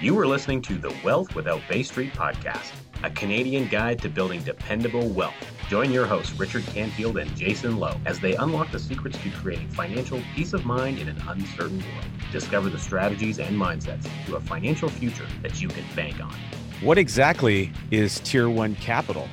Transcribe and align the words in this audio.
You 0.00 0.18
are 0.18 0.26
listening 0.26 0.60
to 0.62 0.76
the 0.76 0.92
Wealth 1.04 1.36
Without 1.36 1.60
Bay 1.68 1.84
Street 1.84 2.12
podcast, 2.14 2.72
a 3.04 3.10
Canadian 3.10 3.68
guide 3.68 4.02
to 4.02 4.08
building 4.08 4.42
dependable 4.42 5.08
wealth. 5.08 5.34
Join 5.68 5.92
your 5.92 6.04
hosts, 6.04 6.36
Richard 6.38 6.66
Canfield 6.66 7.16
and 7.16 7.34
Jason 7.36 7.78
Lowe, 7.78 7.96
as 8.04 8.18
they 8.18 8.34
unlock 8.34 8.72
the 8.72 8.78
secrets 8.80 9.16
to 9.18 9.30
creating 9.30 9.68
financial 9.68 10.20
peace 10.34 10.52
of 10.52 10.66
mind 10.66 10.98
in 10.98 11.08
an 11.08 11.22
uncertain 11.28 11.78
world. 11.78 12.06
Discover 12.32 12.70
the 12.70 12.78
strategies 12.78 13.38
and 13.38 13.56
mindsets 13.56 14.08
to 14.26 14.34
a 14.34 14.40
financial 14.40 14.88
future 14.88 15.26
that 15.42 15.62
you 15.62 15.68
can 15.68 15.84
bank 15.94 16.20
on. 16.20 16.34
What 16.80 16.98
exactly 16.98 17.70
is 17.92 18.18
Tier 18.18 18.50
1 18.50 18.74
Capital? 18.76 19.28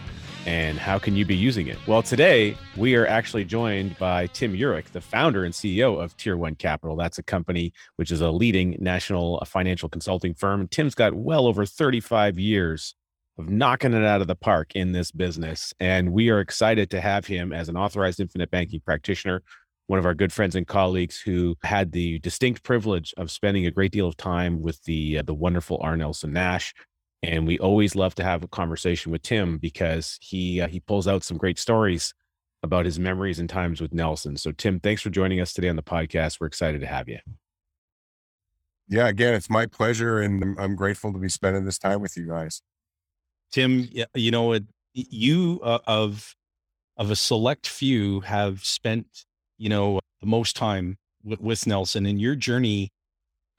And 0.48 0.80
how 0.80 0.98
can 0.98 1.16
you 1.16 1.23
be 1.23 1.36
using 1.36 1.68
it? 1.68 1.78
Well, 1.86 2.02
today 2.02 2.57
we 2.76 2.96
are 2.96 3.05
actually 3.05 3.46
joined 3.46 3.98
by 4.00 4.26
Tim 4.28 4.54
Yurek, 4.54 4.86
the 4.86 5.00
founder 5.00 5.46
and 5.46 5.54
CEO 5.54 6.02
of 6.02 6.18
Tier 6.18 6.36
One 6.36 6.56
Capital. 6.56 6.96
That's 6.96 7.20
a 7.20 7.24
company 7.24 7.74
which 7.98 8.10
is 8.10 8.21
a 8.21 8.32
leading 8.32 8.75
national 8.80 9.43
financial 9.46 9.88
consulting 9.88 10.34
firm. 10.34 10.68
Tim's 10.68 10.96
got 10.96 11.14
well 11.14 11.46
over 11.46 11.66
35 11.66 12.39
years 12.39 12.96
of 13.38 13.50
knocking 13.50 13.93
it 13.93 14.04
out 14.04 14.21
of 14.21 14.28
the 14.28 14.36
park 14.36 14.71
in 14.74 14.93
this 14.93 15.12
business. 15.12 15.75
And 15.79 16.12
we 16.12 16.29
are 16.29 16.39
excited 16.39 16.89
to 16.92 17.01
have 17.01 17.28
him 17.28 17.54
as 17.54 17.70
an 17.70 17.78
authorized 17.78 18.20
infinite 18.20 18.50
banking 18.50 18.82
practitioner, 18.84 19.43
one 19.87 20.00
of 20.00 20.06
our 20.06 20.15
good 20.15 20.34
friends 20.34 20.56
and 20.56 20.65
colleagues 20.65 21.20
who 21.21 21.56
had 21.64 21.92
the 21.92 22.18
distinct 22.20 22.64
privilege 22.64 23.14
of 23.15 23.29
spending 23.29 23.68
a 23.68 23.71
great 23.71 23.92
deal 23.92 24.07
of 24.07 24.18
time 24.18 24.62
with 24.62 24.84
the 24.86 25.20
uh, 25.20 25.21
the 25.21 25.34
wonderful 25.36 25.78
R. 25.82 25.96
Nelson 25.96 26.34
Nash 26.34 26.73
and 27.24 27.46
we 27.46 27.60
always 27.60 27.96
love 27.96 28.16
to 28.16 28.24
have 28.24 28.43
a 28.43 28.48
conversation 28.48 29.11
with 29.11 29.21
Tim 29.21 29.57
because 29.57 30.18
he 30.21 30.62
uh, 30.62 30.68
he 30.68 30.79
pulls 30.79 31.07
out 31.07 31.24
some 31.24 31.38
great 31.38 31.60
stories 31.60 32.14
about 32.64 32.86
his 32.86 33.00
memories 33.00 33.39
and 33.39 33.50
times 33.50 33.81
with 33.81 33.94
Nelson. 33.94 34.38
So 34.38 34.52
Tim, 34.52 34.80
thanks 34.80 35.02
for 35.02 35.09
joining 35.09 35.39
us 35.39 35.53
today 35.53 35.70
on 35.70 35.76
the 35.76 35.84
podcast. 35.84 36.39
We're 36.39 36.48
excited 36.48 36.81
to 36.81 36.88
have 36.88 37.09
you. 37.09 37.20
Yeah, 38.88 39.08
again, 39.08 39.34
it's 39.34 39.50
my 39.50 39.67
pleasure, 39.67 40.20
and 40.20 40.59
I'm 40.59 40.76
grateful 40.76 41.14
to 41.14 41.20
be 41.20 41.30
spending 41.30 41.66
this 41.66 41.78
time 41.78 42.02
with 42.02 42.17
you 42.17 42.28
guys. 42.28 42.62
Tim, 43.52 43.88
you 44.16 44.32
know, 44.32 44.60
you 44.94 45.60
uh, 45.64 45.80
of 45.88 46.36
of 46.98 47.10
a 47.10 47.16
select 47.16 47.67
few 47.67 48.20
have 48.22 48.64
spent, 48.66 49.26
you 49.58 49.70
know, 49.70 50.00
the 50.20 50.28
most 50.28 50.56
time 50.56 50.98
with, 51.23 51.40
with 51.40 51.66
Nelson, 51.67 52.06
and 52.06 52.20
your 52.20 52.36
journey 52.36 52.92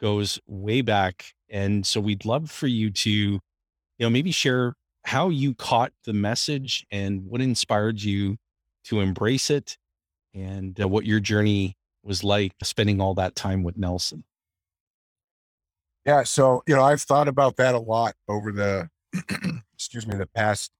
goes 0.00 0.38
way 0.46 0.80
back. 0.82 1.32
And 1.48 1.86
so 1.86 2.00
we'd 2.00 2.24
love 2.24 2.50
for 2.50 2.66
you 2.66 2.90
to 2.90 3.40
you 3.98 4.06
know, 4.06 4.10
maybe 4.10 4.30
share 4.30 4.74
how 5.04 5.28
you 5.28 5.54
caught 5.54 5.92
the 6.04 6.12
message 6.12 6.86
and 6.90 7.26
what 7.26 7.40
inspired 7.40 8.02
you 8.02 8.36
to 8.84 9.00
embrace 9.00 9.50
it 9.50 9.76
and 10.34 10.80
uh, 10.80 10.88
what 10.88 11.04
your 11.04 11.20
journey 11.20 11.76
was 12.02 12.24
like 12.24 12.52
spending 12.62 13.00
all 13.00 13.14
that 13.14 13.34
time 13.34 13.62
with 13.62 13.76
Nelson. 13.76 14.24
Yeah. 16.04 16.24
So, 16.24 16.62
you 16.66 16.74
know, 16.74 16.82
I've 16.82 17.02
thought 17.02 17.28
about 17.28 17.56
that 17.56 17.74
a 17.74 17.78
lot 17.78 18.14
over 18.28 18.50
the, 18.50 18.88
excuse 19.74 20.06
me, 20.06 20.16
the 20.16 20.26
past 20.26 20.72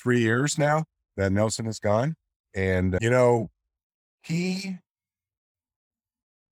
three 0.00 0.20
years 0.20 0.58
now 0.58 0.84
that 1.16 1.30
Nelson 1.30 1.66
is 1.66 1.78
gone. 1.78 2.16
And, 2.54 2.98
you 3.00 3.10
know, 3.10 3.50
he 4.22 4.78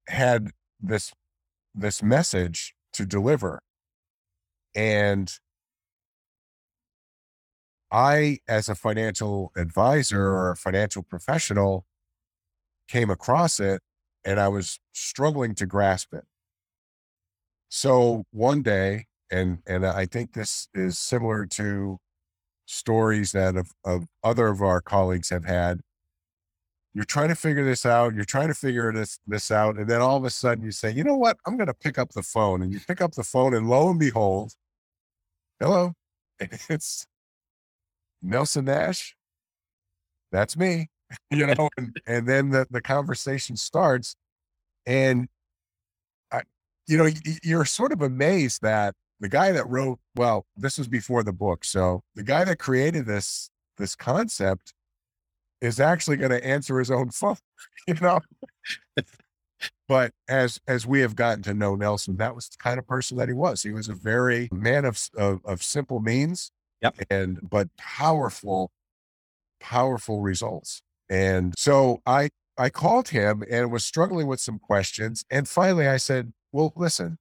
had 0.06 0.50
this, 0.80 1.12
this 1.74 2.02
message 2.02 2.74
to 2.92 3.04
deliver 3.04 3.60
and 4.74 5.32
I, 7.90 8.38
as 8.48 8.68
a 8.68 8.74
financial 8.74 9.52
advisor 9.56 10.22
or 10.22 10.50
a 10.50 10.56
financial 10.56 11.02
professional, 11.02 11.86
came 12.88 13.10
across 13.10 13.60
it 13.60 13.82
and 14.24 14.40
I 14.40 14.48
was 14.48 14.80
struggling 14.92 15.54
to 15.56 15.66
grasp 15.66 16.12
it. 16.12 16.24
So 17.68 18.24
one 18.30 18.62
day, 18.62 19.06
and 19.30 19.58
and 19.66 19.86
I 19.86 20.06
think 20.06 20.32
this 20.32 20.68
is 20.74 20.98
similar 20.98 21.46
to 21.46 21.98
stories 22.66 23.32
that 23.32 23.56
of, 23.56 23.72
of 23.84 24.06
other 24.22 24.48
of 24.48 24.62
our 24.62 24.80
colleagues 24.80 25.30
have 25.30 25.44
had. 25.44 25.80
You're 26.94 27.04
trying 27.04 27.28
to 27.28 27.34
figure 27.34 27.64
this 27.64 27.84
out. 27.84 28.14
You're 28.14 28.24
trying 28.24 28.48
to 28.48 28.54
figure 28.54 28.92
this 28.92 29.18
this 29.26 29.50
out, 29.50 29.76
and 29.76 29.88
then 29.88 30.00
all 30.00 30.16
of 30.16 30.24
a 30.24 30.30
sudden 30.30 30.64
you 30.64 30.70
say, 30.72 30.90
"You 30.92 31.04
know 31.04 31.16
what? 31.16 31.36
I'm 31.46 31.56
going 31.56 31.66
to 31.68 31.74
pick 31.74 31.98
up 31.98 32.10
the 32.12 32.22
phone." 32.22 32.62
And 32.62 32.72
you 32.72 32.80
pick 32.80 33.00
up 33.00 33.12
the 33.14 33.24
phone, 33.24 33.54
and 33.54 33.68
lo 33.68 33.90
and 33.90 33.98
behold, 33.98 34.52
hello, 35.60 35.92
it's 36.40 37.06
Nelson 38.22 38.64
Nash. 38.64 39.16
That's 40.32 40.56
me, 40.56 40.88
you 41.30 41.46
know, 41.46 41.68
and, 41.76 41.96
and 42.06 42.28
then 42.28 42.50
the, 42.50 42.66
the 42.70 42.80
conversation 42.80 43.56
starts. 43.56 44.16
And, 44.86 45.28
I, 46.32 46.42
you 46.86 46.98
know, 46.98 47.08
you're 47.42 47.64
sort 47.64 47.92
of 47.92 48.02
amazed 48.02 48.62
that 48.62 48.94
the 49.20 49.28
guy 49.28 49.52
that 49.52 49.68
wrote, 49.68 50.00
well, 50.16 50.44
this 50.56 50.76
was 50.78 50.88
before 50.88 51.22
the 51.22 51.32
book. 51.32 51.64
So 51.64 52.02
the 52.14 52.24
guy 52.24 52.44
that 52.44 52.58
created 52.58 53.06
this, 53.06 53.50
this 53.78 53.94
concept 53.94 54.74
is 55.60 55.80
actually 55.80 56.16
going 56.16 56.30
to 56.32 56.44
answer 56.44 56.78
his 56.78 56.90
own 56.90 57.10
phone, 57.10 57.36
you 57.86 57.94
know? 57.94 58.20
But 59.88 60.12
as 60.28 60.60
as 60.66 60.86
we 60.86 61.00
have 61.00 61.16
gotten 61.16 61.42
to 61.44 61.54
know 61.54 61.74
Nelson, 61.74 62.16
that 62.16 62.34
was 62.34 62.48
the 62.48 62.56
kind 62.58 62.78
of 62.78 62.86
person 62.86 63.16
that 63.18 63.28
he 63.28 63.34
was. 63.34 63.62
He 63.62 63.72
was 63.72 63.88
a 63.88 63.94
very 63.94 64.48
man 64.52 64.84
of 64.84 65.08
of, 65.16 65.40
of 65.44 65.62
simple 65.62 66.00
means, 66.00 66.50
yep. 66.80 66.96
and 67.10 67.38
but 67.42 67.68
powerful, 67.76 68.70
powerful 69.60 70.20
results. 70.20 70.82
And 71.08 71.54
so 71.58 72.00
I 72.06 72.30
I 72.56 72.70
called 72.70 73.08
him 73.08 73.42
and 73.50 73.70
was 73.72 73.84
struggling 73.84 74.26
with 74.26 74.40
some 74.40 74.58
questions, 74.58 75.24
and 75.30 75.48
finally 75.48 75.88
I 75.88 75.96
said, 75.98 76.32
"Well, 76.52 76.72
listen, 76.76 77.18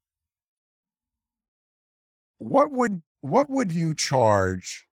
what 2.38 2.72
would 2.72 3.02
what 3.22 3.50
would 3.50 3.72
you 3.72 3.94
charge 3.96 4.88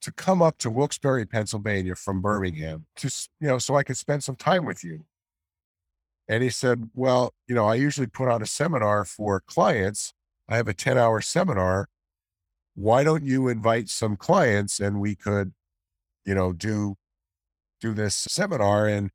to 0.00 0.12
come 0.12 0.40
up 0.42 0.58
to 0.58 0.70
Wilkes-Barre, 0.70 1.24
Pennsylvania 1.26 1.94
from 1.96 2.22
Birmingham 2.22 2.86
to 2.96 3.08
you 3.40 3.48
know 3.48 3.58
so 3.58 3.76
I 3.76 3.82
could 3.82 3.96
spend 3.96 4.24
some 4.24 4.36
time 4.36 4.64
with 4.64 4.84
you?" 4.84 5.04
And 6.28 6.42
he 6.42 6.50
said, 6.50 6.90
Well, 6.94 7.32
you 7.46 7.54
know, 7.54 7.66
I 7.66 7.76
usually 7.76 8.06
put 8.06 8.28
on 8.28 8.42
a 8.42 8.46
seminar 8.46 9.04
for 9.04 9.40
clients. 9.40 10.12
I 10.48 10.56
have 10.56 10.68
a 10.68 10.74
10 10.74 10.98
hour 10.98 11.20
seminar. 11.20 11.88
Why 12.74 13.02
don't 13.02 13.24
you 13.24 13.48
invite 13.48 13.88
some 13.88 14.16
clients 14.16 14.78
and 14.78 15.00
we 15.00 15.16
could, 15.16 15.52
you 16.24 16.34
know, 16.34 16.52
do 16.52 16.96
do 17.80 17.94
this 17.94 18.14
seminar 18.14 18.86
and 18.86 19.10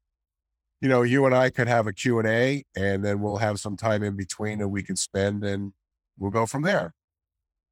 you 0.81 0.89
know, 0.89 1.01
you 1.01 1.25
and 1.25 1.33
I 1.33 1.49
could 1.49 1.69
have 1.69 1.87
a 1.87 1.93
Q&A 1.93 2.65
and 2.75 3.05
then 3.05 3.21
we'll 3.21 3.37
have 3.37 3.57
some 3.59 3.77
time 3.77 4.03
in 4.03 4.17
between 4.17 4.59
that 4.59 4.67
we 4.67 4.83
can 4.83 4.97
spend 4.97 5.41
and 5.45 5.71
we'll 6.19 6.29
go 6.29 6.45
from 6.45 6.63
there. 6.63 6.93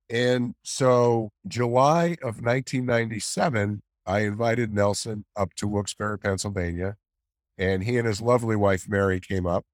And 0.09 0.55
so 0.63 1.31
July 1.45 2.15
of 2.21 2.41
1997, 2.41 3.81
I 4.05 4.19
invited 4.21 4.73
Nelson 4.73 5.25
up 5.35 5.53
to 5.55 5.67
Wilkes-Barre, 5.67 6.19
Pennsylvania 6.19 6.95
and 7.61 7.83
he 7.83 7.97
and 7.99 8.07
his 8.07 8.21
lovely 8.21 8.55
wife 8.55 8.89
Mary 8.89 9.19
came 9.19 9.45
up, 9.45 9.65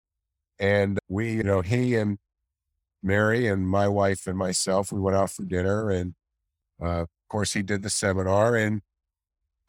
and 0.59 0.99
we, 1.07 1.31
you 1.31 1.43
know, 1.43 1.61
he 1.61 1.95
and 1.95 2.17
Mary 3.01 3.47
and 3.47 3.67
my 3.67 3.87
wife 3.87 4.27
and 4.27 4.37
myself, 4.37 4.91
we 4.91 4.99
went 4.99 5.15
out 5.15 5.31
for 5.31 5.45
dinner, 5.45 5.89
and 5.89 6.13
uh, 6.81 7.03
of 7.03 7.07
course 7.29 7.53
he 7.53 7.61
did 7.63 7.83
the 7.83 7.89
seminar, 7.89 8.55
and 8.57 8.81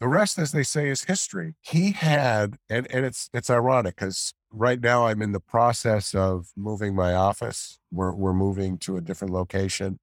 the 0.00 0.08
rest, 0.08 0.38
as 0.38 0.52
they 0.52 0.64
say, 0.64 0.88
is 0.88 1.04
history. 1.04 1.54
He 1.60 1.92
had, 1.92 2.56
and 2.68 2.90
and 2.90 3.06
it's 3.06 3.30
it's 3.32 3.50
ironic 3.50 3.96
because 3.96 4.34
right 4.50 4.80
now 4.80 5.06
I'm 5.06 5.22
in 5.22 5.32
the 5.32 5.40
process 5.40 6.14
of 6.14 6.48
moving 6.56 6.96
my 6.96 7.14
office. 7.14 7.78
We're 7.92 8.14
we're 8.14 8.34
moving 8.34 8.78
to 8.78 8.96
a 8.96 9.00
different 9.00 9.32
location, 9.32 10.00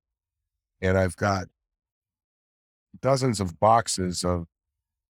and 0.82 0.98
I've 0.98 1.18
got 1.18 1.48
dozens 3.02 3.42
of 3.42 3.60
boxes 3.60 4.24
of, 4.24 4.48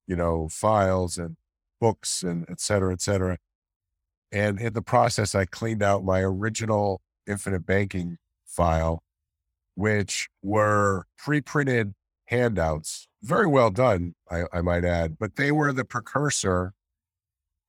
you 0.07 0.15
know, 0.15 0.49
files 0.49 1.19
and 1.19 1.38
books 1.85 2.23
and 2.23 2.47
et 2.50 2.59
cetera, 2.59 2.91
et 2.91 3.01
cetera. 3.01 3.38
And 4.31 4.59
in 4.59 4.73
the 4.73 4.81
process, 4.81 5.35
I 5.35 5.46
cleaned 5.46 5.84
out 5.84 6.03
my 6.03 6.22
original 6.22 7.00
infinite 7.28 7.63
banking 7.63 8.18
file, 8.44 9.03
which 9.75 10.27
were 10.42 11.06
pre 11.15 11.42
printed 11.42 11.94
handouts. 12.25 13.07
Very 13.21 13.45
well 13.45 13.69
done, 13.69 14.15
I, 14.31 14.45
I, 14.51 14.62
might 14.62 14.83
add, 14.83 15.18
but 15.19 15.36
they 15.36 15.51
were 15.51 15.71
the 15.71 15.86
precursor 15.86 16.74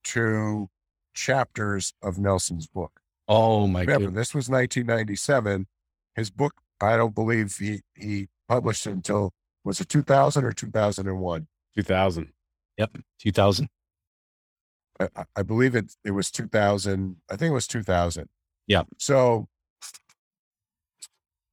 to 0.05 0.67
chapters 1.13 1.93
of 2.01 2.17
Nelson's 2.17 2.65
book. 2.65 2.99
Oh, 3.27 3.67
my 3.67 3.85
God. 3.85 4.15
This 4.15 4.33
was 4.33 4.49
1997. 4.49 5.67
His 6.15 6.31
book, 6.31 6.53
I 6.81 6.97
don't 6.97 7.13
believe 7.13 7.57
he, 7.57 7.81
he 7.95 8.29
published 8.49 8.87
until, 8.87 9.31
was 9.63 9.79
it 9.79 9.89
2000 9.89 10.43
or 10.43 10.53
2001? 10.53 11.47
2000. 11.75 12.33
Yep, 12.79 12.97
2000. 13.19 13.69
I, 14.99 15.25
I 15.35 15.43
believe 15.43 15.75
it 15.75 15.95
it 16.03 16.11
was 16.11 16.31
2000. 16.31 17.17
I 17.29 17.35
think 17.35 17.51
it 17.51 17.53
was 17.53 17.67
2000. 17.67 18.27
Yeah. 18.67 18.83
So 18.97 19.47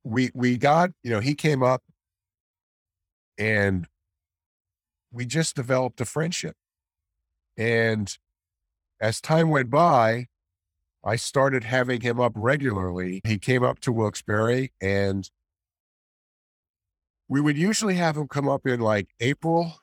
we 0.02 0.30
we 0.34 0.56
got 0.56 0.90
you 1.02 1.10
know 1.10 1.20
he 1.20 1.34
came 1.34 1.62
up 1.62 1.82
and 3.38 3.86
we 5.12 5.24
just 5.24 5.56
developed 5.56 6.00
a 6.00 6.04
friendship 6.04 6.56
and 7.56 8.18
as 9.00 9.20
time 9.20 9.48
went 9.48 9.70
by 9.70 10.26
I 11.04 11.16
started 11.16 11.64
having 11.64 12.00
him 12.00 12.18
up 12.18 12.32
regularly. 12.34 13.20
He 13.24 13.38
came 13.38 13.62
up 13.62 13.78
to 13.80 13.92
Wilkes-Barre 13.92 14.70
and 14.80 15.30
we 17.28 17.40
would 17.40 17.58
usually 17.58 17.96
have 17.96 18.16
him 18.16 18.26
come 18.26 18.48
up 18.48 18.66
in 18.66 18.80
like 18.80 19.08
April 19.20 19.74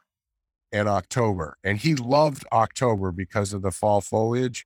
and 0.71 0.87
October. 0.87 1.57
And 1.63 1.77
he 1.77 1.95
loved 1.95 2.45
October 2.51 3.11
because 3.11 3.53
of 3.53 3.61
the 3.61 3.71
fall 3.71 4.01
foliage. 4.01 4.65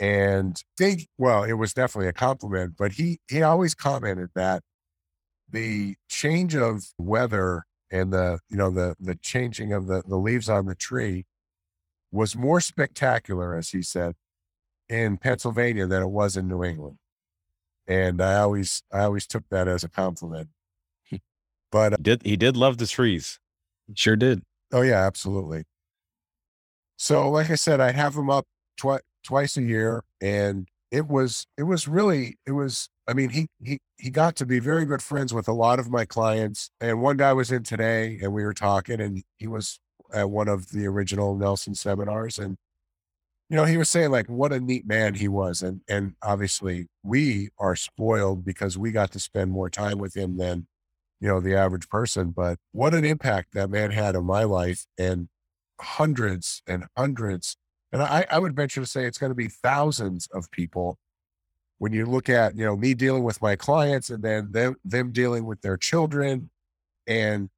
And 0.00 0.60
think, 0.76 1.08
well, 1.18 1.44
it 1.44 1.52
was 1.52 1.72
definitely 1.72 2.08
a 2.08 2.12
compliment, 2.12 2.74
but 2.76 2.92
he 2.92 3.20
he 3.28 3.42
always 3.42 3.74
commented 3.76 4.30
that 4.34 4.62
the 5.48 5.94
change 6.08 6.56
of 6.56 6.86
weather 6.98 7.64
and 7.92 8.12
the 8.12 8.40
you 8.48 8.56
know 8.56 8.70
the 8.70 8.96
the 8.98 9.14
changing 9.14 9.72
of 9.72 9.86
the 9.86 10.02
the 10.08 10.16
leaves 10.16 10.48
on 10.48 10.66
the 10.66 10.74
tree 10.74 11.26
was 12.10 12.34
more 12.34 12.60
spectacular, 12.60 13.54
as 13.56 13.70
he 13.70 13.82
said, 13.82 14.14
in 14.88 15.16
Pennsylvania 15.16 15.86
than 15.86 16.02
it 16.02 16.08
was 16.08 16.36
in 16.36 16.48
New 16.48 16.64
England. 16.64 16.98
And 17.86 18.20
I 18.20 18.38
always 18.38 18.82
I 18.92 19.04
always 19.04 19.26
took 19.26 19.44
that 19.50 19.68
as 19.68 19.84
a 19.84 19.88
compliment. 19.88 20.48
But 21.70 21.94
uh, 21.94 21.96
did 22.00 22.22
he 22.24 22.36
did 22.36 22.56
love 22.56 22.78
the 22.78 22.86
trees. 22.86 23.40
Sure 23.94 24.14
did. 24.14 24.42
Oh 24.74 24.82
yeah, 24.82 25.06
absolutely. 25.06 25.64
So 26.96 27.30
like 27.30 27.50
I 27.50 27.54
said, 27.54 27.80
I'd 27.80 27.94
have 27.94 28.14
him 28.14 28.28
up 28.30 28.46
twi- 28.76 29.00
twice 29.24 29.56
a 29.56 29.62
year, 29.62 30.04
and 30.20 30.68
it 30.90 31.06
was 31.08 31.46
it 31.56 31.64
was 31.64 31.88
really 31.88 32.36
it 32.46 32.52
was. 32.52 32.88
I 33.08 33.14
mean, 33.14 33.30
he 33.30 33.48
he 33.62 33.80
he 33.98 34.10
got 34.10 34.36
to 34.36 34.46
be 34.46 34.58
very 34.58 34.84
good 34.86 35.02
friends 35.02 35.32
with 35.34 35.48
a 35.48 35.52
lot 35.52 35.78
of 35.78 35.90
my 35.90 36.04
clients, 36.04 36.70
and 36.80 37.00
one 37.02 37.16
guy 37.16 37.32
was 37.32 37.52
in 37.52 37.62
today, 37.62 38.18
and 38.22 38.32
we 38.32 38.44
were 38.44 38.54
talking, 38.54 39.00
and 39.00 39.22
he 39.38 39.46
was 39.46 39.78
at 40.12 40.30
one 40.30 40.48
of 40.48 40.70
the 40.70 40.86
original 40.86 41.36
Nelson 41.36 41.74
seminars, 41.74 42.38
and 42.38 42.56
you 43.50 43.56
know, 43.56 43.64
he 43.64 43.76
was 43.76 43.90
saying 43.90 44.10
like 44.10 44.28
what 44.28 44.52
a 44.52 44.60
neat 44.60 44.86
man 44.86 45.14
he 45.14 45.28
was, 45.28 45.62
and 45.62 45.82
and 45.88 46.14
obviously 46.22 46.88
we 47.02 47.50
are 47.58 47.76
spoiled 47.76 48.44
because 48.44 48.78
we 48.78 48.92
got 48.92 49.12
to 49.12 49.20
spend 49.20 49.50
more 49.52 49.70
time 49.70 49.98
with 49.98 50.16
him 50.16 50.36
than 50.38 50.66
you 51.24 51.30
know 51.30 51.40
the 51.40 51.56
average 51.56 51.88
person. 51.88 52.32
But 52.32 52.58
what 52.72 52.92
an 52.92 53.02
impact 53.02 53.54
that 53.54 53.70
man 53.70 53.92
had 53.92 54.14
on 54.14 54.26
my 54.26 54.44
life, 54.44 54.84
and 54.98 55.30
hundreds 55.80 56.62
and 56.66 56.84
hundreds, 56.98 57.56
and 57.90 58.02
I, 58.02 58.26
I 58.30 58.38
would 58.38 58.54
venture 58.54 58.82
to 58.82 58.86
say 58.86 59.06
it's 59.06 59.16
going 59.16 59.30
to 59.30 59.34
be 59.34 59.48
thousands 59.48 60.28
of 60.34 60.50
people. 60.50 60.98
When 61.78 61.94
you 61.94 62.04
look 62.04 62.28
at 62.28 62.58
you 62.58 62.66
know 62.66 62.76
me 62.76 62.92
dealing 62.92 63.24
with 63.24 63.40
my 63.40 63.56
clients, 63.56 64.10
and 64.10 64.22
then 64.22 64.52
them 64.52 64.76
them 64.84 65.12
dealing 65.12 65.46
with 65.46 65.62
their 65.62 65.78
children, 65.78 66.50
and 67.06 67.48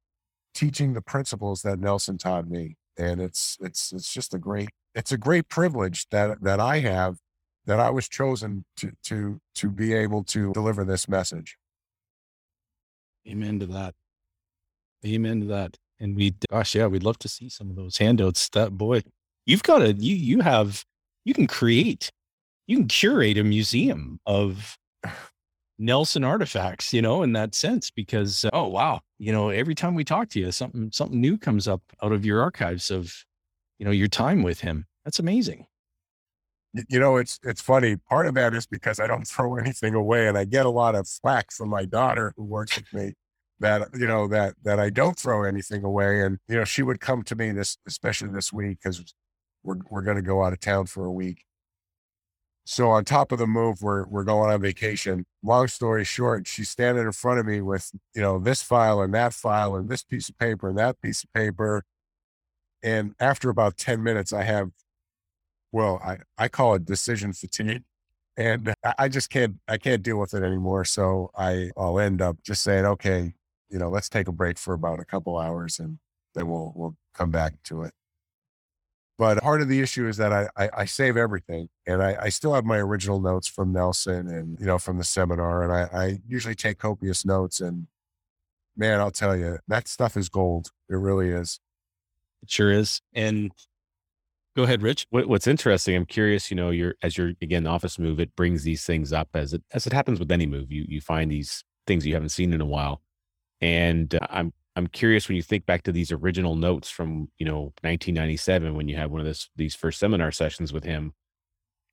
teaching 0.53 0.93
the 0.93 1.01
principles 1.01 1.61
that 1.63 1.77
Nelson 1.77 2.17
taught 2.17 2.47
me, 2.47 2.77
and 2.97 3.19
it's 3.19 3.57
it's 3.59 3.91
it's 3.91 4.13
just 4.13 4.33
a 4.33 4.39
great 4.39 4.69
it's 4.95 5.11
a 5.11 5.17
great 5.17 5.49
privilege 5.49 6.07
that 6.11 6.41
that 6.41 6.61
I 6.61 6.79
have 6.79 7.17
that 7.65 7.81
I 7.81 7.89
was 7.89 8.07
chosen 8.07 8.63
to 8.77 8.93
to 9.03 9.41
to 9.55 9.69
be 9.69 9.93
able 9.93 10.23
to 10.23 10.53
deliver 10.53 10.85
this 10.85 11.09
message. 11.09 11.57
Amen 13.27 13.59
to 13.59 13.65
that. 13.67 13.93
Amen 15.05 15.41
to 15.41 15.45
that. 15.47 15.77
And 15.99 16.15
we, 16.15 16.35
gosh, 16.49 16.75
yeah, 16.75 16.87
we'd 16.87 17.03
love 17.03 17.19
to 17.19 17.27
see 17.27 17.49
some 17.49 17.69
of 17.69 17.75
those 17.75 17.97
handouts. 17.97 18.49
That 18.49 18.77
boy, 18.77 19.03
you've 19.45 19.63
got 19.63 19.81
a, 19.81 19.93
you, 19.93 20.15
you 20.15 20.41
have, 20.41 20.83
you 21.25 21.33
can 21.33 21.47
create, 21.47 22.11
you 22.67 22.77
can 22.77 22.87
curate 22.87 23.37
a 23.37 23.43
museum 23.43 24.19
of 24.25 24.77
Nelson 25.79 26.23
artifacts, 26.23 26.93
you 26.93 27.01
know, 27.01 27.23
in 27.23 27.33
that 27.33 27.53
sense, 27.53 27.91
because, 27.91 28.45
uh, 28.45 28.49
oh, 28.53 28.67
wow, 28.67 29.01
you 29.19 29.31
know, 29.31 29.49
every 29.49 29.75
time 29.75 29.95
we 29.95 30.03
talk 30.03 30.29
to 30.29 30.39
you, 30.39 30.51
something, 30.51 30.91
something 30.91 31.19
new 31.19 31.37
comes 31.37 31.67
up 31.67 31.81
out 32.01 32.11
of 32.11 32.25
your 32.25 32.41
archives 32.41 32.91
of, 32.91 33.13
you 33.79 33.85
know, 33.85 33.91
your 33.91 34.07
time 34.07 34.43
with 34.43 34.61
him. 34.61 34.85
That's 35.05 35.19
amazing. 35.19 35.67
You 36.89 36.99
know, 36.99 37.17
it's 37.17 37.39
it's 37.43 37.61
funny. 37.61 37.97
Part 37.97 38.27
of 38.27 38.35
that 38.35 38.53
is 38.53 38.67
because 38.67 38.99
I 38.99 39.07
don't 39.07 39.27
throw 39.27 39.55
anything 39.57 39.93
away, 39.93 40.27
and 40.27 40.37
I 40.37 40.45
get 40.45 40.65
a 40.65 40.69
lot 40.69 40.95
of 40.95 41.07
flack 41.07 41.51
from 41.51 41.69
my 41.69 41.85
daughter 41.85 42.33
who 42.37 42.43
works 42.43 42.77
with 42.77 42.93
me 42.93 43.13
that 43.59 43.89
you 43.97 44.07
know 44.07 44.27
that 44.27 44.55
that 44.63 44.79
I 44.79 44.89
don't 44.89 45.17
throw 45.17 45.43
anything 45.43 45.83
away. 45.83 46.21
And 46.21 46.39
you 46.47 46.57
know, 46.57 46.63
she 46.63 46.83
would 46.83 46.99
come 46.99 47.23
to 47.23 47.35
me 47.35 47.51
this, 47.51 47.77
especially 47.87 48.29
this 48.29 48.53
week, 48.53 48.79
because 48.81 49.03
we're 49.63 49.77
we're 49.89 50.01
going 50.01 50.17
to 50.17 50.23
go 50.23 50.43
out 50.43 50.53
of 50.53 50.59
town 50.59 50.85
for 50.87 51.05
a 51.05 51.11
week. 51.11 51.43
So 52.65 52.89
on 52.89 53.05
top 53.05 53.31
of 53.31 53.39
the 53.39 53.47
move, 53.47 53.81
we're 53.81 54.05
we're 54.07 54.23
going 54.25 54.51
on 54.51 54.61
vacation. 54.61 55.25
Long 55.43 55.67
story 55.67 56.03
short, 56.03 56.47
she's 56.47 56.69
standing 56.69 57.05
in 57.05 57.11
front 57.13 57.39
of 57.39 57.45
me 57.45 57.61
with 57.61 57.91
you 58.13 58.21
know 58.21 58.39
this 58.39 58.61
file 58.61 59.01
and 59.01 59.13
that 59.13 59.33
file 59.33 59.75
and 59.75 59.89
this 59.89 60.03
piece 60.03 60.29
of 60.29 60.37
paper 60.37 60.69
and 60.69 60.77
that 60.77 61.01
piece 61.01 61.23
of 61.23 61.31
paper. 61.33 61.83
And 62.83 63.15
after 63.19 63.49
about 63.49 63.77
ten 63.77 64.03
minutes, 64.03 64.33
I 64.33 64.43
have 64.43 64.71
well, 65.71 65.99
I, 66.03 66.17
I 66.37 66.47
call 66.47 66.75
it 66.75 66.85
decision 66.85 67.33
fatigue. 67.33 67.83
And 68.37 68.75
I, 68.99 69.07
just 69.09 69.31
can't 69.31 69.55
I 69.67 69.79
can't 69.79 70.03
deal 70.03 70.19
with 70.19 70.35
it 70.35 70.43
anymore. 70.43 70.85
So 70.85 71.31
I, 71.35 71.71
I'll 71.75 71.99
end 71.99 72.21
up 72.21 72.37
just 72.43 72.61
saying, 72.61 72.85
okay, 72.85 73.33
you 73.69 73.79
know, 73.79 73.89
let's 73.89 74.09
take 74.09 74.27
a 74.27 74.31
break 74.31 74.59
for 74.59 74.75
about 74.75 74.99
a 74.99 75.05
couple 75.05 75.39
hours 75.39 75.79
and 75.79 75.97
then 76.35 76.47
we'll 76.47 76.71
we'll 76.75 76.95
come 77.15 77.31
back 77.31 77.53
to 77.63 77.81
it. 77.81 77.93
But 79.17 79.41
part 79.41 79.61
of 79.61 79.67
the 79.67 79.81
issue 79.81 80.07
is 80.07 80.17
that 80.17 80.31
I, 80.31 80.47
I, 80.55 80.69
I 80.77 80.85
save 80.85 81.17
everything 81.17 81.69
and 81.87 82.03
I, 82.03 82.15
I 82.21 82.29
still 82.29 82.53
have 82.53 82.65
my 82.65 82.77
original 82.77 83.19
notes 83.19 83.47
from 83.47 83.73
Nelson 83.73 84.27
and, 84.27 84.59
you 84.59 84.67
know, 84.67 84.77
from 84.77 84.99
the 84.99 85.03
seminar. 85.03 85.63
And 85.63 85.73
I, 85.73 86.03
I 86.05 86.19
usually 86.27 86.53
take 86.53 86.77
copious 86.77 87.25
notes 87.25 87.59
and 87.59 87.87
man, 88.75 88.99
I'll 88.99 89.09
tell 89.09 89.35
you, 89.35 89.57
that 89.67 89.87
stuff 89.87 90.15
is 90.15 90.29
gold. 90.29 90.69
It 90.87 90.97
really 90.97 91.29
is. 91.29 91.59
It 92.43 92.51
sure 92.51 92.71
is. 92.71 93.01
And 93.11 93.51
go 94.57 94.63
ahead, 94.63 94.81
Rich. 94.81 95.05
What, 95.11 95.27
what's 95.27 95.45
interesting, 95.45 95.95
I'm 95.95 96.05
curious, 96.05 96.49
you 96.49 96.57
know, 96.57 96.71
you're 96.71 96.95
as 97.03 97.17
you're 97.17 97.33
again 97.41 97.63
the 97.63 97.69
office 97.69 97.99
move, 97.99 98.19
it 98.19 98.35
brings 98.35 98.63
these 98.63 98.83
things 98.83 99.13
up 99.13 99.29
as 99.35 99.53
it 99.53 99.63
as 99.73 99.85
it 99.85 99.93
happens 99.93 100.19
with 100.19 100.31
any 100.31 100.47
move. 100.47 100.71
You 100.71 100.83
you 100.89 100.99
find 100.99 101.31
these 101.31 101.63
things 101.85 102.05
you 102.05 102.15
haven't 102.15 102.29
seen 102.29 102.51
in 102.51 102.59
a 102.59 102.65
while. 102.65 103.01
And 103.61 104.13
uh, 104.15 104.27
I'm 104.29 104.53
I'm 104.75 104.87
curious 104.87 105.27
when 105.27 105.37
you 105.37 105.43
think 105.43 105.65
back 105.65 105.83
to 105.83 105.91
these 105.91 106.11
original 106.11 106.55
notes 106.55 106.89
from, 106.89 107.29
you 107.37 107.45
know, 107.45 107.73
1997 107.83 108.75
when 108.75 108.87
you 108.87 108.95
had 108.95 109.11
one 109.11 109.21
of 109.21 109.27
this 109.27 109.49
these 109.55 109.75
first 109.75 109.99
seminar 109.99 110.31
sessions 110.31 110.73
with 110.73 110.83
him 110.83 111.13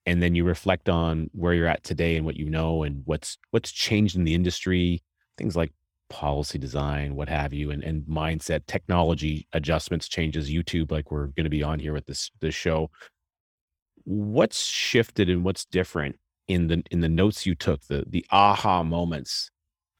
and 0.06 0.22
then 0.22 0.34
you 0.34 0.44
reflect 0.44 0.88
on 0.88 1.30
where 1.32 1.54
you're 1.54 1.68
at 1.68 1.84
today 1.84 2.16
and 2.16 2.26
what 2.26 2.36
you 2.36 2.48
know 2.48 2.82
and 2.82 3.02
what's 3.04 3.38
what's 3.50 3.72
changed 3.72 4.16
in 4.16 4.24
the 4.24 4.34
industry, 4.34 5.02
things 5.38 5.54
like 5.56 5.72
policy 6.08 6.58
design, 6.58 7.14
what 7.14 7.28
have 7.28 7.52
you, 7.52 7.70
and, 7.70 7.82
and 7.82 8.02
mindset, 8.04 8.66
technology 8.66 9.46
adjustments, 9.52 10.08
changes, 10.08 10.50
YouTube, 10.50 10.90
like 10.90 11.10
we're 11.10 11.28
going 11.28 11.44
to 11.44 11.50
be 11.50 11.62
on 11.62 11.78
here 11.78 11.92
with 11.92 12.06
this 12.06 12.30
this 12.40 12.54
show. 12.54 12.90
What's 14.04 14.64
shifted 14.64 15.30
and 15.30 15.44
what's 15.44 15.64
different 15.64 16.16
in 16.48 16.68
the 16.68 16.82
in 16.90 17.00
the 17.00 17.08
notes 17.08 17.46
you 17.46 17.54
took, 17.54 17.82
the 17.86 18.04
the 18.06 18.24
aha 18.30 18.82
moments 18.82 19.50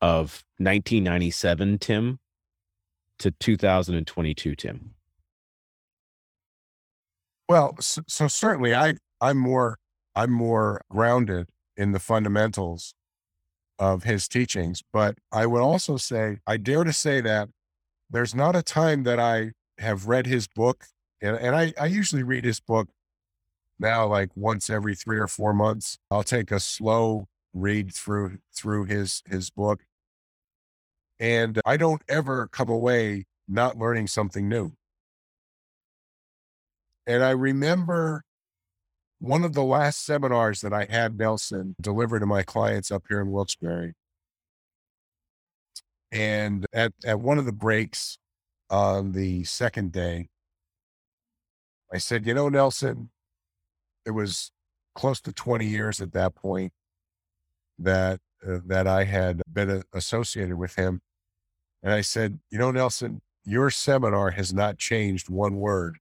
of 0.00 0.44
1997, 0.58 1.78
Tim, 1.78 2.18
to 3.18 3.30
2022, 3.30 4.54
Tim? 4.54 4.90
Well, 7.48 7.76
so, 7.80 8.02
so 8.06 8.28
certainly 8.28 8.74
I 8.74 8.94
I'm 9.20 9.38
more 9.38 9.78
I'm 10.14 10.30
more 10.30 10.82
grounded 10.90 11.48
in 11.76 11.92
the 11.92 11.98
fundamentals 11.98 12.94
of 13.78 14.04
his 14.04 14.28
teachings, 14.28 14.82
but 14.92 15.16
I 15.32 15.46
would 15.46 15.62
also 15.62 15.96
say 15.96 16.38
I 16.46 16.56
dare 16.56 16.84
to 16.84 16.92
say 16.92 17.20
that 17.20 17.48
there's 18.10 18.34
not 18.34 18.54
a 18.54 18.62
time 18.62 19.02
that 19.04 19.18
I 19.18 19.52
have 19.78 20.06
read 20.06 20.26
his 20.26 20.46
book 20.46 20.86
and, 21.24 21.36
and 21.36 21.56
I, 21.56 21.72
I 21.80 21.86
usually 21.86 22.22
read 22.22 22.44
his 22.44 22.60
book 22.60 22.90
now 23.78 24.06
like 24.06 24.30
once 24.36 24.68
every 24.68 24.94
three 24.94 25.18
or 25.18 25.26
four 25.26 25.54
months. 25.54 25.98
I'll 26.10 26.22
take 26.22 26.50
a 26.50 26.60
slow 26.60 27.28
read 27.54 27.94
through 27.94 28.38
through 28.54 28.84
his 28.84 29.22
his 29.26 29.48
book. 29.50 29.84
And 31.18 31.60
I 31.64 31.76
don't 31.76 32.02
ever 32.08 32.48
come 32.48 32.68
away 32.68 33.24
not 33.48 33.78
learning 33.78 34.08
something 34.08 34.48
new. 34.48 34.72
And 37.06 37.22
I 37.22 37.30
remember 37.30 38.24
one 39.24 39.42
of 39.42 39.54
the 39.54 39.64
last 39.64 40.04
seminars 40.04 40.60
that 40.60 40.74
I 40.74 40.84
had 40.84 41.16
Nelson 41.16 41.74
deliver 41.80 42.20
to 42.20 42.26
my 42.26 42.42
clients 42.42 42.90
up 42.90 43.04
here 43.08 43.22
in 43.22 43.30
Wilkes-Barre. 43.30 43.94
And 46.12 46.66
at, 46.74 46.92
at 47.06 47.20
one 47.20 47.38
of 47.38 47.46
the 47.46 47.52
breaks 47.52 48.18
on 48.68 49.12
the 49.12 49.44
second 49.44 49.92
day, 49.92 50.28
I 51.92 51.98
said, 51.98 52.26
you 52.26 52.34
know, 52.34 52.50
Nelson, 52.50 53.10
it 54.04 54.10
was 54.10 54.52
close 54.94 55.20
to 55.22 55.32
20 55.32 55.66
years 55.66 56.02
at 56.02 56.12
that 56.12 56.34
point 56.34 56.72
that 57.78 58.20
uh, 58.46 58.58
that 58.66 58.86
I 58.86 59.04
had 59.04 59.40
been 59.50 59.82
associated 59.94 60.56
with 60.56 60.74
him. 60.76 61.00
And 61.82 61.92
I 61.92 62.02
said, 62.02 62.40
you 62.50 62.58
know, 62.58 62.70
Nelson, 62.70 63.22
your 63.44 63.70
seminar 63.70 64.32
has 64.32 64.52
not 64.52 64.76
changed 64.76 65.30
one 65.30 65.56
word. 65.56 65.98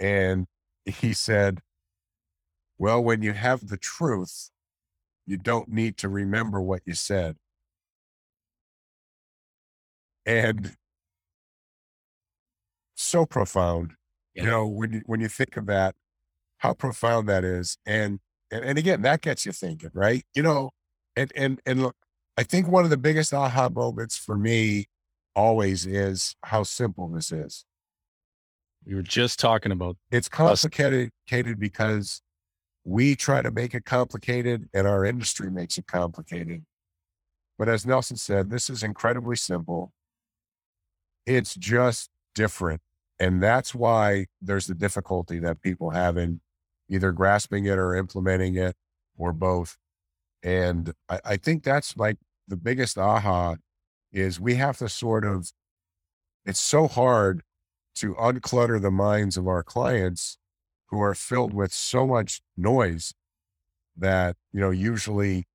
And 0.00 0.46
he 0.86 1.12
said, 1.12 1.60
well, 2.78 3.02
when 3.02 3.22
you 3.22 3.32
have 3.32 3.68
the 3.68 3.76
truth, 3.76 4.50
you 5.26 5.36
don't 5.36 5.68
need 5.68 5.96
to 5.98 6.08
remember 6.08 6.60
what 6.60 6.82
you 6.86 6.94
said. 6.94 7.36
And 10.24 10.76
so 12.94 13.26
profound, 13.26 13.92
you 14.34 14.44
know, 14.44 14.66
when 14.66 14.92
you, 14.92 15.02
when 15.06 15.20
you 15.20 15.28
think 15.28 15.56
of 15.56 15.66
that, 15.66 15.94
how 16.58 16.74
profound 16.74 17.28
that 17.28 17.44
is. 17.44 17.78
And 17.86 18.20
and, 18.50 18.64
and 18.64 18.78
again, 18.78 19.02
that 19.02 19.20
gets 19.20 19.44
you 19.44 19.52
thinking, 19.52 19.90
right? 19.92 20.24
You 20.34 20.42
know, 20.42 20.70
and 21.16 21.32
and 21.34 21.60
and 21.66 21.82
look, 21.82 21.96
I 22.36 22.42
think 22.42 22.68
one 22.68 22.84
of 22.84 22.90
the 22.90 22.96
biggest 22.96 23.32
aha 23.34 23.68
moments 23.68 24.16
for 24.16 24.36
me 24.36 24.86
always 25.34 25.86
is 25.86 26.36
how 26.44 26.62
simple 26.62 27.08
this 27.08 27.32
is. 27.32 27.64
We 28.84 28.94
were 28.94 29.02
just 29.02 29.38
talking 29.38 29.72
about 29.72 29.96
it's 30.10 30.28
complicated 30.28 31.10
because 31.58 32.22
we 32.88 33.14
try 33.14 33.42
to 33.42 33.50
make 33.50 33.74
it 33.74 33.84
complicated 33.84 34.66
and 34.72 34.86
our 34.86 35.04
industry 35.04 35.50
makes 35.50 35.76
it 35.76 35.86
complicated. 35.86 36.64
But 37.58 37.68
as 37.68 37.84
Nelson 37.84 38.16
said, 38.16 38.48
this 38.48 38.70
is 38.70 38.82
incredibly 38.82 39.36
simple. 39.36 39.92
It's 41.26 41.54
just 41.54 42.08
different. 42.34 42.80
And 43.20 43.42
that's 43.42 43.74
why 43.74 44.26
there's 44.40 44.68
the 44.68 44.74
difficulty 44.74 45.38
that 45.40 45.60
people 45.60 45.90
have 45.90 46.16
in 46.16 46.40
either 46.88 47.12
grasping 47.12 47.66
it 47.66 47.78
or 47.78 47.94
implementing 47.94 48.56
it 48.56 48.74
or 49.18 49.34
both. 49.34 49.76
And 50.42 50.94
I, 51.10 51.20
I 51.24 51.36
think 51.36 51.64
that's 51.64 51.94
like 51.94 52.16
the 52.46 52.56
biggest 52.56 52.96
aha 52.96 53.56
is 54.12 54.40
we 54.40 54.54
have 54.54 54.78
to 54.78 54.88
sort 54.88 55.26
of, 55.26 55.52
it's 56.46 56.60
so 56.60 56.88
hard 56.88 57.42
to 57.96 58.14
unclutter 58.14 58.80
the 58.80 58.90
minds 58.90 59.36
of 59.36 59.46
our 59.46 59.62
clients 59.62 60.38
who 60.88 61.00
are 61.00 61.14
filled 61.14 61.54
with 61.54 61.72
so 61.72 62.06
much 62.06 62.40
noise 62.56 63.12
that, 63.96 64.36
you 64.52 64.60
know, 64.60 64.70
usually 64.70 65.46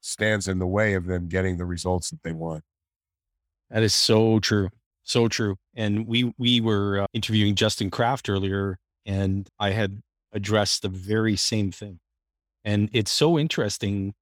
stands 0.00 0.48
in 0.48 0.58
the 0.58 0.66
way 0.66 0.94
of 0.94 1.06
them 1.06 1.28
getting 1.28 1.56
the 1.58 1.64
results 1.64 2.10
that 2.10 2.22
they 2.22 2.32
want. 2.32 2.64
That 3.70 3.82
is 3.82 3.94
so 3.94 4.38
true. 4.38 4.70
So 5.02 5.28
true. 5.28 5.56
And 5.74 6.06
we 6.06 6.32
we 6.38 6.60
were 6.60 7.00
uh, 7.00 7.06
interviewing 7.12 7.54
Justin 7.54 7.90
Kraft 7.90 8.28
earlier 8.28 8.78
and 9.06 9.48
I 9.58 9.70
had 9.70 10.00
addressed 10.32 10.82
the 10.82 10.88
very 10.88 11.36
same 11.36 11.72
thing. 11.72 11.98
And 12.64 12.90
it's 12.92 13.10
so 13.10 13.38
interesting 13.38 14.14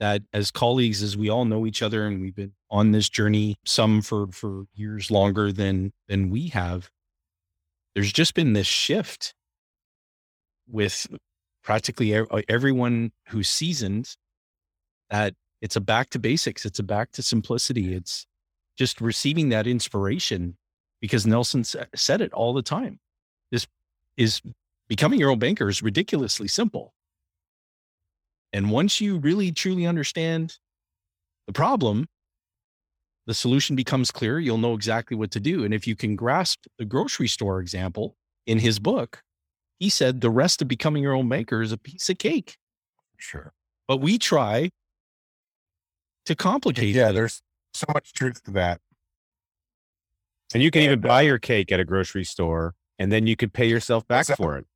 that 0.00 0.22
as 0.32 0.50
colleagues 0.50 1.02
as 1.02 1.16
we 1.16 1.28
all 1.28 1.44
know 1.44 1.66
each 1.66 1.82
other 1.82 2.06
and 2.06 2.20
we've 2.20 2.34
been 2.34 2.52
on 2.70 2.92
this 2.92 3.08
journey 3.08 3.56
some 3.64 4.02
for 4.02 4.26
for 4.28 4.64
years 4.74 5.10
longer 5.10 5.52
than 5.52 5.92
than 6.08 6.30
we 6.30 6.48
have 6.48 6.90
there's 7.94 8.12
just 8.12 8.34
been 8.34 8.52
this 8.52 8.66
shift 8.66 9.34
with 10.68 11.06
practically 11.62 12.14
uh, 12.16 12.24
everyone 12.48 13.12
who's 13.28 13.48
seasoned 13.48 14.16
that 15.10 15.34
it's 15.60 15.76
a 15.76 15.80
back 15.80 16.10
to 16.10 16.18
basics 16.18 16.64
it's 16.64 16.78
a 16.78 16.82
back 16.82 17.10
to 17.12 17.22
simplicity 17.22 17.94
it's 17.94 18.26
just 18.76 19.00
receiving 19.00 19.48
that 19.50 19.66
inspiration 19.66 20.56
because 21.00 21.26
nelson 21.26 21.64
said 21.94 22.20
it 22.20 22.32
all 22.32 22.52
the 22.52 22.62
time 22.62 22.98
this 23.50 23.66
is 24.16 24.40
becoming 24.88 25.18
your 25.18 25.30
own 25.30 25.38
banker 25.38 25.68
is 25.68 25.82
ridiculously 25.82 26.48
simple 26.48 26.94
and 28.54 28.70
once 28.70 29.00
you 29.00 29.18
really 29.18 29.50
truly 29.50 29.84
understand 29.84 30.58
the 31.48 31.52
problem, 31.52 32.06
the 33.26 33.34
solution 33.34 33.74
becomes 33.74 34.12
clear. 34.12 34.38
You'll 34.38 34.58
know 34.58 34.74
exactly 34.74 35.16
what 35.16 35.32
to 35.32 35.40
do. 35.40 35.64
And 35.64 35.74
if 35.74 35.88
you 35.88 35.96
can 35.96 36.14
grasp 36.14 36.66
the 36.78 36.84
grocery 36.84 37.26
store 37.26 37.58
example 37.58 38.16
in 38.46 38.60
his 38.60 38.78
book, 38.78 39.22
he 39.78 39.88
said 39.88 40.20
the 40.20 40.30
rest 40.30 40.62
of 40.62 40.68
becoming 40.68 41.02
your 41.02 41.14
own 41.14 41.28
maker 41.28 41.62
is 41.62 41.72
a 41.72 41.78
piece 41.78 42.08
of 42.08 42.18
cake. 42.18 42.56
Sure. 43.16 43.52
But 43.88 43.98
we 43.98 44.18
try 44.18 44.70
to 46.26 46.34
complicate 46.34 46.94
Yeah, 46.94 47.10
it. 47.10 47.12
there's 47.14 47.42
so 47.74 47.86
much 47.92 48.12
truth 48.12 48.42
to 48.44 48.50
that. 48.52 48.80
And 50.52 50.62
you 50.62 50.70
can 50.70 50.82
And, 50.82 50.86
even 50.92 51.00
buy 51.00 51.22
your 51.22 51.38
cake 51.38 51.72
at 51.72 51.80
a 51.80 51.84
grocery 51.84 52.24
store 52.24 52.74
and 52.98 53.10
then 53.10 53.26
you 53.26 53.36
could 53.36 53.52
pay 53.52 53.66
yourself 53.68 54.06
back 54.06 54.22
Exactly. 54.22 54.44
for 54.44 54.58
it. 54.58 54.66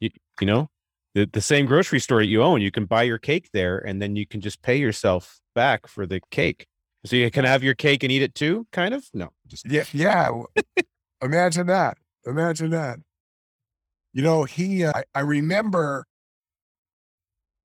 You, 0.00 0.10
you 0.40 0.46
know, 0.46 0.68
the, 1.14 1.28
the 1.32 1.40
same 1.40 1.66
grocery 1.66 2.00
store 2.00 2.20
that 2.20 2.26
you 2.26 2.42
own, 2.42 2.60
you 2.60 2.70
can 2.70 2.84
buy 2.86 3.04
your 3.04 3.18
cake 3.18 3.48
there 3.52 3.78
and 3.78 4.02
then 4.02 4.16
you 4.16 4.26
can 4.26 4.40
just 4.40 4.62
pay 4.62 4.76
yourself 4.76 5.40
back 5.54 5.86
for 5.86 6.06
the 6.06 6.20
cake. 6.30 6.66
So 7.06 7.16
you 7.16 7.30
can 7.30 7.44
have 7.44 7.62
your 7.62 7.74
cake 7.74 8.02
and 8.02 8.10
eat 8.10 8.22
it 8.22 8.34
too, 8.34 8.66
kind 8.72 8.92
of? 8.92 9.04
No, 9.14 9.30
just 9.46 9.64
Yeah, 9.70 9.84
yeah. 9.92 10.30
Imagine 11.22 11.68
that. 11.68 11.96
Imagine 12.26 12.70
that. 12.70 12.98
You 14.18 14.24
know, 14.24 14.42
he. 14.42 14.84
Uh, 14.84 14.90
I, 14.96 15.04
I 15.14 15.20
remember, 15.20 16.04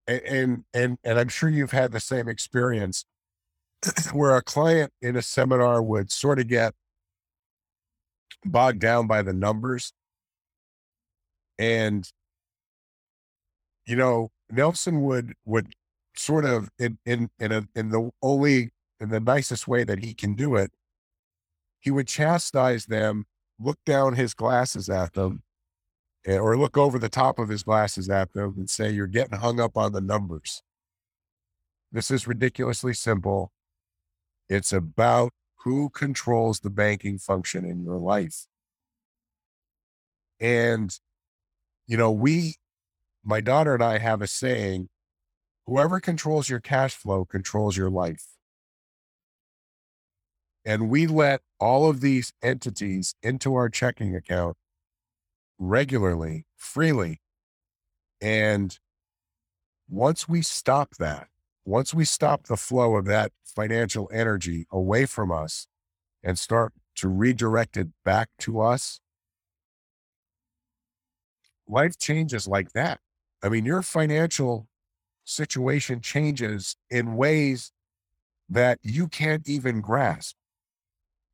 and 0.07 0.65
and 0.73 0.97
and 1.05 1.19
I'm 1.19 1.29
sure 1.29 1.51
you've 1.51 1.73
had 1.73 1.93
the 1.93 2.01
same 2.01 2.27
experience, 2.27 3.05
where 4.15 4.35
a 4.35 4.41
client 4.41 4.91
in 5.03 5.15
a 5.15 5.21
seminar 5.21 5.83
would 5.83 6.11
sort 6.11 6.39
of 6.39 6.49
get 6.49 6.73
bogged 8.47 8.79
down 8.81 9.07
by 9.07 9.21
the 9.21 9.35
numbers, 9.35 9.93
and 11.59 12.11
you 13.85 13.97
know, 13.97 14.31
Nelson 14.51 15.03
would 15.03 15.35
would 15.45 15.75
sort 16.17 16.47
of 16.47 16.71
in 16.79 16.97
in 17.05 17.29
in 17.39 17.53
a 17.53 17.69
in 17.75 17.91
the 17.91 18.11
only 18.23 18.71
in 19.01 19.11
the 19.11 19.21
nicest 19.21 19.69
way 19.69 19.85
that 19.85 19.99
he 20.03 20.15
can 20.15 20.33
do 20.33 20.57
it 20.57 20.73
he 21.81 21.91
would 21.91 22.09
chastise 22.09 22.87
them, 22.87 23.27
look 23.61 23.79
down 23.85 24.15
his 24.15 24.35
glasses 24.35 24.89
at 24.89 25.13
them, 25.13 25.43
Eh, 26.27 26.37
or 26.37 26.57
look 26.57 26.77
over 26.77 26.99
the 26.99 27.09
top 27.09 27.39
of 27.39 27.49
his 27.49 27.63
glasses 27.63 28.09
at 28.09 28.33
them 28.33 28.55
and 28.57 28.69
say, 28.69 28.91
You're 28.91 29.07
getting 29.07 29.39
hung 29.39 29.61
up 29.61 29.77
on 29.77 29.93
the 29.93 30.01
numbers. 30.01 30.63
This 31.91 32.11
is 32.11 32.27
ridiculously 32.27 32.95
simple. 32.95 33.53
It's 34.49 34.73
about 34.73 35.33
who 35.65 35.91
controls 35.91 36.61
the 36.61 36.71
banking 36.71 37.19
function 37.19 37.65
in 37.65 37.83
your 37.83 37.99
life. 37.99 38.47
And, 40.41 40.97
you 41.87 41.97
know, 41.97 42.13
we, 42.13 42.57
my 43.25 43.41
daughter 43.41 43.75
and 43.75 43.83
I 43.83 43.99
have 43.99 44.23
a 44.23 44.27
saying 44.27 44.89
whoever 45.67 46.01
controls 46.01 46.49
your 46.49 46.61
cash 46.61 46.95
flow 46.95 47.25
controls 47.25 47.77
your 47.77 47.91
life 47.91 48.25
and 50.69 50.91
we 50.91 51.07
let 51.07 51.41
all 51.59 51.89
of 51.89 52.03
these 52.03 52.35
entities 52.43 53.15
into 53.23 53.55
our 53.55 53.71
checking 53.71 54.15
account 54.15 54.55
regularly, 55.59 56.47
freely. 56.57 57.21
And 58.21 58.79
once 59.89 60.29
we 60.29 60.43
stop 60.43 60.97
that, 60.99 61.29
once 61.65 61.93
we 61.95 62.05
stop 62.05 62.47
the 62.47 62.57
flow 62.57 62.97
of 62.97 63.05
that 63.07 63.33
financial 63.45 64.09
energy 64.13 64.67
away 64.71 65.07
from 65.07 65.31
us 65.31 65.67
and 66.23 66.39
start 66.39 66.73
to 66.97 67.09
redirect 67.09 67.77
it 67.77 67.89
back 68.05 68.29
to 68.41 68.61
us, 68.61 69.01
life 71.67 71.99
changes 71.99 72.49
like 72.49 72.73
that. 72.73 73.01
I 73.43 73.49
mean, 73.49 73.65
your 73.65 73.83
financial 73.83 74.67
situation 75.25 76.01
changes 76.01 76.77
in 76.91 77.17
ways 77.17 77.73
that 78.49 78.79
you 78.83 79.09
can't 79.09 79.47
even 79.47 79.81
grasp 79.81 80.35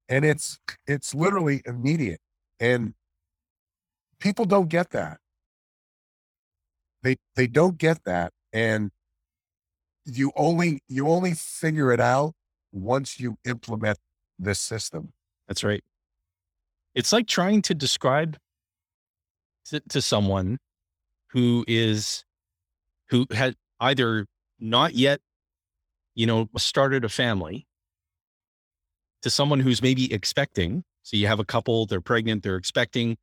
and 0.08 0.24
it's 0.24 0.58
it's 0.86 1.14
literally 1.14 1.62
immediate 1.66 2.20
and 2.60 2.94
people 4.24 4.44
don't 4.44 4.68
get 4.68 4.90
that 4.90 5.18
they 7.02 7.16
they 7.36 7.46
don't 7.46 7.78
get 7.78 8.02
that 8.04 8.32
and 8.52 8.90
you 10.04 10.32
only 10.34 10.80
you 10.88 11.08
only 11.08 11.34
figure 11.34 11.92
it 11.92 12.00
out 12.00 12.32
once 12.72 13.20
you 13.20 13.36
implement 13.44 13.98
this 14.38 14.58
system 14.58 15.12
That's 15.48 15.62
right. 15.62 15.82
It's 16.94 17.12
like 17.12 17.26
trying 17.26 17.62
to 17.62 17.74
describe 17.74 18.38
to, 19.66 19.80
to 19.88 20.00
someone 20.00 20.58
who 21.30 21.64
is 21.66 22.24
who 23.10 23.26
had 23.30 23.54
either 23.80 24.26
not 24.58 24.94
yet, 24.94 25.20
you 26.14 26.26
know, 26.26 26.48
started 26.56 27.04
a 27.04 27.08
family 27.08 27.66
to 29.22 29.30
someone 29.30 29.60
who's 29.60 29.82
maybe 29.82 30.12
expecting. 30.12 30.84
So 31.02 31.16
you 31.16 31.26
have 31.26 31.40
a 31.40 31.44
couple, 31.44 31.86
they're 31.86 32.00
pregnant, 32.00 32.42
they're 32.42 32.56
expecting, 32.56 33.16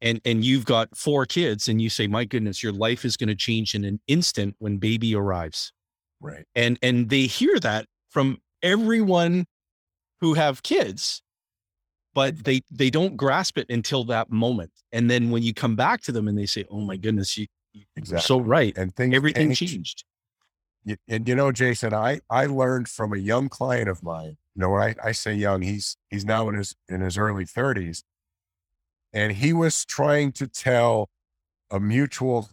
and 0.00 0.20
and 0.24 0.44
you've 0.44 0.64
got 0.64 0.96
four 0.96 1.26
kids, 1.26 1.68
and 1.68 1.82
you 1.82 1.90
say, 1.90 2.06
My 2.06 2.24
goodness, 2.24 2.62
your 2.62 2.72
life 2.72 3.04
is 3.04 3.16
going 3.16 3.28
to 3.28 3.34
change 3.34 3.74
in 3.74 3.84
an 3.84 4.00
instant 4.06 4.56
when 4.58 4.78
baby 4.78 5.14
arrives. 5.14 5.72
Right. 6.20 6.44
And 6.54 6.78
and 6.82 7.10
they 7.10 7.22
hear 7.22 7.58
that 7.60 7.86
from 8.10 8.38
everyone 8.62 9.46
who 10.20 10.34
have 10.34 10.62
kids 10.62 11.22
but 12.18 12.42
they 12.42 12.60
they 12.68 12.90
don't 12.90 13.16
grasp 13.16 13.58
it 13.58 13.66
until 13.70 14.02
that 14.02 14.28
moment 14.28 14.72
and 14.90 15.08
then 15.08 15.30
when 15.30 15.42
you 15.42 15.54
come 15.54 15.76
back 15.76 16.00
to 16.00 16.10
them 16.10 16.26
and 16.26 16.36
they 16.36 16.46
say 16.46 16.64
oh 16.70 16.80
my 16.80 16.96
goodness 16.96 17.38
you, 17.38 17.46
you're 17.72 18.18
so 18.18 18.40
right. 18.40 18.76
and 18.76 18.94
things 18.96 19.14
everything 19.14 19.54
change. 19.54 19.72
changed. 19.72 20.04
And 21.08 21.28
you 21.28 21.34
know 21.36 21.52
jason 21.52 21.94
i 21.94 22.20
i 22.28 22.46
learned 22.46 22.88
from 22.88 23.12
a 23.12 23.18
young 23.18 23.48
client 23.48 23.88
of 23.88 24.02
mine 24.02 24.36
you 24.54 24.60
know 24.60 24.70
when 24.70 24.82
i, 24.82 24.94
I 25.02 25.12
say 25.12 25.34
young 25.34 25.62
he's 25.62 25.96
he's 26.10 26.24
now 26.24 26.48
in 26.48 26.56
his 26.56 26.74
in 26.88 27.02
his 27.02 27.16
early 27.18 27.44
30s 27.44 28.02
and 29.12 29.32
he 29.32 29.52
was 29.52 29.84
trying 29.84 30.32
to 30.32 30.46
tell 30.46 31.08
a 31.70 31.80
mutual 31.80 32.48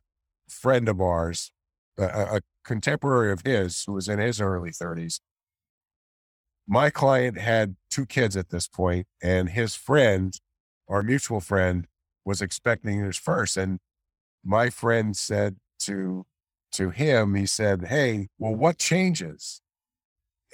friend 0.47 0.87
of 0.87 1.01
ours 1.01 1.51
a, 1.97 2.03
a 2.03 2.41
contemporary 2.63 3.31
of 3.31 3.41
his 3.45 3.83
who 3.85 3.93
was 3.93 4.07
in 4.07 4.19
his 4.19 4.41
early 4.41 4.71
30s 4.71 5.19
my 6.67 6.89
client 6.89 7.37
had 7.37 7.75
two 7.89 8.05
kids 8.05 8.35
at 8.35 8.49
this 8.49 8.67
point 8.67 9.07
and 9.21 9.49
his 9.49 9.75
friend 9.75 10.39
our 10.87 11.01
mutual 11.01 11.39
friend 11.39 11.87
was 12.23 12.41
expecting 12.41 12.99
his 12.99 13.17
first 13.17 13.57
and 13.57 13.79
my 14.43 14.69
friend 14.69 15.15
said 15.17 15.57
to 15.79 16.25
to 16.75 16.89
him, 16.89 17.35
he 17.35 17.45
said, 17.45 17.85
Hey, 17.87 18.27
well, 18.37 18.53
what 18.53 18.77
changes? 18.77 19.61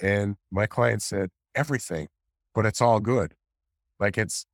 And 0.00 0.36
my 0.50 0.66
client 0.66 1.02
said, 1.02 1.30
Everything, 1.54 2.08
but 2.54 2.64
it's 2.64 2.80
all 2.80 3.00
good. 3.00 3.34
Like 4.00 4.16
it's, 4.16 4.46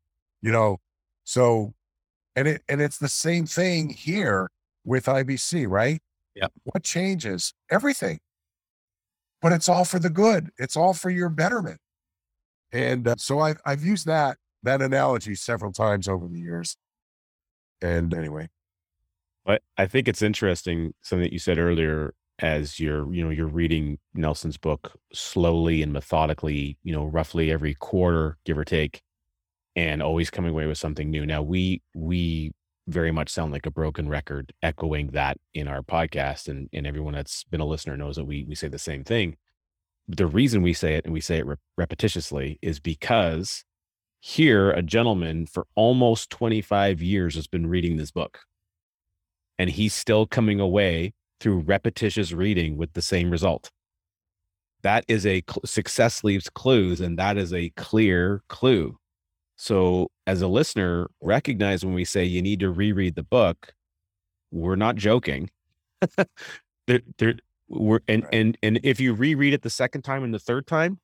you 0.43 0.51
know, 0.51 0.79
so, 1.29 1.75
and 2.37 2.49
it, 2.49 2.63
and 2.71 2.81
it's 2.81 2.97
the 2.97 3.07
same 3.07 3.45
thing 3.45 3.91
here 3.91 4.49
with 4.83 5.05
IBC, 5.05 5.69
right? 5.69 6.01
Yep. 6.35 6.53
What 6.65 6.85
changes? 6.85 7.53
Everything. 7.71 8.19
But 9.43 9.53
it's 9.53 9.69
all 9.69 9.85
for 9.85 9.99
the 9.99 10.09
good. 10.09 10.49
It's 10.57 10.75
all 10.75 10.95
for 10.95 11.11
your 11.11 11.29
betterment. 11.29 11.81
And 12.73 13.07
uh, 13.07 13.17
so 13.19 13.41
I've, 13.41 13.61
I've 13.67 13.85
used 13.85 14.07
that, 14.07 14.39
that 14.63 14.81
analogy 14.81 15.35
several 15.35 15.71
times 15.71 16.09
over 16.09 16.27
the 16.27 16.41
years. 16.41 16.79
And 17.83 18.15
anyway, 18.15 18.49
But 19.45 19.61
I 19.77 19.85
think 19.85 20.09
it's 20.09 20.23
interesting 20.23 20.95
something 21.03 21.25
that 21.25 21.33
you 21.35 21.39
said 21.39 21.59
earlier 21.59 22.15
as 22.39 22.81
you're, 22.81 23.13
you 23.13 23.23
know, 23.23 23.29
you're 23.29 23.47
reading 23.49 23.99
Nelson's 24.15 24.57
book 24.57 24.99
slowly 25.13 25.83
and 25.83 25.93
methodically, 25.93 26.79
you 26.83 26.93
know, 26.95 27.05
roughly 27.05 27.53
every 27.53 27.75
quarter, 27.75 28.39
give 28.47 28.57
or 28.57 28.65
take, 28.65 29.03
and 29.79 30.03
always 30.03 30.29
coming 30.29 30.51
away 30.51 30.67
with 30.67 30.77
something 30.77 31.09
new. 31.09 31.25
Now 31.25 31.41
we 31.41 31.83
we 31.95 32.51
very 32.89 33.13
much 33.13 33.29
sound 33.29 33.53
like 33.53 33.65
a 33.65 33.71
broken 33.71 34.09
record 34.09 34.53
echoing 34.61 35.09
that 35.13 35.37
in 35.55 35.69
our 35.69 35.83
podcast 35.83 36.49
and 36.49 36.69
and 36.73 36.85
everyone 36.85 37.15
that's 37.15 37.45
been 37.45 37.61
a 37.61 37.65
listener 37.65 37.97
knows 37.97 38.17
that 38.17 38.25
we 38.25 38.45
we 38.49 38.57
say 38.57 38.67
the 38.67 38.79
same 38.79 39.05
thing. 39.05 39.37
The 40.09 40.27
reason 40.27 40.63
we 40.63 40.73
say 40.73 40.97
it 40.97 41.05
and 41.05 41.15
we 41.15 41.21
say 41.21 41.39
it 41.39 41.47
re- 41.47 41.57
repetitiously 41.79 42.59
is 42.61 42.81
because 42.81 43.65
here 44.19 44.73
a 44.73 44.83
gentleman 44.83 45.47
for 45.47 45.69
almost 45.77 46.29
25 46.31 47.01
years 47.01 47.37
has 47.37 47.47
been 47.47 47.69
reading 47.69 47.99
this 47.99 48.11
book 48.11 48.41
and 49.61 49.71
he's 49.71 49.95
still 49.95 50.27
coming 50.27 50.59
away 50.59 51.13
through 51.39 51.61
repetitious 51.61 52.33
reading 52.33 52.77
with 52.77 52.95
the 52.95 53.03
same 53.03 53.31
result. 53.31 53.71
That 54.83 55.05
is 55.07 55.25
a 55.25 55.45
cl- 55.49 55.63
success 55.65 56.25
leaves 56.25 56.49
clues, 56.51 57.01
and 57.01 57.17
that 57.19 57.37
is 57.37 57.53
a 57.53 57.71
clear 57.71 58.43
clue. 58.49 58.97
So, 59.59 60.11
as 60.27 60.41
a 60.41 60.49
listener, 60.49 61.09
recognize 61.21 61.85
when 61.85 61.95
we 61.95 62.05
say 62.05 62.25
you 62.25 62.41
need 62.43 62.61
to 62.61 62.71
reread 62.71 63.17
the 63.17 63.25
book, 63.25 63.75
we're 64.53 64.77
not 64.77 64.97
joking. 64.97 65.51
there, 66.87 67.01
there, 67.19 67.35
we're, 67.69 68.01
and 68.09 68.23
Right. 68.25 68.35
and 68.35 68.59
and 68.63 68.81
if 68.85 69.01
you 69.01 69.13
reread 69.15 69.53
it 69.55 69.63
the 69.63 69.71
second 69.71 70.03
time 70.03 70.25
and 70.25 70.33
the 70.33 70.39
third 70.39 70.67
time, 70.67 71.01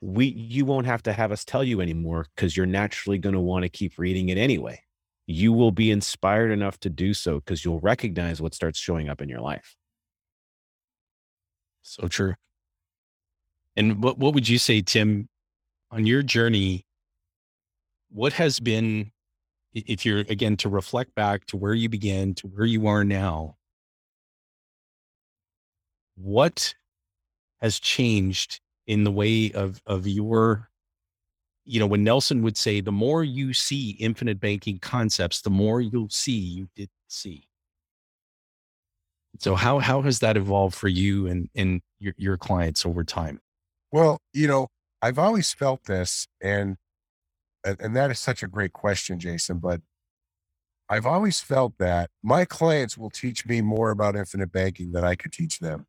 we 0.00 0.26
you 0.26 0.64
won't 0.64 0.86
have 0.86 1.02
to 1.04 1.12
have 1.12 1.32
us 1.32 1.44
tell 1.44 1.62
you 1.62 1.80
anymore 1.80 2.26
because 2.34 2.56
you're 2.56 2.66
naturally 2.66 3.18
going 3.18 3.34
to 3.34 3.40
want 3.40 3.64
to 3.64 3.68
keep 3.68 3.98
reading 3.98 4.30
it 4.30 4.38
anyway 4.38 4.80
you 5.30 5.52
will 5.52 5.70
be 5.70 5.90
inspired 5.90 6.50
enough 6.50 6.80
to 6.80 6.88
do 6.88 7.12
so 7.12 7.36
because 7.36 7.62
you'll 7.62 7.80
recognize 7.80 8.40
what 8.40 8.54
starts 8.54 8.78
showing 8.78 9.10
up 9.10 9.20
in 9.20 9.28
your 9.28 9.42
life. 9.42 9.76
So 11.82 12.08
true. 12.08 12.34
And 13.76 14.02
what 14.02 14.18
what 14.18 14.32
would 14.34 14.48
you 14.48 14.58
say, 14.58 14.80
Tim, 14.80 15.28
on 15.90 16.06
your 16.06 16.22
journey? 16.22 16.86
What 18.10 18.32
has 18.34 18.60
been, 18.60 19.12
if 19.74 20.04
you're 20.06 20.20
again 20.20 20.56
to 20.58 20.68
reflect 20.68 21.14
back 21.14 21.46
to 21.46 21.56
where 21.56 21.74
you 21.74 21.88
began 21.88 22.34
to 22.34 22.46
where 22.48 22.66
you 22.66 22.86
are 22.86 23.04
now, 23.04 23.56
what 26.16 26.74
has 27.60 27.78
changed 27.78 28.60
in 28.86 29.04
the 29.04 29.12
way 29.12 29.52
of 29.52 29.82
of 29.86 30.06
your, 30.06 30.70
you 31.64 31.78
know, 31.78 31.86
when 31.86 32.02
Nelson 32.04 32.42
would 32.42 32.56
say, 32.56 32.80
the 32.80 32.92
more 32.92 33.22
you 33.22 33.52
see 33.52 33.90
infinite 34.00 34.40
banking 34.40 34.78
concepts, 34.78 35.42
the 35.42 35.50
more 35.50 35.80
you'll 35.80 36.08
see 36.08 36.38
you 36.38 36.68
didn't 36.74 36.90
see. 37.08 37.44
So 39.38 39.54
how 39.54 39.78
how 39.78 40.02
has 40.02 40.18
that 40.20 40.36
evolved 40.36 40.74
for 40.74 40.88
you 40.88 41.26
and 41.26 41.48
and 41.54 41.82
your 41.98 42.14
your 42.16 42.36
clients 42.36 42.84
over 42.86 43.04
time? 43.04 43.40
Well, 43.92 44.18
you 44.32 44.48
know, 44.48 44.68
I've 45.02 45.18
always 45.18 45.52
felt 45.52 45.84
this, 45.84 46.26
and 46.40 46.76
and 47.64 47.80
and 47.80 47.96
that 47.96 48.10
is 48.10 48.18
such 48.20 48.42
a 48.42 48.48
great 48.48 48.72
question, 48.72 49.18
Jason. 49.18 49.58
But 49.58 49.82
I've 50.88 51.06
always 51.06 51.40
felt 51.40 51.74
that 51.78 52.10
my 52.22 52.44
clients 52.44 52.98
will 52.98 53.10
teach 53.10 53.46
me 53.46 53.60
more 53.62 53.90
about 53.90 54.16
infinite 54.16 54.52
banking 54.52 54.92
than 54.92 55.04
I 55.04 55.16
could 55.16 55.32
teach 55.32 55.58
them, 55.60 55.86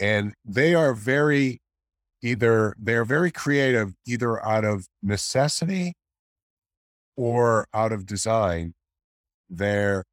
and 0.00 0.34
they 0.44 0.74
are 0.74 0.94
very 0.94 1.60
either 2.22 2.74
they're 2.78 3.04
very 3.04 3.30
creative, 3.30 3.94
either 4.06 4.44
out 4.46 4.64
of 4.64 4.88
necessity 5.02 5.94
or 7.16 7.66
out 7.74 7.92
of 7.92 8.06
design. 8.06 8.74
They're 9.50 10.04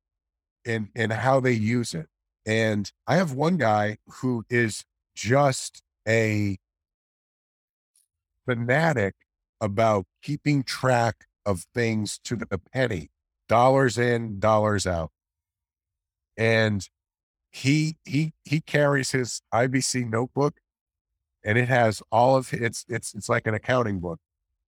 in 0.65 0.89
in 0.95 1.11
how 1.11 1.39
they 1.39 1.53
use 1.53 1.93
it. 1.93 2.07
And 2.45 2.91
I 3.07 3.17
have 3.17 3.33
one 3.33 3.57
guy 3.57 3.97
who 4.21 4.43
is 4.49 4.83
just 5.15 5.81
a 6.07 6.57
fanatic 8.45 9.15
about 9.61 10.05
keeping 10.21 10.63
track 10.63 11.25
of 11.45 11.65
things 11.73 12.19
to 12.25 12.35
the 12.35 12.59
penny, 12.73 13.09
dollars 13.47 13.97
in, 13.97 14.39
dollars 14.39 14.85
out. 14.87 15.11
And 16.37 16.87
he 17.51 17.97
he 18.05 18.33
he 18.43 18.61
carries 18.61 19.11
his 19.11 19.41
IBC 19.53 20.09
notebook 20.09 20.59
and 21.43 21.57
it 21.57 21.67
has 21.67 22.01
all 22.11 22.37
of 22.37 22.53
it's 22.53 22.85
it's 22.87 23.13
it's 23.13 23.27
like 23.29 23.47
an 23.47 23.53
accounting 23.53 23.99
book 23.99 24.19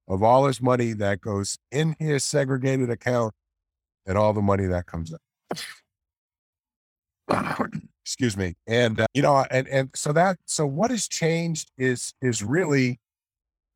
of 0.07 0.23
all 0.23 0.47
his 0.47 0.61
money 0.61 0.93
that 0.93 1.21
goes 1.21 1.57
in 1.71 1.95
his 1.99 2.23
segregated 2.23 2.89
account 2.89 3.33
and 4.05 4.17
all 4.17 4.33
the 4.33 4.41
money 4.41 4.65
that 4.65 4.85
comes 4.85 5.13
out. 5.13 5.21
Excuse 8.03 8.35
me. 8.35 8.55
And 8.67 8.99
uh, 8.99 9.05
you 9.13 9.21
know, 9.21 9.45
and 9.51 9.67
and 9.67 9.89
so 9.95 10.11
that 10.13 10.37
so 10.45 10.65
what 10.65 10.91
has 10.91 11.07
changed 11.07 11.71
is 11.77 12.13
is 12.21 12.43
really, 12.43 12.99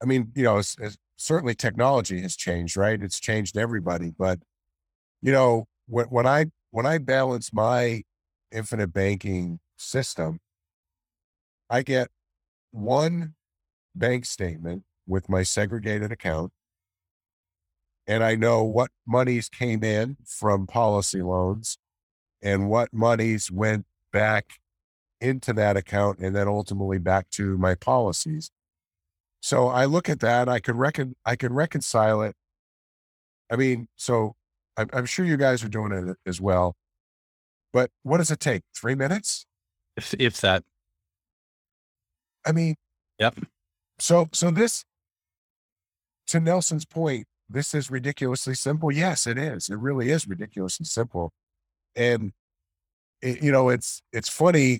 I 0.05 0.07
mean, 0.07 0.31
you 0.35 0.43
know, 0.43 0.59
it's, 0.59 0.77
it's 0.79 0.97
certainly 1.17 1.55
technology 1.55 2.21
has 2.21 2.35
changed, 2.35 2.77
right? 2.77 3.01
It's 3.01 3.19
changed 3.19 3.57
everybody, 3.57 4.11
but 4.15 4.39
you 5.23 5.31
know, 5.31 5.65
when 5.87 6.05
when 6.07 6.27
I 6.27 6.45
when 6.69 6.85
I 6.85 6.99
balance 6.99 7.51
my 7.51 8.03
infinite 8.51 8.93
banking 8.93 9.59
system, 9.77 10.39
I 11.71 11.81
get 11.81 12.09
one 12.69 13.33
bank 13.95 14.25
statement 14.25 14.83
with 15.07 15.27
my 15.27 15.41
segregated 15.41 16.11
account. 16.11 16.51
And 18.05 18.23
I 18.23 18.35
know 18.35 18.63
what 18.63 18.91
monies 19.07 19.49
came 19.49 19.83
in 19.83 20.17
from 20.23 20.67
policy 20.67 21.23
loans 21.23 21.79
and 22.43 22.69
what 22.69 22.93
monies 22.93 23.49
went 23.49 23.87
back 24.13 24.59
into 25.19 25.51
that 25.53 25.75
account 25.75 26.19
and 26.19 26.35
then 26.35 26.47
ultimately 26.47 26.99
back 26.99 27.31
to 27.31 27.57
my 27.57 27.73
policies. 27.73 28.51
So 29.45 29.67
I 29.67 29.85
look 29.85 30.09
at 30.09 30.21
that, 30.21 30.49
I 30.49 30.59
could 30.59 30.75
recon 30.75 31.13
I 31.23 31.35
could 31.35 31.51
reconcile 31.51 32.23
it. 32.23 32.35
I 33.51 33.55
mean, 33.55 33.87
so 33.95 34.33
I'm, 34.75 34.89
I'm 34.91 35.05
sure 35.05 35.23
you 35.23 35.37
guys 35.37 35.63
are 35.63 35.69
doing 35.69 35.91
it 35.91 36.17
as 36.25 36.41
well. 36.41 36.75
But 37.71 37.91
what 38.01 38.17
does 38.17 38.31
it 38.31 38.39
take? 38.39 38.63
Three 38.75 38.95
minutes? 38.95 39.45
If 39.95 40.15
if 40.17 40.41
that 40.41 40.63
I 42.43 42.53
mean, 42.53 42.73
Yep. 43.19 43.35
So, 43.99 44.29
so 44.33 44.49
this, 44.49 44.83
to 46.25 46.39
Nelson's 46.39 46.85
point, 46.85 47.27
this 47.47 47.75
is 47.75 47.91
ridiculously 47.91 48.55
simple. 48.55 48.91
Yes, 48.91 49.27
it 49.27 49.37
is. 49.37 49.69
It 49.69 49.77
really 49.77 50.09
is 50.09 50.27
ridiculously 50.27 50.87
simple. 50.87 51.31
And, 51.95 52.33
it, 53.21 53.43
you 53.43 53.51
know, 53.51 53.69
it's, 53.69 54.01
it's 54.11 54.27
funny. 54.27 54.79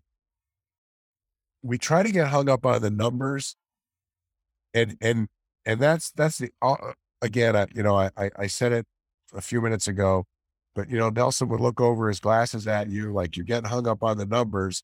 We 1.62 1.78
try 1.78 2.01
to 2.01 2.12
get 2.12 2.30
hung 2.30 2.49
up 2.49 2.65
on 2.65 2.82
the 2.82 2.89
numbers 2.89 3.56
and, 4.76 4.98
and, 5.02 5.28
and 5.66 5.80
that's, 5.80 6.12
that's 6.12 6.38
the, 6.38 6.52
uh, 6.62 6.76
again, 7.22 7.56
I, 7.56 7.66
you 7.74 7.82
know, 7.82 7.96
I, 7.96 8.12
I, 8.18 8.30
I 8.38 8.48
said 8.48 8.72
it 8.72 8.86
a 9.34 9.42
few 9.42 9.62
minutes 9.62 9.88
ago, 9.88 10.26
but, 10.76 10.90
you 10.90 10.98
know, 10.98 11.10
Nelson 11.10 11.48
would 11.50 11.62
look 11.62 11.82
over 11.82 12.08
his 12.08 12.20
glasses 12.20 12.68
at 12.68 12.90
you 12.90 13.12
like 13.12 13.36
you're 13.36 13.46
getting 13.46 13.70
hung 13.70 13.88
up 13.88 14.04
on 14.04 14.18
the 14.18 14.26
numbers 14.26 14.84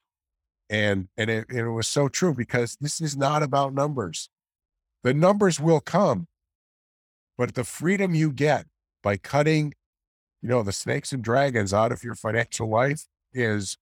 and 0.71 1.09
and 1.17 1.29
it, 1.29 1.45
and 1.49 1.59
it 1.59 1.69
was 1.69 1.87
so 1.87 2.07
true 2.07 2.33
because 2.33 2.77
this 2.79 3.01
is 3.01 3.17
not 3.17 3.43
about 3.43 3.73
numbers 3.73 4.29
the 5.03 5.13
numbers 5.13 5.59
will 5.59 5.81
come 5.81 6.27
but 7.37 7.55
the 7.55 7.65
freedom 7.65 8.15
you 8.15 8.31
get 8.31 8.65
by 9.03 9.17
cutting 9.17 9.73
you 10.41 10.47
know 10.47 10.63
the 10.63 10.71
snakes 10.71 11.11
and 11.11 11.23
dragons 11.23 11.73
out 11.73 11.91
of 11.91 12.05
your 12.05 12.15
financial 12.15 12.69
life 12.69 13.05
is 13.33 13.77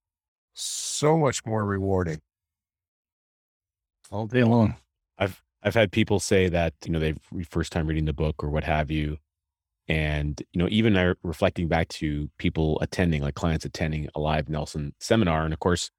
so 0.52 1.16
much 1.16 1.46
more 1.46 1.64
rewarding 1.64 2.20
all 4.10 4.26
day 4.26 4.42
long. 4.42 4.76
I've 5.18 5.40
I've 5.62 5.74
had 5.74 5.92
people 5.92 6.20
say 6.20 6.48
that 6.48 6.74
you 6.84 6.92
know 6.92 6.98
they've 6.98 7.18
first 7.48 7.72
time 7.72 7.86
reading 7.86 8.06
the 8.06 8.12
book 8.12 8.42
or 8.42 8.50
what 8.50 8.64
have 8.64 8.90
you, 8.90 9.18
and 9.88 10.40
you 10.52 10.58
know 10.58 10.68
even 10.70 10.96
I, 10.96 11.14
reflecting 11.22 11.68
back 11.68 11.88
to 11.88 12.30
people 12.38 12.78
attending, 12.80 13.22
like 13.22 13.34
clients 13.34 13.64
attending 13.64 14.08
a 14.14 14.20
live 14.20 14.48
Nelson 14.48 14.94
seminar, 15.00 15.44
and 15.44 15.52
of 15.52 15.60
course 15.60 15.90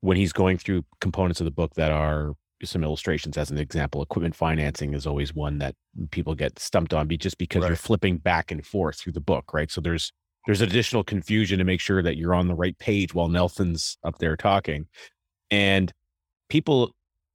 when 0.00 0.16
he's 0.18 0.34
going 0.34 0.58
through 0.58 0.84
components 1.00 1.40
of 1.40 1.46
the 1.46 1.50
book 1.50 1.74
that 1.76 1.90
are 1.90 2.34
some 2.62 2.84
illustrations 2.84 3.36
as 3.36 3.50
an 3.50 3.58
example 3.58 4.02
equipment 4.02 4.34
financing 4.34 4.94
is 4.94 5.06
always 5.06 5.34
one 5.34 5.58
that 5.58 5.74
people 6.10 6.34
get 6.34 6.58
stumped 6.58 6.94
on 6.94 7.06
be 7.06 7.16
just 7.16 7.36
because 7.38 7.66
you're 7.66 7.76
flipping 7.76 8.16
back 8.18 8.50
and 8.50 8.66
forth 8.66 8.98
through 8.98 9.12
the 9.12 9.20
book 9.20 9.52
right 9.52 9.70
so 9.70 9.80
there's 9.80 10.12
there's 10.46 10.60
additional 10.60 11.02
confusion 11.02 11.58
to 11.58 11.64
make 11.64 11.80
sure 11.80 12.02
that 12.02 12.16
you're 12.16 12.34
on 12.34 12.48
the 12.48 12.54
right 12.54 12.76
page 12.78 13.14
while 13.14 13.28
Nelson's 13.28 13.96
up 14.04 14.18
there 14.18 14.36
talking. 14.36 14.86
And 15.50 15.92
people 16.48 16.94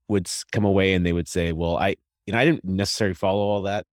would 0.09 0.29
come 0.51 0.65
away 0.65 0.93
and 0.93 1.05
they 1.05 1.13
would 1.13 1.27
say, 1.27 1.51
well, 1.51 1.77
I, 1.77 1.95
you 2.25 2.33
know, 2.33 2.39
I 2.39 2.45
didn't 2.45 2.65
necessarily 2.65 3.13
follow 3.13 3.43
all 3.43 3.61
that, 3.63 3.85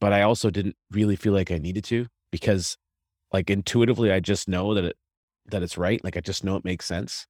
but 0.00 0.12
I 0.12 0.22
also 0.22 0.50
didn't 0.50 0.76
really 0.90 1.16
feel 1.16 1.32
like 1.32 1.50
I 1.50 1.58
needed 1.58 1.84
to 1.84 2.06
because 2.32 2.76
like 3.32 3.50
intuitively, 3.50 4.10
I 4.10 4.20
just 4.20 4.48
know 4.48 4.74
that 4.74 4.84
it, 4.84 4.96
that 5.46 5.62
it's 5.62 5.78
right. 5.78 6.02
Like 6.02 6.16
I 6.16 6.20
just 6.20 6.42
know 6.42 6.56
it 6.56 6.64
makes 6.64 6.86
sense. 6.86 7.26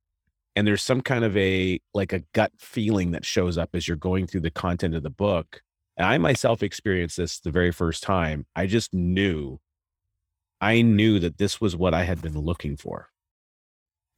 And 0.56 0.66
there's 0.66 0.82
some 0.82 1.00
kind 1.00 1.24
of 1.24 1.36
a, 1.36 1.80
like 1.92 2.12
a 2.12 2.24
gut 2.32 2.52
feeling 2.58 3.10
that 3.12 3.24
shows 3.24 3.58
up 3.58 3.70
as 3.74 3.86
you're 3.86 3.96
going 3.96 4.26
through 4.26 4.40
the 4.40 4.50
content 4.50 4.94
of 4.94 5.02
the 5.02 5.10
book. 5.10 5.62
And 5.96 6.06
I 6.06 6.18
myself 6.18 6.62
experienced 6.62 7.18
this 7.18 7.38
the 7.40 7.50
very 7.50 7.72
first 7.72 8.02
time. 8.02 8.46
I 8.56 8.66
just 8.66 8.94
knew 8.94 9.60
I 10.60 10.82
knew 10.82 11.18
that 11.20 11.38
this 11.38 11.60
was 11.60 11.74
what 11.74 11.94
I 11.94 12.04
had 12.04 12.20
been 12.20 12.38
looking 12.38 12.76
for. 12.76 13.08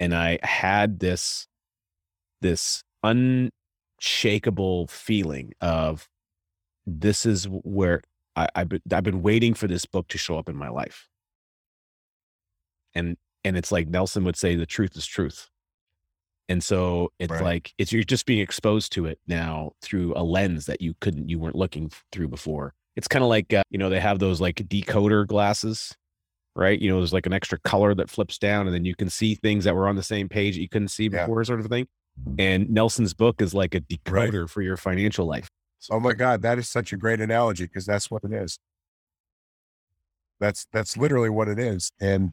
And 0.00 0.14
I 0.14 0.38
had 0.42 0.98
this 0.98 1.46
this 2.40 2.82
unshakable 4.02 4.88
feeling 4.88 5.52
of 5.60 6.08
this 6.86 7.24
is 7.24 7.46
where 7.48 8.02
I, 8.34 8.48
have 8.56 8.68
been, 8.68 8.82
I've 8.90 9.04
been 9.04 9.22
waiting 9.22 9.54
for 9.54 9.68
this 9.68 9.86
book 9.86 10.08
to 10.08 10.18
show 10.18 10.38
up 10.38 10.48
in 10.48 10.56
my 10.56 10.68
life. 10.68 11.08
And 12.94 13.16
and 13.44 13.56
it's 13.56 13.72
like 13.72 13.88
Nelson 13.88 14.24
would 14.24 14.36
say, 14.36 14.54
the 14.54 14.66
truth 14.66 14.96
is 14.96 15.06
truth. 15.06 15.48
And 16.48 16.62
so 16.62 17.12
it's 17.18 17.32
right. 17.32 17.42
like 17.42 17.72
it's 17.78 17.92
you're 17.92 18.02
just 18.02 18.26
being 18.26 18.40
exposed 18.40 18.92
to 18.92 19.06
it 19.06 19.18
now 19.26 19.72
through 19.80 20.12
a 20.16 20.22
lens 20.22 20.66
that 20.66 20.80
you 20.80 20.94
couldn't 21.00 21.28
you 21.28 21.38
weren't 21.38 21.56
looking 21.56 21.90
through 22.10 22.28
before. 22.28 22.74
It's 22.96 23.08
kind 23.08 23.22
of 23.22 23.30
like 23.30 23.52
uh, 23.54 23.62
you 23.70 23.78
know 23.78 23.88
they 23.88 24.00
have 24.00 24.18
those 24.18 24.40
like 24.40 24.56
decoder 24.56 25.26
glasses 25.26 25.96
right? 26.54 26.78
You 26.78 26.90
know, 26.90 26.98
there's 26.98 27.14
like 27.14 27.24
an 27.24 27.32
extra 27.32 27.58
color 27.60 27.94
that 27.94 28.10
flips 28.10 28.36
down, 28.36 28.66
and 28.66 28.74
then 28.74 28.84
you 28.84 28.94
can 28.94 29.08
see 29.08 29.34
things 29.34 29.64
that 29.64 29.74
were 29.74 29.88
on 29.88 29.96
the 29.96 30.02
same 30.02 30.28
page 30.28 30.54
that 30.54 30.60
you 30.60 30.68
couldn't 30.68 30.88
see 30.88 31.08
before, 31.08 31.40
yeah. 31.40 31.44
sort 31.44 31.60
of 31.60 31.66
thing. 31.68 31.86
And 32.38 32.70
Nelson's 32.70 33.14
book 33.14 33.40
is 33.40 33.54
like 33.54 33.74
a 33.74 33.80
decoder 33.80 34.40
right. 34.42 34.50
for 34.50 34.62
your 34.62 34.76
financial 34.76 35.26
life. 35.26 35.48
Oh 35.90 35.98
my 35.98 36.12
God, 36.12 36.42
that 36.42 36.58
is 36.58 36.68
such 36.68 36.92
a 36.92 36.96
great 36.96 37.20
analogy 37.20 37.64
because 37.64 37.86
that's 37.86 38.10
what 38.10 38.22
it 38.24 38.32
is. 38.32 38.58
That's 40.38 40.66
that's 40.72 40.96
literally 40.96 41.30
what 41.30 41.48
it 41.48 41.58
is. 41.58 41.90
And 42.00 42.32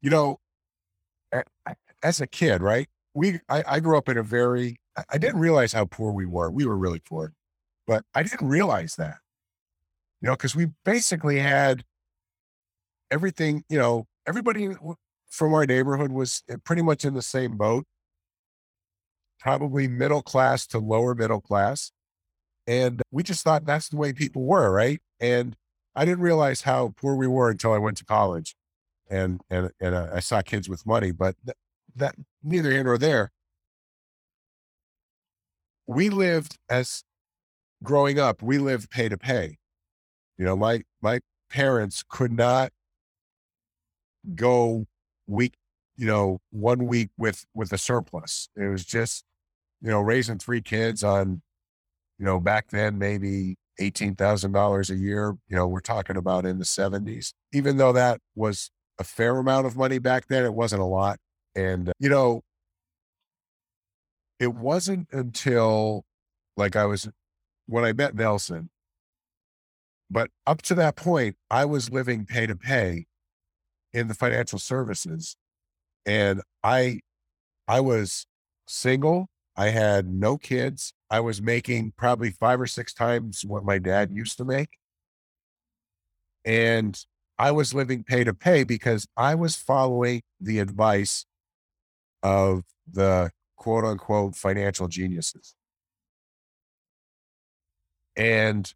you 0.00 0.10
know, 0.10 0.40
as 2.02 2.20
a 2.20 2.26
kid, 2.26 2.62
right? 2.62 2.88
We 3.14 3.40
I, 3.48 3.64
I 3.66 3.80
grew 3.80 3.96
up 3.96 4.08
in 4.08 4.16
a 4.16 4.22
very 4.22 4.76
I 5.08 5.18
didn't 5.18 5.40
realize 5.40 5.72
how 5.72 5.84
poor 5.86 6.12
we 6.12 6.26
were. 6.26 6.50
We 6.50 6.66
were 6.66 6.76
really 6.76 7.00
poor, 7.00 7.32
but 7.86 8.04
I 8.14 8.22
didn't 8.22 8.46
realize 8.46 8.96
that. 8.96 9.16
You 10.20 10.28
know, 10.28 10.34
because 10.34 10.54
we 10.54 10.68
basically 10.84 11.38
had 11.38 11.84
everything, 13.10 13.64
you 13.68 13.78
know, 13.78 14.06
everybody 14.26 14.70
from 15.30 15.54
our 15.54 15.66
neighborhood 15.66 16.12
was 16.12 16.42
eh, 16.48 16.56
pretty 16.64 16.82
much 16.82 17.04
in 17.04 17.14
the 17.14 17.22
same 17.22 17.56
boat, 17.56 17.86
probably 19.42 19.88
middle 19.88 20.22
class 20.22 20.66
to 20.68 20.78
lower 20.78 21.14
middle 21.14 21.40
class. 21.40 21.92
And 22.66 23.02
we 23.10 23.22
just 23.22 23.42
thought 23.42 23.66
that's 23.66 23.88
the 23.88 23.96
way 23.96 24.12
people 24.12 24.44
were, 24.44 24.70
right? 24.70 25.00
And 25.20 25.56
I 25.96 26.04
didn't 26.04 26.22
realize 26.22 26.62
how 26.62 26.94
poor 26.96 27.16
we 27.16 27.26
were 27.26 27.50
until 27.50 27.72
I 27.72 27.78
went 27.78 27.96
to 27.98 28.04
college 28.04 28.54
and 29.10 29.40
and 29.50 29.70
and 29.80 29.94
uh, 29.94 30.08
I 30.14 30.20
saw 30.20 30.42
kids 30.42 30.68
with 30.68 30.86
money, 30.86 31.10
but 31.12 31.34
th- 31.44 31.56
that 31.96 32.14
neither 32.42 32.70
here 32.70 32.84
nor 32.84 32.98
there. 32.98 33.32
We 35.86 36.08
lived 36.08 36.58
as 36.70 37.02
growing 37.82 38.18
up, 38.18 38.42
we 38.42 38.58
lived 38.58 38.90
pay 38.90 39.08
to 39.08 39.18
pay. 39.18 39.58
You 40.38 40.44
know, 40.44 40.56
my 40.56 40.82
my 41.02 41.20
parents 41.50 42.04
could 42.08 42.32
not 42.32 42.72
go 44.34 44.86
week, 45.26 45.54
you 45.96 46.06
know, 46.06 46.40
one 46.50 46.86
week 46.86 47.10
with 47.18 47.44
with 47.54 47.72
a 47.72 47.78
surplus. 47.78 48.48
It 48.56 48.68
was 48.68 48.84
just, 48.84 49.24
you 49.82 49.90
know, 49.90 50.00
raising 50.00 50.38
three 50.38 50.62
kids 50.62 51.02
on, 51.04 51.42
you 52.18 52.24
know, 52.24 52.40
back 52.40 52.70
then 52.70 52.98
maybe 52.98 53.56
eighteen 53.78 54.14
thousand 54.14 54.52
dollars 54.52 54.90
a 54.90 54.96
year. 54.96 55.36
You 55.48 55.56
know, 55.56 55.66
we're 55.66 55.80
talking 55.80 56.16
about 56.16 56.46
in 56.46 56.58
the 56.58 56.64
seventies. 56.64 57.34
Even 57.52 57.76
though 57.76 57.92
that 57.92 58.20
was 58.34 58.70
a 58.98 59.04
fair 59.04 59.36
amount 59.36 59.66
of 59.66 59.76
money 59.76 59.98
back 59.98 60.28
then, 60.28 60.44
it 60.44 60.54
wasn't 60.54 60.82
a 60.82 60.86
lot. 60.86 61.18
And 61.54 61.88
uh, 61.88 61.92
you 61.98 62.08
know, 62.08 62.42
it 64.38 64.54
wasn't 64.54 65.08
until 65.12 66.04
like 66.56 66.76
I 66.76 66.84
was 66.86 67.08
when 67.66 67.84
I 67.84 67.92
met 67.92 68.14
Nelson. 68.14 68.70
But 70.10 70.30
up 70.46 70.62
to 70.62 70.74
that 70.74 70.96
point, 70.96 71.36
I 71.50 71.64
was 71.64 71.90
living 71.90 72.26
pay 72.26 72.46
to 72.46 72.54
pay 72.54 73.06
in 73.92 74.08
the 74.08 74.14
financial 74.14 74.58
services. 74.58 75.36
And 76.04 76.42
I 76.62 77.00
I 77.68 77.80
was 77.80 78.26
single. 78.66 79.28
I 79.56 79.68
had 79.68 80.08
no 80.08 80.38
kids. 80.38 80.94
I 81.10 81.20
was 81.20 81.42
making 81.42 81.92
probably 81.96 82.30
five 82.30 82.60
or 82.60 82.66
six 82.66 82.94
times 82.94 83.44
what 83.44 83.64
my 83.64 83.78
dad 83.78 84.08
mm-hmm. 84.08 84.18
used 84.18 84.38
to 84.38 84.44
make. 84.44 84.78
And 86.44 86.98
I 87.38 87.50
was 87.50 87.74
living 87.74 88.04
pay 88.04 88.24
to 88.24 88.34
pay 88.34 88.64
because 88.64 89.06
I 89.16 89.34
was 89.34 89.56
following 89.56 90.22
the 90.40 90.58
advice 90.58 91.26
of 92.22 92.64
the 92.90 93.30
quote 93.56 93.84
unquote 93.84 94.36
financial 94.36 94.88
geniuses. 94.88 95.54
And 98.16 98.72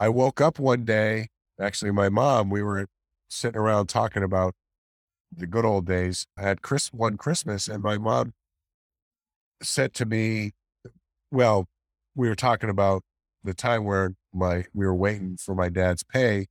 I 0.00 0.08
woke 0.08 0.40
up 0.40 0.58
one 0.58 0.84
day, 0.84 1.28
actually, 1.60 1.92
my 1.92 2.08
mom, 2.08 2.50
we 2.50 2.62
were 2.62 2.86
sitting 3.28 3.58
around 3.58 3.86
talking 3.86 4.22
about 4.22 4.54
the 5.34 5.46
good 5.46 5.64
old 5.64 5.86
days. 5.86 6.26
I 6.36 6.42
had 6.42 6.60
Chris 6.60 6.92
one 6.92 7.16
Christmas, 7.16 7.68
and 7.68 7.82
my 7.82 7.98
mom 7.98 8.34
said 9.62 9.94
to 9.94 10.06
me, 10.06 10.52
"Well, 11.30 11.68
we 12.14 12.28
were 12.28 12.34
talking 12.34 12.70
about 12.70 13.02
the 13.44 13.54
time 13.54 13.84
where 13.84 14.14
my 14.32 14.66
we 14.74 14.86
were 14.86 14.94
waiting 14.94 15.36
for 15.36 15.54
my 15.54 15.68
dad's 15.68 16.02
pay, 16.02 16.46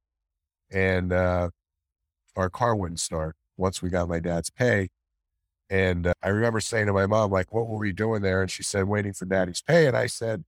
and 0.71 1.13
uh, 1.13 1.49
our 2.35 2.49
car 2.49 2.75
wouldn't 2.75 2.99
start 2.99 3.35
once 3.57 3.81
we 3.81 3.89
got 3.89 4.09
my 4.09 4.19
dad's 4.19 4.49
pay." 4.49 4.89
And 5.69 6.07
uh, 6.07 6.13
I 6.21 6.29
remember 6.29 6.59
saying 6.59 6.87
to 6.87 6.93
my 6.93 7.07
mom, 7.07 7.31
like, 7.31 7.53
what 7.53 7.67
were 7.67 7.77
we 7.77 7.93
doing 7.93 8.21
there? 8.21 8.41
And 8.41 8.51
she 8.51 8.61
said, 8.61 8.89
waiting 8.89 9.13
for 9.13 9.23
daddy's 9.23 9.61
pay. 9.61 9.87
And 9.87 9.95
I 9.95 10.07
said, 10.07 10.43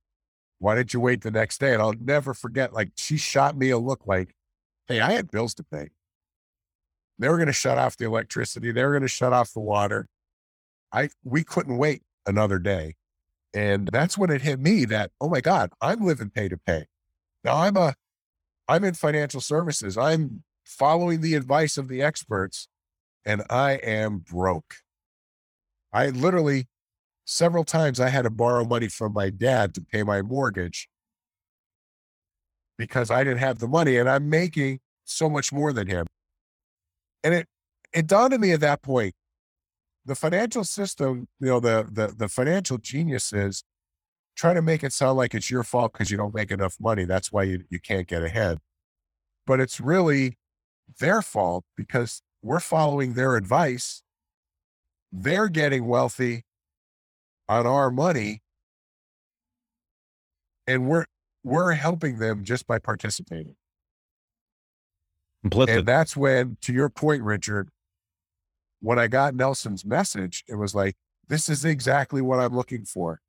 why 0.59 0.75
didn't 0.75 0.93
you 0.93 0.99
wait 0.99 1.21
the 1.21 1.31
next 1.31 1.59
day? 1.59 1.73
And 1.73 1.81
I'll 1.81 1.93
never 1.93 2.33
forget, 2.33 2.73
like, 2.73 2.91
she 2.97 3.15
shot 3.15 3.57
me 3.57 3.69
a 3.69 3.77
look 3.77 4.05
like, 4.05 4.35
hey, 4.87 4.99
I 4.99 5.13
had 5.13 5.31
bills 5.31 5.53
to 5.55 5.63
pay. 5.63 5.89
They 7.19 7.29
were 7.29 7.37
going 7.37 7.47
to 7.47 7.53
shut 7.53 7.77
off 7.77 7.95
the 7.95 8.05
electricity. 8.05 8.71
They 8.73 8.83
were 8.83 8.91
going 8.91 9.03
to 9.03 9.07
shut 9.07 9.31
off 9.33 9.53
the 9.53 9.61
water. 9.61 10.07
I 10.91 11.09
we 11.23 11.43
couldn't 11.43 11.77
wait 11.77 12.03
another 12.25 12.59
day. 12.59 12.95
And 13.53 13.87
that's 13.91 14.17
when 14.17 14.29
it 14.29 14.41
hit 14.41 14.59
me 14.59 14.85
that, 14.85 15.11
oh 15.21 15.29
my 15.29 15.41
God, 15.41 15.71
I'm 15.81 16.01
living 16.01 16.29
pay 16.29 16.49
to 16.49 16.57
pay. 16.57 16.85
Now 17.43 17.57
I'm 17.57 17.77
a 17.77 17.95
I'm 18.67 18.83
in 18.83 18.93
financial 18.93 19.41
services. 19.41 19.97
I'm 19.97 20.43
following 20.63 21.21
the 21.21 21.35
advice 21.35 21.77
of 21.77 21.87
the 21.87 22.01
experts 22.01 22.67
and 23.25 23.43
I 23.49 23.73
am 23.73 24.19
broke. 24.19 24.75
I 25.91 26.07
literally 26.09 26.67
several 27.25 27.63
times 27.63 27.99
I 27.99 28.09
had 28.09 28.23
to 28.23 28.29
borrow 28.29 28.65
money 28.65 28.87
from 28.87 29.13
my 29.13 29.29
dad 29.29 29.73
to 29.75 29.81
pay 29.81 30.03
my 30.03 30.21
mortgage 30.21 30.89
because 32.77 33.11
I 33.11 33.23
didn't 33.23 33.39
have 33.39 33.59
the 33.59 33.67
money 33.67 33.97
and 33.97 34.09
I'm 34.09 34.29
making 34.29 34.79
so 35.05 35.29
much 35.29 35.53
more 35.53 35.71
than 35.73 35.87
him. 35.87 36.07
And 37.23 37.33
it 37.33 37.47
it 37.93 38.07
dawned 38.07 38.33
on 38.33 38.41
me 38.41 38.51
at 38.51 38.61
that 38.61 38.81
point, 38.81 39.13
the 40.05 40.15
financial 40.15 40.63
system, 40.63 41.27
you 41.39 41.47
know, 41.47 41.59
the 41.59 41.87
the 41.91 42.07
the 42.07 42.27
financial 42.27 42.77
geniuses 42.77 43.63
try 44.35 44.53
to 44.53 44.61
make 44.61 44.83
it 44.83 44.93
sound 44.93 45.17
like 45.17 45.33
it's 45.33 45.49
your 45.49 45.63
fault 45.63 45.93
because 45.93 46.09
you 46.09 46.17
don't 46.17 46.33
make 46.33 46.51
enough 46.51 46.75
money. 46.79 47.05
That's 47.05 47.31
why 47.31 47.43
you, 47.43 47.63
you 47.69 47.79
can't 47.79 48.07
get 48.07 48.23
ahead. 48.23 48.59
But 49.45 49.59
it's 49.59 49.79
really 49.79 50.37
their 50.99 51.21
fault 51.21 51.65
because 51.77 52.21
we're 52.41 52.59
following 52.59 53.13
their 53.13 53.35
advice. 53.35 54.01
They're 55.11 55.49
getting 55.49 55.85
wealthy 55.85 56.43
on 57.47 57.67
our 57.67 57.91
money. 57.91 58.41
And 60.65 60.87
we're 60.87 61.05
we're 61.43 61.73
helping 61.73 62.19
them 62.19 62.43
just 62.43 62.65
by 62.65 62.79
participating. 62.79 63.55
Completely. 65.41 65.75
And 65.75 65.85
that's 65.85 66.15
when, 66.15 66.57
to 66.61 66.71
your 66.71 66.87
point, 66.87 67.21
Richard, 67.21 67.69
when 68.83 68.99
I 68.99 69.07
got 69.07 69.33
Nelson's 69.33 69.85
message, 69.85 70.43
it 70.45 70.55
was 70.55 70.75
like, 70.75 70.95
this 71.29 71.47
is 71.47 71.63
exactly 71.63 72.21
what 72.21 72.41
I'm 72.41 72.53
looking 72.53 72.83
for. 72.83 73.21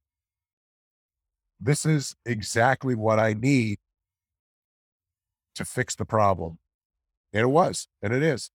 This 1.60 1.86
is 1.86 2.16
exactly 2.26 2.96
what 2.96 3.20
I 3.20 3.34
need 3.34 3.78
to 5.54 5.64
fix 5.64 5.94
the 5.94 6.04
problem. 6.04 6.58
And 7.32 7.42
it 7.42 7.50
was, 7.50 7.86
and 8.02 8.12
it 8.12 8.20
is. 8.20 8.50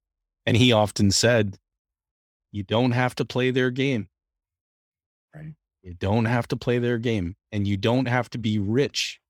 And 0.46 0.58
he 0.58 0.74
often 0.74 1.10
said, 1.12 1.58
you 2.52 2.64
don't 2.64 2.92
have 2.92 3.16
to 3.16 3.24
play 3.24 3.50
their 3.50 3.72
game. 3.72 4.10
Right. 5.34 5.54
You 5.82 5.94
don't 5.94 6.26
have 6.26 6.50
to 6.50 6.58
play 6.58 6.80
their 6.80 6.98
game 6.98 7.38
and 7.50 7.66
you 7.66 7.78
don't 7.78 8.10
have 8.10 8.30
to 8.32 8.38
be 8.38 8.60
rich 8.60 9.22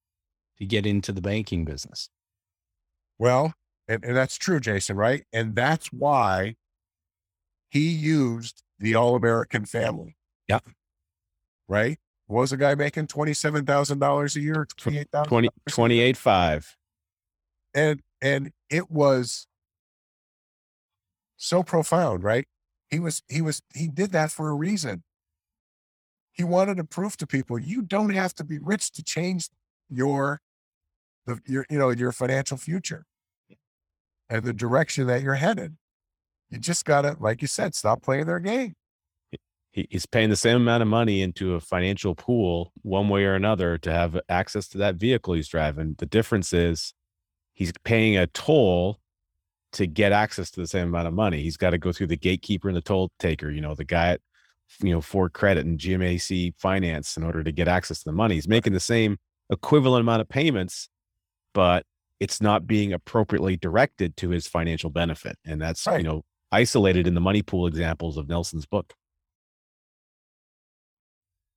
to 0.57 0.65
get 0.65 0.87
into 0.87 1.11
the 1.11 1.21
banking 1.21 1.65
business. 1.65 2.09
Well, 3.19 3.53
And, 3.87 4.03
and 4.03 4.15
that's 4.15 4.37
true, 4.37 4.59
Jason, 4.59 4.95
right? 4.95 5.23
And 5.31 5.55
that's 5.55 5.87
why 5.87 6.55
he 7.69 7.89
used 7.89 8.63
the 8.79 8.95
All 8.95 9.15
American 9.15 9.65
family. 9.65 10.15
Yeah. 10.47 10.59
Right? 11.67 11.99
What 12.27 12.41
was 12.41 12.49
the 12.51 12.57
guy 12.57 12.75
making 12.75 13.07
$27,000 13.07 14.35
a 14.35 14.39
year? 14.39 14.67
28,000 14.77 15.29
20, 15.29 15.49
28 15.67 16.17
5. 16.17 16.77
And 17.73 18.01
and 18.21 18.51
it 18.69 18.91
was 18.91 19.47
so 21.37 21.63
profound, 21.63 22.23
right? 22.23 22.45
He 22.89 22.99
was 22.99 23.23
he 23.29 23.41
was 23.41 23.61
he 23.73 23.87
did 23.87 24.11
that 24.11 24.31
for 24.31 24.49
a 24.49 24.53
reason. 24.53 25.03
He 26.31 26.43
wanted 26.43 26.77
to 26.77 26.83
prove 26.83 27.17
to 27.17 27.27
people 27.27 27.59
you 27.59 27.81
don't 27.81 28.09
have 28.11 28.33
to 28.35 28.43
be 28.43 28.59
rich 28.59 28.91
to 28.93 29.03
change 29.03 29.49
your 29.89 30.41
the 31.25 31.39
your 31.45 31.65
you 31.69 31.77
know 31.77 31.89
your 31.89 32.11
financial 32.11 32.57
future 32.57 33.05
and 34.29 34.43
the 34.43 34.53
direction 34.53 35.07
that 35.07 35.21
you're 35.21 35.35
headed. 35.35 35.77
You 36.49 36.57
just 36.59 36.85
gotta, 36.85 37.15
like 37.19 37.41
you 37.41 37.47
said, 37.47 37.75
stop 37.75 38.01
playing 38.01 38.25
their 38.25 38.39
game. 38.39 38.73
He's 39.71 40.07
paying 40.07 40.31
the 40.31 40.35
same 40.35 40.57
amount 40.57 40.81
of 40.81 40.87
money 40.89 41.21
into 41.21 41.53
a 41.53 41.59
financial 41.59 42.15
pool 42.15 42.73
one 42.81 43.07
way 43.07 43.23
or 43.25 43.35
another 43.35 43.77
to 43.77 43.91
have 43.91 44.19
access 44.27 44.67
to 44.69 44.79
that 44.79 44.95
vehicle 44.95 45.35
he's 45.35 45.47
driving. 45.47 45.93
The 45.99 46.07
difference 46.07 46.53
is 46.53 46.93
he's 47.53 47.71
paying 47.83 48.17
a 48.17 48.25
toll 48.25 48.99
to 49.73 49.85
get 49.85 50.11
access 50.11 50.49
to 50.51 50.59
the 50.59 50.67
same 50.67 50.87
amount 50.87 51.07
of 51.07 51.13
money. 51.13 51.43
He's 51.43 51.55
got 51.55 51.69
to 51.69 51.77
go 51.77 51.91
through 51.91 52.07
the 52.07 52.17
gatekeeper 52.17 52.67
and 52.67 52.75
the 52.75 52.81
toll 52.81 53.11
taker, 53.19 53.51
you 53.51 53.61
know, 53.61 53.75
the 53.75 53.85
guy 53.85 54.13
at, 54.13 54.21
you 54.81 54.91
know, 54.91 55.01
Ford 55.01 55.33
Credit 55.33 55.67
and 55.67 55.77
GMAC 55.79 56.55
Finance 56.57 57.15
in 57.15 57.23
order 57.23 57.43
to 57.43 57.51
get 57.51 57.67
access 57.67 57.99
to 57.99 58.05
the 58.05 58.11
money. 58.11 58.35
He's 58.35 58.47
making 58.47 58.73
the 58.73 58.79
same 58.79 59.17
equivalent 59.51 60.01
amount 60.01 60.21
of 60.21 60.29
payments, 60.29 60.89
but 61.53 61.85
it's 62.19 62.41
not 62.41 62.65
being 62.65 62.91
appropriately 62.91 63.55
directed 63.55 64.17
to 64.17 64.29
his 64.29 64.47
financial 64.47 64.89
benefit. 64.89 65.37
And 65.45 65.61
that's, 65.61 65.85
Right. 65.85 65.97
you 65.99 66.03
know, 66.03 66.23
isolated 66.51 67.07
in 67.07 67.13
the 67.13 67.21
money 67.21 67.41
pool 67.41 67.67
examples 67.67 68.17
of 68.17 68.27
Nelson's 68.27 68.65
book. 68.65 68.93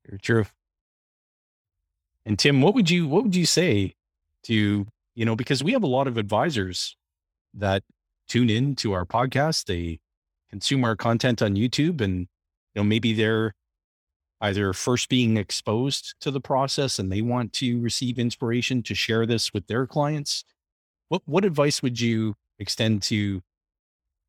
Very 0.06 0.18
true. 0.18 0.44
And 2.24 2.38
Tim, 2.38 2.60
what 2.60 2.74
would 2.74 2.90
you 2.90 3.08
what 3.08 3.24
would 3.24 3.36
you 3.36 3.46
say 3.46 3.94
to 4.44 4.86
you 5.14 5.24
know 5.24 5.36
because 5.36 5.62
we 5.62 5.72
have 5.72 5.82
a 5.82 5.88
lot 5.88 6.06
of 6.06 6.16
advisors 6.16 6.96
that 7.54 7.82
tune 8.28 8.50
in 8.50 8.74
to 8.76 8.92
our 8.92 9.04
podcast, 9.04 9.66
they 9.66 10.00
consume 10.50 10.84
our 10.84 10.96
content 10.96 11.42
on 11.42 11.54
YouTube, 11.54 12.00
and 12.00 12.20
you 12.20 12.26
know 12.76 12.84
maybe 12.84 13.12
they're 13.12 13.54
either 14.40 14.72
first 14.72 15.08
being 15.08 15.36
exposed 15.36 16.14
to 16.20 16.30
the 16.30 16.40
process 16.40 16.98
and 16.98 17.12
they 17.12 17.22
want 17.22 17.52
to 17.52 17.80
receive 17.80 18.18
inspiration 18.18 18.82
to 18.82 18.94
share 18.94 19.24
this 19.24 19.52
with 19.52 19.66
their 19.66 19.86
clients. 19.86 20.44
What 21.08 21.22
what 21.26 21.44
advice 21.44 21.82
would 21.82 22.00
you 22.00 22.34
extend 22.58 23.02
to 23.04 23.42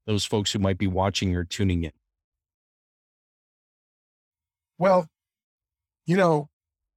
those 0.06 0.26
folks 0.26 0.52
who 0.52 0.60
might 0.60 0.78
be 0.78 0.88
watching 0.88 1.36
or 1.36 1.44
tuning 1.44 1.84
in? 1.84 1.92
Well, 4.78 5.08
you 6.06 6.18
know, 6.18 6.50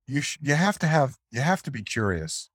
you 0.06 0.20
sh- 0.22 0.38
you 0.42 0.54
have 0.56 0.78
to 0.80 0.86
have 0.86 1.16
you 1.30 1.42
have 1.42 1.62
to 1.64 1.70
be 1.70 1.82
curious, 1.82 2.50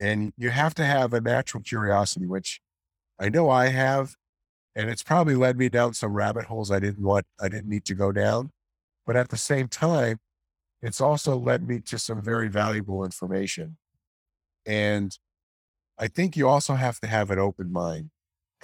and 0.00 0.32
you 0.36 0.50
have 0.50 0.74
to 0.74 0.84
have 0.84 1.12
a 1.12 1.20
natural 1.20 1.62
curiosity, 1.62 2.26
which 2.26 2.60
I 3.20 3.30
know 3.30 3.50
I 3.50 3.68
have, 3.68 4.16
and 4.76 4.90
it's 4.90 5.04
probably 5.04 5.36
led 5.36 5.58
me 5.58 5.70
down 5.70 5.94
some 5.94 6.14
rabbit 6.14 6.46
holes 6.46 6.70
I 6.72 6.80
didn't 6.80 7.04
want 7.04 7.26
I 7.40 7.48
didn't 7.48 7.70
need 7.70 7.84
to 7.86 7.94
go 7.96 8.12
down, 8.12 8.52
but 9.06 9.16
at 9.16 9.30
the 9.30 9.38
same 9.38 9.68
time, 9.68 10.18
it's 10.82 11.00
also 11.00 11.36
led 11.38 11.68
me 11.68 11.80
to 11.82 11.98
some 11.98 12.22
very 12.22 12.48
valuable 12.48 13.04
information, 13.04 13.78
and 14.66 15.18
I 15.98 16.08
think 16.08 16.36
you 16.36 16.48
also 16.48 16.74
have 16.74 17.00
to 17.00 17.08
have 17.08 17.30
an 17.30 17.38
open 17.40 17.72
mind, 17.72 18.10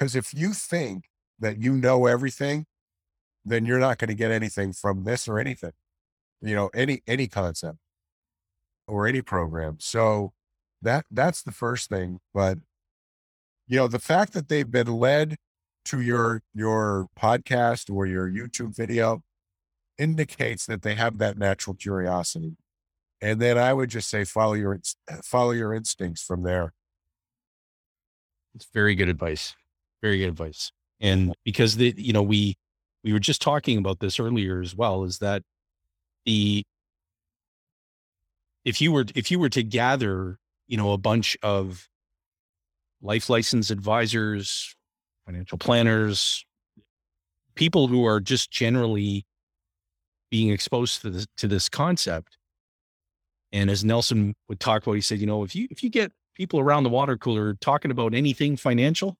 because 0.00 0.16
if 0.16 0.34
you 0.34 0.54
think 0.54 1.04
that 1.38 1.62
you 1.62 1.74
know 1.76 2.06
everything, 2.06 2.64
then 3.44 3.66
you're 3.66 3.78
not 3.78 3.98
going 3.98 4.08
to 4.08 4.14
get 4.14 4.32
anything 4.32 4.72
from 4.72 5.04
this 5.04 5.28
or 5.28 5.38
anything 5.38 5.72
you 6.42 6.54
know 6.54 6.70
any 6.74 7.02
any 7.06 7.26
concept 7.26 7.78
or 8.86 9.06
any 9.06 9.22
program. 9.22 9.76
So 9.80 10.32
that 10.82 11.04
that's 11.10 11.42
the 11.42 11.52
first 11.52 11.90
thing 11.90 12.18
but 12.32 12.56
you 13.68 13.76
know 13.76 13.86
the 13.86 13.98
fact 13.98 14.32
that 14.32 14.48
they've 14.48 14.70
been 14.70 14.86
led 14.86 15.36
to 15.84 16.00
your 16.00 16.42
your 16.54 17.06
podcast 17.18 17.94
or 17.94 18.06
your 18.06 18.30
youtube 18.30 18.74
video 18.74 19.22
indicates 19.98 20.64
that 20.64 20.80
they 20.80 20.94
have 20.94 21.18
that 21.18 21.36
natural 21.36 21.76
curiosity. 21.76 22.56
And 23.20 23.40
then 23.40 23.58
i 23.58 23.72
would 23.72 23.90
just 23.90 24.08
say 24.08 24.24
follow 24.24 24.54
your 24.54 24.80
follow 25.22 25.50
your 25.50 25.74
instincts 25.74 26.22
from 26.22 26.42
there. 26.42 26.72
It's 28.54 28.66
very 28.72 28.94
good 28.94 29.08
advice. 29.08 29.54
Very 30.02 30.18
good 30.18 30.28
advice. 30.28 30.72
And 31.00 31.34
because 31.44 31.76
the 31.76 31.94
you 31.96 32.12
know 32.12 32.22
we 32.22 32.56
we 33.04 33.12
were 33.12 33.18
just 33.18 33.42
talking 33.42 33.78
about 33.78 34.00
this 34.00 34.20
earlier 34.20 34.60
as 34.60 34.74
well 34.74 35.04
is 35.04 35.18
that 35.18 35.42
the 36.26 36.62
if 38.64 38.80
you 38.80 38.92
were 38.92 39.06
if 39.14 39.30
you 39.30 39.38
were 39.38 39.48
to 39.48 39.62
gather 39.62 40.38
you 40.68 40.76
know 40.76 40.92
a 40.92 40.98
bunch 40.98 41.36
of 41.42 41.88
life 43.02 43.30
license 43.30 43.70
advisors 43.70 44.74
financial 45.24 45.58
planners 45.58 46.44
people 47.54 47.88
who 47.88 48.04
are 48.04 48.20
just 48.20 48.50
generally 48.50 49.24
being 50.30 50.50
exposed 50.50 51.00
to 51.02 51.10
this 51.10 51.26
to 51.36 51.48
this 51.48 51.68
concept 51.68 52.36
and 53.52 53.70
as 53.70 53.84
nelson 53.84 54.34
would 54.48 54.60
talk 54.60 54.82
about 54.82 54.92
he 54.92 55.00
said 55.00 55.18
you 55.18 55.26
know 55.26 55.42
if 55.42 55.54
you 55.56 55.66
if 55.70 55.82
you 55.82 55.88
get 55.88 56.12
people 56.34 56.60
around 56.60 56.82
the 56.82 56.90
water 56.90 57.16
cooler 57.16 57.54
talking 57.54 57.90
about 57.90 58.14
anything 58.14 58.56
financial 58.56 59.16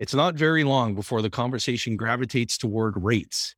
it's 0.00 0.14
not 0.14 0.34
very 0.34 0.64
long 0.64 0.94
before 0.94 1.22
the 1.22 1.30
conversation 1.30 1.96
gravitates 1.96 2.58
toward 2.58 3.02
rates 3.02 3.54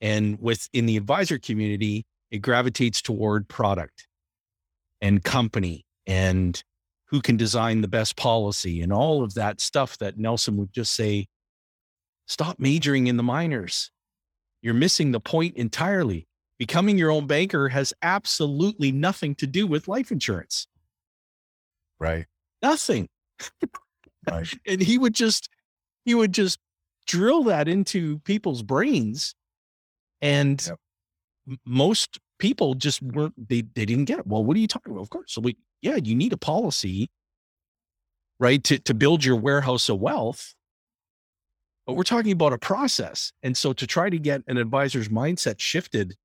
and 0.00 0.38
within 0.40 0.86
the 0.86 0.96
advisor 0.96 1.38
community 1.38 2.04
it 2.30 2.38
gravitates 2.38 3.00
toward 3.02 3.48
product 3.48 4.06
and 5.00 5.24
company 5.24 5.84
and 6.06 6.62
who 7.06 7.20
can 7.20 7.36
design 7.36 7.80
the 7.80 7.88
best 7.88 8.16
policy 8.16 8.82
and 8.82 8.92
all 8.92 9.22
of 9.22 9.34
that 9.34 9.60
stuff 9.60 9.98
that 9.98 10.18
nelson 10.18 10.56
would 10.56 10.72
just 10.72 10.92
say 10.94 11.26
stop 12.28 12.60
majoring 12.60 13.08
in 13.08 13.16
the 13.16 13.22
minors. 13.22 13.90
You're 14.62 14.74
missing 14.74 15.12
the 15.12 15.20
point 15.20 15.56
entirely. 15.56 16.28
Becoming 16.58 16.98
your 16.98 17.10
own 17.10 17.26
banker 17.26 17.68
has 17.68 17.92
absolutely 18.02 18.92
nothing 18.92 19.34
to 19.36 19.46
do 19.46 19.66
with 19.66 19.88
life 19.88 20.10
insurance. 20.10 20.66
Right. 21.98 22.26
Nothing. 22.62 23.08
Right. 24.28 24.48
And 24.66 24.82
he 24.82 24.98
would 24.98 25.14
just 25.14 25.48
he 26.08 26.14
would 26.14 26.32
just 26.32 26.58
drill 27.06 27.44
that 27.44 27.68
into 27.68 28.18
people's 28.20 28.62
brains 28.62 29.34
and 30.22 30.66
Yep. 30.66 31.58
most 31.66 32.18
people 32.38 32.74
just 32.74 33.02
weren't 33.02 33.34
they 33.48 33.62
they 33.74 33.84
didn't 33.84 34.06
get 34.06 34.18
it. 34.20 34.26
Well 34.26 34.44
what 34.44 34.56
are 34.56 34.60
you 34.60 34.68
talking 34.68 34.92
about? 34.92 35.02
Of 35.02 35.10
course. 35.10 35.32
So 35.32 35.40
we 35.42 35.56
yeah 35.82 35.96
you 35.96 36.14
need 36.14 36.32
a 36.32 36.36
policy 36.38 37.10
right 38.40 38.62
to 38.64 38.78
to 38.78 38.94
build 38.94 39.24
your 39.24 39.36
warehouse 39.36 39.88
of 39.88 39.98
wealth 40.00 40.54
but 41.86 41.94
we're 41.94 42.02
talking 42.02 42.32
about 42.32 42.52
a 42.52 42.58
process. 42.58 43.32
And 43.42 43.56
so 43.56 43.72
to 43.72 43.86
try 43.86 44.10
to 44.10 44.18
get 44.18 44.42
an 44.46 44.58
advisor's 44.58 45.08
mindset 45.08 45.58
shifted 45.58 46.16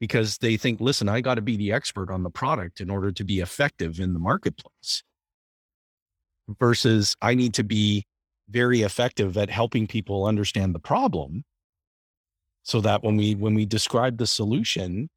because 0.00 0.38
they 0.38 0.56
think 0.56 0.80
listen 0.80 1.08
i 1.08 1.20
got 1.20 1.34
to 1.34 1.42
be 1.42 1.56
the 1.56 1.72
expert 1.72 2.10
on 2.10 2.22
the 2.22 2.30
product 2.30 2.80
in 2.80 2.88
order 2.90 3.10
to 3.12 3.24
be 3.24 3.40
effective 3.40 4.00
in 4.00 4.12
the 4.14 4.20
marketplace 4.20 5.02
versus 6.58 7.16
I 7.20 7.34
need 7.34 7.54
to 7.54 7.64
be 7.64 8.06
very 8.48 8.82
effective 8.82 9.36
at 9.36 9.50
helping 9.50 9.86
people 9.86 10.26
understand 10.26 10.74
the 10.74 10.78
problem 10.80 11.44
so 12.62 12.80
that 12.80 13.02
when 13.02 13.16
we 13.16 13.34
when 13.34 13.54
we 13.54 13.66
describe 13.66 14.18
the 14.18 14.26
solution 14.26 15.08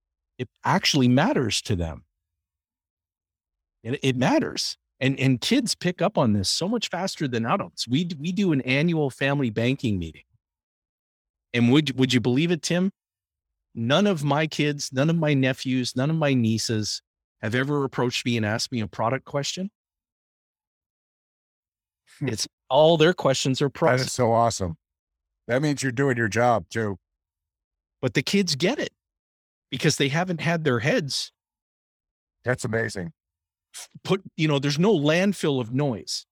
it 0.42 0.50
actually 0.66 1.08
matters 1.08 1.62
to 1.62 1.76
them. 1.76 2.04
It, 3.84 4.00
it 4.02 4.16
matters. 4.16 4.76
And 5.00 5.20
and 5.20 5.40
kids 5.40 5.76
pick 5.76 6.02
up 6.02 6.18
on 6.18 6.34
this 6.34 6.50
so 6.50 6.68
much 6.68 6.90
faster 6.90 7.28
than 7.28 7.46
adults. 7.46 7.88
We 7.88 8.10
we 8.20 8.32
do 8.32 8.52
an 8.52 8.62
annual 8.62 9.12
family 9.12 9.52
banking 9.52 10.00
meeting. 10.00 10.24
And 11.54 11.72
would 11.72 11.98
would 11.98 12.12
you 12.12 12.20
believe 12.20 12.50
it 12.50 12.64
tim? 12.64 12.92
None 13.76 14.08
of 14.08 14.24
my 14.24 14.48
kids 14.48 14.90
none 14.92 15.12
of 15.12 15.16
my 15.16 15.36
nephews 15.36 15.96
none 15.96 16.10
of 16.10 16.16
my 16.16 16.34
nieces 16.34 17.04
have 17.42 17.54
ever 17.54 17.84
approached 17.84 18.26
me 18.26 18.38
and 18.38 18.46
asked 18.46 18.72
me 18.72 18.82
a 18.82 18.88
product 18.88 19.26
question. 19.26 19.70
Hmm. 22.20 22.30
it's 22.30 22.48
all 22.72 22.98
their 22.98 23.14
questions 23.14 23.62
are 23.62 23.70
that 23.70 24.00
That 24.00 24.08
is 24.08 24.14
so 24.14 24.32
awesome 24.32 24.78
that 25.48 25.62
means 25.62 25.84
you're 25.84 25.92
doing 25.92 26.18
your 26.18 26.28
job 26.28 26.66
too 26.70 26.98
but 28.02 28.14
the 28.14 28.22
kids 28.24 28.56
get 28.56 28.80
it 28.80 28.94
because 29.70 29.98
they 29.98 30.08
haven't 30.08 30.42
had 30.42 30.64
their 30.64 30.80
heads 30.80 31.32
that's 32.44 32.66
amazing 32.66 33.14
put, 34.04 34.22
you 34.36 34.48
know, 34.48 34.60
there's 34.60 34.80
no 34.80 34.94
landfill 34.94 35.60
of 35.60 35.74
noise. 35.74 36.26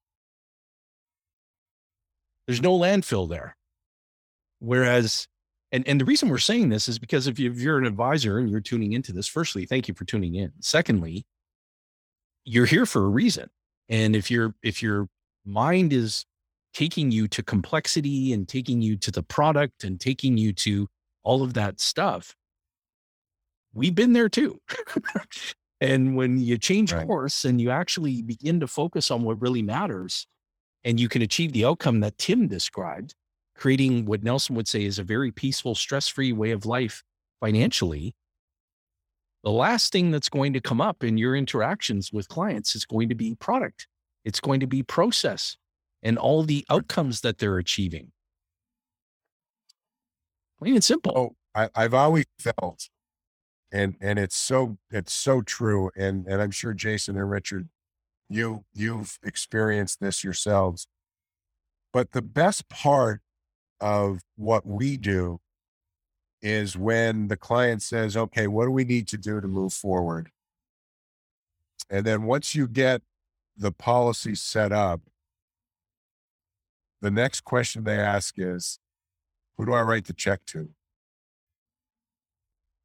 There's 2.47 2.61
no 2.61 2.77
landfill 2.77 3.29
there. 3.29 3.55
Whereas, 4.59 5.27
and, 5.71 5.87
and 5.87 6.01
the 6.01 6.05
reason 6.05 6.29
we're 6.29 6.39
saying 6.39 6.69
this 6.69 6.87
is 6.87 6.99
because 6.99 7.27
if, 7.27 7.39
you, 7.39 7.51
if 7.51 7.59
you're 7.59 7.77
an 7.77 7.85
advisor 7.85 8.39
and 8.39 8.49
you're 8.49 8.59
tuning 8.59 8.93
into 8.93 9.13
this, 9.13 9.27
firstly, 9.27 9.65
thank 9.65 9.87
you 9.87 9.93
for 9.93 10.05
tuning 10.05 10.35
in. 10.35 10.51
Secondly, 10.59 11.25
you're 12.43 12.65
here 12.65 12.85
for 12.85 13.03
a 13.03 13.09
reason. 13.09 13.49
And 13.87 14.15
if 14.15 14.31
you're, 14.31 14.55
if 14.63 14.81
you're 14.81 15.07
mind 15.45 15.93
is 15.93 16.25
taking 16.73 17.11
you 17.11 17.27
to 17.27 17.43
complexity 17.43 18.33
and 18.33 18.47
taking 18.47 18.81
you 18.81 18.95
to 18.97 19.11
the 19.11 19.23
product 19.23 19.83
and 19.83 19.99
taking 19.99 20.37
you 20.37 20.53
to 20.53 20.87
all 21.23 21.43
of 21.43 21.53
that 21.53 21.79
stuff. 21.79 22.35
We've 23.73 23.95
been 23.95 24.13
there 24.13 24.29
too. 24.29 24.59
and 25.81 26.15
when 26.15 26.39
you 26.39 26.57
change 26.57 26.91
Right. 26.91 27.05
course 27.05 27.45
and 27.45 27.59
you 27.61 27.69
actually 27.69 28.21
begin 28.21 28.59
to 28.59 28.67
focus 28.67 29.11
on 29.11 29.23
what 29.23 29.41
really 29.41 29.61
matters, 29.61 30.27
and 30.83 30.99
you 30.99 31.09
can 31.09 31.21
achieve 31.21 31.51
the 31.51 31.65
outcome 31.65 31.99
that 31.99 32.17
Tim 32.17 32.47
described, 32.47 33.13
creating 33.55 34.05
what 34.05 34.23
Nelson 34.23 34.55
would 34.55 34.67
say 34.67 34.85
is 34.85 34.97
a 34.97 35.03
very 35.03 35.31
peaceful, 35.31 35.75
stress 35.75 36.07
free 36.07 36.31
way 36.31 36.51
of 36.51 36.65
life 36.65 37.03
financially. 37.41 38.15
The 39.43 39.51
last 39.51 39.91
thing 39.91 40.11
that's 40.11 40.29
going 40.29 40.53
to 40.53 40.61
come 40.61 40.81
up 40.81 41.03
in 41.03 41.17
your 41.17 41.35
interactions 41.35 42.11
with 42.11 42.27
clients 42.27 42.75
is 42.75 42.85
going 42.85 43.09
to 43.09 43.15
be 43.15 43.35
product, 43.35 43.87
it's 44.25 44.39
going 44.39 44.59
to 44.61 44.67
be 44.67 44.83
process 44.83 45.57
and 46.01 46.17
all 46.17 46.43
the 46.43 46.65
outcomes 46.69 47.21
that 47.21 47.37
they're 47.37 47.57
achieving. 47.57 48.11
Plain 50.59 50.75
and 50.75 50.83
simple. 50.83 51.13
Oh, 51.15 51.35
I, 51.55 51.69
I've 51.75 51.93
always 51.93 52.25
felt, 52.37 52.89
and 53.71 53.95
and 54.01 54.19
it's 54.19 54.35
so 54.35 54.77
it's 54.91 55.13
so 55.13 55.41
true, 55.41 55.89
and 55.95 56.27
and 56.27 56.41
I'm 56.41 56.51
sure 56.51 56.73
Jason 56.73 57.17
and 57.17 57.29
Richard, 57.29 57.69
you 58.29 58.65
you've 58.73 59.19
experienced 59.23 59.99
this 59.99 60.23
yourselves. 60.23 60.87
But 61.91 62.11
the 62.11 62.21
best 62.21 62.69
part 62.69 63.21
of 63.79 64.19
what 64.35 64.65
we 64.65 64.97
do 64.97 65.39
is 66.41 66.77
when 66.77 67.29
the 67.29 67.37
client 67.37 67.81
says, 67.81 68.15
"Okay, 68.17 68.47
what 68.47 68.65
do 68.65 68.71
we 68.71 68.83
need 68.83 69.07
to 69.09 69.17
do 69.17 69.39
to 69.41 69.47
move 69.47 69.73
forward?" 69.73 70.31
And 71.89 72.05
then 72.05 72.23
once 72.23 72.53
you 72.53 72.67
get 72.67 73.01
the 73.57 73.71
policy 73.71 74.35
set 74.35 74.71
up, 74.71 75.01
the 77.01 77.11
next 77.11 77.41
question 77.41 77.83
they 77.83 77.99
ask 77.99 78.35
is, 78.37 78.79
"Who 79.57 79.65
do 79.65 79.73
I 79.73 79.81
write 79.81 80.05
the 80.05 80.13
check 80.13 80.45
to?" 80.47 80.73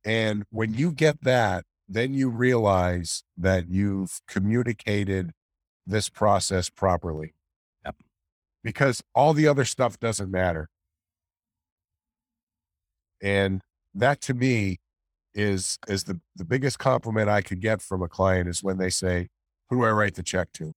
And 0.05 0.44
when 0.50 0.74
you 0.74 0.92
get 0.92 1.22
that, 1.22 1.64
then 1.88 2.14
you 2.14 2.29
realize 2.29 3.24
that 3.37 3.68
you've 3.68 4.20
communicated 4.29 5.33
this 5.87 6.09
process 6.09 6.70
properly. 6.70 7.35
Yep. 7.85 7.96
Because 8.62 9.03
all 9.14 9.33
the 9.35 9.48
other 9.48 9.64
stuff 9.64 9.98
doesn't 9.98 10.31
matter. 10.31 10.68
And 13.22 13.62
that 13.94 14.20
to 14.22 14.35
me 14.35 14.79
is 15.35 15.79
is 15.88 16.05
the, 16.05 16.20
the 16.37 16.44
biggest 16.44 16.79
compliment 16.79 17.29
I 17.29 17.42
could 17.42 17.61
get 17.61 17.83
from 17.83 18.03
a 18.03 18.09
client 18.09 18.48
is 18.48 18.62
when 18.62 18.79
they 18.79 18.90
say, 18.90 19.29
Who 19.68 19.77
do 19.79 19.85
I 19.85 19.90
write 19.90 20.14
the 20.14 20.22
check 20.22 20.53
to? 20.55 20.72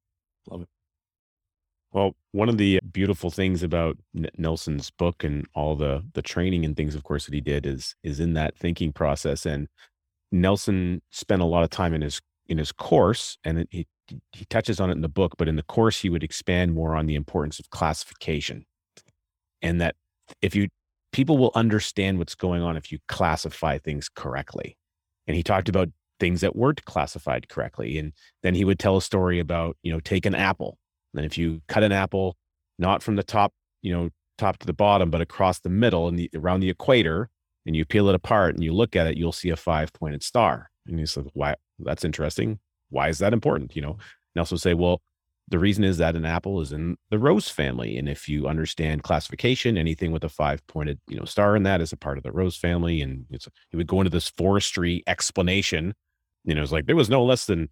Well, 1.91 2.15
one 2.31 2.49
of 2.49 2.57
the 2.57 2.79
beautiful 2.91 3.31
things 3.31 3.63
about 3.63 3.97
N- 4.15 4.29
Nelson's 4.37 4.91
book 4.91 5.23
and 5.23 5.45
all 5.55 5.75
the 5.75 6.03
the 6.13 6.21
training 6.21 6.65
and 6.65 6.75
things, 6.75 6.95
of 6.95 7.03
course, 7.03 7.25
that 7.25 7.33
he 7.33 7.41
did 7.41 7.65
is 7.65 7.95
is 8.03 8.19
in 8.19 8.33
that 8.33 8.57
thinking 8.57 8.91
process. 8.93 9.45
And 9.45 9.67
Nelson 10.31 11.01
spent 11.11 11.41
a 11.41 11.45
lot 11.45 11.63
of 11.63 11.69
time 11.71 11.93
in 11.93 12.01
his 12.01 12.21
in 12.47 12.57
his 12.59 12.71
course, 12.71 13.37
and 13.45 13.59
it, 13.59 13.69
he 13.71 13.87
he 14.33 14.45
touches 14.45 14.79
on 14.79 14.89
it 14.89 14.93
in 14.95 15.01
the 15.01 15.09
book. 15.09 15.35
But 15.37 15.47
in 15.49 15.55
the 15.57 15.63
course, 15.63 15.99
he 16.01 16.09
would 16.09 16.23
expand 16.23 16.73
more 16.75 16.95
on 16.95 17.07
the 17.07 17.15
importance 17.15 17.59
of 17.59 17.69
classification, 17.71 18.65
and 19.61 19.81
that 19.81 19.95
if 20.41 20.55
you 20.55 20.67
people 21.11 21.37
will 21.37 21.51
understand 21.55 22.19
what's 22.19 22.35
going 22.35 22.61
on 22.61 22.77
if 22.77 22.91
you 22.91 22.99
classify 23.07 23.77
things 23.77 24.09
correctly. 24.09 24.77
And 25.27 25.35
he 25.35 25.43
talked 25.43 25.69
about 25.69 25.89
things 26.19 26.41
that 26.41 26.55
weren't 26.55 26.85
classified 26.85 27.49
correctly, 27.49 27.97
and 27.99 28.13
then 28.43 28.55
he 28.55 28.65
would 28.65 28.79
tell 28.79 28.97
a 28.97 29.01
story 29.01 29.39
about 29.39 29.77
you 29.83 29.91
know 29.91 29.99
take 29.99 30.25
an 30.25 30.35
apple 30.35 30.77
and 31.17 31.25
if 31.25 31.37
you 31.37 31.61
cut 31.67 31.83
an 31.83 31.91
apple, 31.91 32.37
not 32.79 33.03
from 33.03 33.15
the 33.15 33.23
top, 33.23 33.53
you 33.81 33.93
know, 33.93 34.09
top 34.37 34.57
to 34.59 34.67
the 34.67 34.73
bottom, 34.73 35.09
but 35.09 35.21
across 35.21 35.59
the 35.59 35.69
middle 35.69 36.07
and 36.07 36.17
the 36.17 36.29
around 36.35 36.59
the 36.59 36.69
equator, 36.69 37.29
and 37.65 37.75
you 37.75 37.85
peel 37.85 38.09
it 38.09 38.15
apart 38.15 38.55
and 38.55 38.63
you 38.63 38.73
look 38.73 38.95
at 38.95 39.07
it, 39.07 39.17
you'll 39.17 39.31
see 39.31 39.49
a 39.49 39.55
five 39.55 39.91
pointed 39.93 40.23
star. 40.23 40.69
And 40.87 40.99
you 40.99 41.05
say, 41.05 41.23
why? 41.33 41.55
That's 41.79 42.05
interesting. 42.05 42.59
Why 42.89 43.09
is 43.09 43.19
that 43.19 43.33
important? 43.33 43.75
You 43.75 43.81
know, 43.81 43.91
and 43.91 44.39
also 44.39 44.55
say, 44.55 44.73
well, 44.73 45.01
the 45.49 45.59
reason 45.59 45.83
is 45.83 45.97
that 45.97 46.15
an 46.15 46.25
apple 46.25 46.61
is 46.61 46.71
in 46.71 46.97
the 47.09 47.19
rose 47.19 47.49
family. 47.49 47.97
And 47.97 48.09
if 48.09 48.27
you 48.27 48.47
understand 48.47 49.03
classification, 49.03 49.77
anything 49.77 50.11
with 50.11 50.23
a 50.23 50.29
five 50.29 50.65
pointed, 50.67 50.99
you 51.07 51.17
know, 51.17 51.25
star 51.25 51.55
in 51.55 51.63
that 51.63 51.81
is 51.81 51.93
a 51.93 51.97
part 51.97 52.17
of 52.17 52.23
the 52.23 52.31
rose 52.31 52.57
family. 52.57 53.01
And 53.01 53.25
it's, 53.29 53.47
he 53.69 53.77
would 53.77 53.87
go 53.87 54.01
into 54.01 54.09
this 54.09 54.29
forestry 54.29 55.03
explanation. 55.07 55.93
You 56.43 56.55
know, 56.55 56.63
it's 56.63 56.71
like 56.71 56.85
there 56.85 56.95
was 56.95 57.09
no 57.09 57.23
less 57.23 57.45
than 57.45 57.69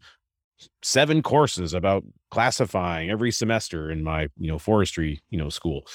seven 0.84 1.22
courses 1.22 1.74
about 1.74 2.04
classifying 2.32 3.10
every 3.10 3.32
semester 3.32 3.91
in 3.91 4.04
my 4.04 4.28
you 4.38 4.48
know 4.48 4.60
forestry 4.60 5.22
you 5.30 5.38
know 5.38 5.50
school. 5.50 5.86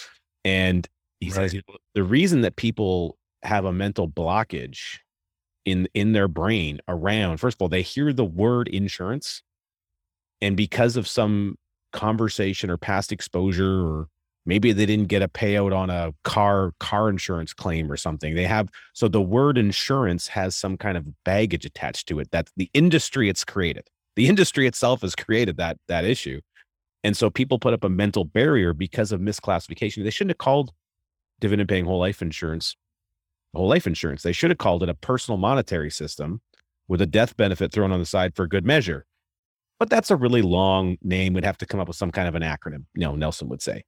And 0.44 0.88
he 1.20 1.30
says 1.30 1.52
you 1.52 1.62
know, 1.68 1.76
the 1.94 2.02
reason 2.02 2.40
that 2.42 2.56
people 2.56 3.18
have 3.42 3.64
a 3.64 3.72
mental 3.72 4.08
blockage 4.08 4.98
in 5.64 5.88
in 5.94 6.12
their 6.12 6.28
brain 6.28 6.80
around 6.88 7.38
first 7.38 7.56
of 7.56 7.62
all 7.62 7.68
they 7.68 7.82
hear 7.82 8.12
the 8.12 8.24
word 8.24 8.68
insurance. 8.68 9.42
And 10.42 10.56
because 10.56 10.96
of 10.96 11.06
some 11.06 11.56
conversation 11.92 12.70
or 12.70 12.76
past 12.76 13.12
exposure 13.12 13.86
or 13.86 14.08
maybe 14.46 14.72
they 14.72 14.86
didn't 14.86 15.08
get 15.08 15.22
a 15.22 15.28
payout 15.28 15.76
on 15.76 15.90
a 15.90 16.12
car 16.24 16.72
car 16.80 17.08
insurance 17.08 17.52
claim 17.52 17.90
or 17.90 17.96
something 17.96 18.34
they 18.34 18.46
have 18.46 18.68
so 18.92 19.08
the 19.08 19.20
word 19.20 19.58
insurance 19.58 20.28
has 20.28 20.56
some 20.56 20.76
kind 20.76 20.96
of 20.96 21.04
baggage 21.24 21.64
attached 21.64 22.06
to 22.08 22.18
it 22.20 22.28
that's 22.30 22.52
the 22.56 22.70
industry 22.72 23.28
it's 23.28 23.44
created 23.44 23.88
the 24.20 24.28
industry 24.28 24.66
itself 24.66 25.00
has 25.00 25.14
created 25.14 25.56
that 25.56 25.78
that 25.88 26.04
issue. 26.04 26.42
And 27.02 27.16
so 27.16 27.30
people 27.30 27.58
put 27.58 27.72
up 27.72 27.84
a 27.84 27.88
mental 27.88 28.26
barrier 28.26 28.74
because 28.74 29.12
of 29.12 29.20
misclassification. 29.22 30.04
They 30.04 30.10
shouldn't 30.10 30.32
have 30.32 30.44
called 30.44 30.72
dividend 31.40 31.70
paying 31.70 31.86
whole 31.86 31.98
life 31.98 32.20
insurance 32.20 32.76
whole 33.54 33.66
life 33.66 33.86
insurance. 33.86 34.22
They 34.22 34.32
should 34.32 34.50
have 34.50 34.58
called 34.58 34.82
it 34.82 34.90
a 34.90 34.94
personal 34.94 35.38
monetary 35.38 35.90
system 35.90 36.42
with 36.86 37.00
a 37.00 37.06
death 37.06 37.34
benefit 37.38 37.72
thrown 37.72 37.92
on 37.92 37.98
the 37.98 38.04
side 38.04 38.36
for 38.36 38.46
good 38.46 38.66
measure. 38.66 39.06
But 39.78 39.88
that's 39.88 40.10
a 40.10 40.16
really 40.16 40.42
long 40.42 40.98
name. 41.02 41.32
We'd 41.32 41.44
have 41.44 41.56
to 41.58 41.66
come 41.66 41.80
up 41.80 41.88
with 41.88 41.96
some 41.96 42.12
kind 42.12 42.28
of 42.28 42.34
an 42.34 42.42
acronym 42.42 42.84
you 42.94 43.00
know 43.06 43.16
nelson 43.16 43.48
would 43.48 43.62
say. 43.62 43.84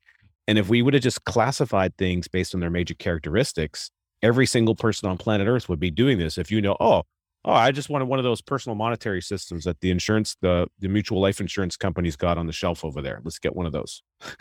And 0.48 0.58
if 0.58 0.70
we 0.70 0.80
would 0.80 0.94
have 0.94 1.02
just 1.02 1.26
classified 1.26 1.94
things 1.98 2.26
based 2.26 2.54
on 2.54 2.60
their 2.62 2.70
major 2.70 2.94
characteristics 2.94 3.90
every 4.22 4.46
single 4.46 4.74
person 4.74 5.10
on 5.10 5.18
planet 5.18 5.46
earth 5.46 5.68
would 5.68 5.80
be 5.80 5.90
doing 5.90 6.16
this. 6.16 6.38
If 6.38 6.50
you 6.50 6.62
know 6.62 6.78
oh 6.80 7.02
Oh, 7.44 7.52
I 7.52 7.72
just 7.72 7.88
wanted 7.90 8.04
one 8.06 8.20
of 8.20 8.24
those 8.24 8.40
personal 8.40 8.76
monetary 8.76 9.20
systems 9.20 9.64
that 9.64 9.80
the 9.80 9.90
insurance, 9.90 10.36
the 10.40 10.68
the 10.78 10.88
mutual 10.88 11.20
life 11.20 11.40
insurance 11.40 11.76
companies 11.76 12.16
got 12.16 12.38
on 12.38 12.46
the 12.46 12.52
shelf 12.52 12.84
over 12.84 13.02
there. 13.02 13.20
Let's 13.24 13.38
get 13.38 13.56
one 13.56 13.66
of 13.66 13.72
those. 13.72 14.02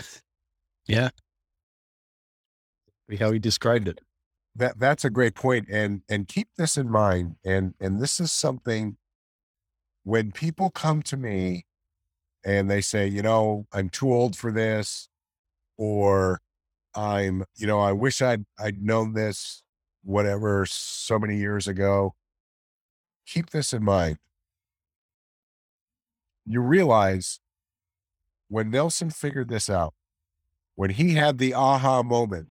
Yeah. 0.87 1.11
How 3.19 3.31
he 3.31 3.39
described 3.39 3.87
it. 3.87 3.99
That 4.55 4.79
that's 4.79 5.05
a 5.05 5.09
great 5.09 5.35
point. 5.35 5.67
And 5.69 6.01
and 6.09 6.27
keep 6.27 6.49
this 6.57 6.77
in 6.77 6.89
mind. 6.89 7.35
And 7.45 7.73
and 7.79 8.01
this 8.01 8.19
is 8.19 8.31
something 8.31 8.97
when 10.03 10.31
people 10.31 10.69
come 10.69 11.01
to 11.03 11.17
me 11.17 11.65
and 12.45 12.69
they 12.71 12.81
say, 12.81 13.07
you 13.07 13.21
know, 13.21 13.67
I'm 13.73 13.89
too 13.89 14.13
old 14.13 14.35
for 14.37 14.51
this, 14.51 15.09
or 15.77 16.41
I'm, 16.95 17.45
you 17.57 17.67
know, 17.67 17.79
I 17.79 17.93
wish 17.93 18.21
I'd 18.21 18.45
I'd 18.59 18.81
known 18.83 19.13
this, 19.13 19.63
whatever, 20.03 20.65
so 20.67 21.19
many 21.19 21.37
years 21.37 21.67
ago. 21.67 22.15
Keep 23.31 23.51
this 23.51 23.71
in 23.71 23.81
mind. 23.81 24.17
You 26.45 26.59
realize 26.59 27.39
when 28.49 28.69
Nelson 28.69 29.09
figured 29.09 29.47
this 29.47 29.69
out, 29.69 29.93
when 30.75 30.89
he 30.89 31.13
had 31.13 31.37
the 31.37 31.53
aha 31.53 32.03
moment, 32.03 32.49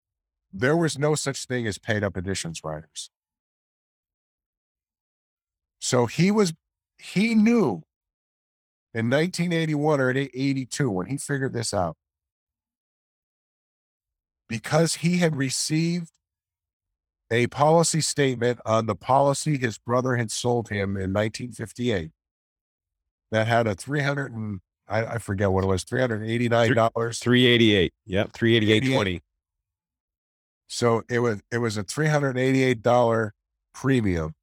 there 0.54 0.78
was 0.78 0.98
no 0.98 1.16
such 1.16 1.48
thing 1.48 1.68
as 1.68 1.78
paid 1.78 2.02
up 2.02 2.16
additions 2.16 2.62
riders. 2.64 3.10
So 5.80 6.06
he 6.06 6.32
was, 6.32 6.54
he 6.98 7.36
knew 7.36 7.84
in 8.94 9.10
1981 9.10 10.00
or 10.00 10.12
82 10.12 10.90
when 10.90 11.08
he 11.08 11.18
figured 11.18 11.52
this 11.52 11.74
out, 11.74 11.98
because 14.48 14.96
he 14.96 15.18
had 15.18 15.36
received 15.36 16.12
a 17.32 17.48
policy 17.48 18.02
statement 18.02 18.60
on 18.66 18.86
the 18.86 18.96
policy 18.96 19.58
his 19.58 19.78
brother 19.78 20.16
had 20.16 20.32
sold 20.32 20.70
him 20.70 20.98
in 20.98 21.14
1958 21.14 22.12
that 23.32 23.48
had 23.48 23.68
a 23.68 23.76
300 23.76 24.34
and 24.34 24.62
I, 24.88 25.06
I 25.06 25.18
forget 25.20 25.52
what 25.52 25.64
it 25.64 25.68
was, 25.68 25.86
$389. 25.86 27.20
388. 27.20 27.94
Yep. 28.08 28.32
388.20. 28.32 29.22
So 30.70 31.02
it 31.10 31.20
was 31.20 31.42
it 31.52 31.58
was 31.58 31.78
a 31.78 31.84
three 31.84 32.08
hundred 32.08 32.38
eighty 32.38 32.64
eight 32.64 32.84
dollar 32.84 33.34
premium. 33.74 34.36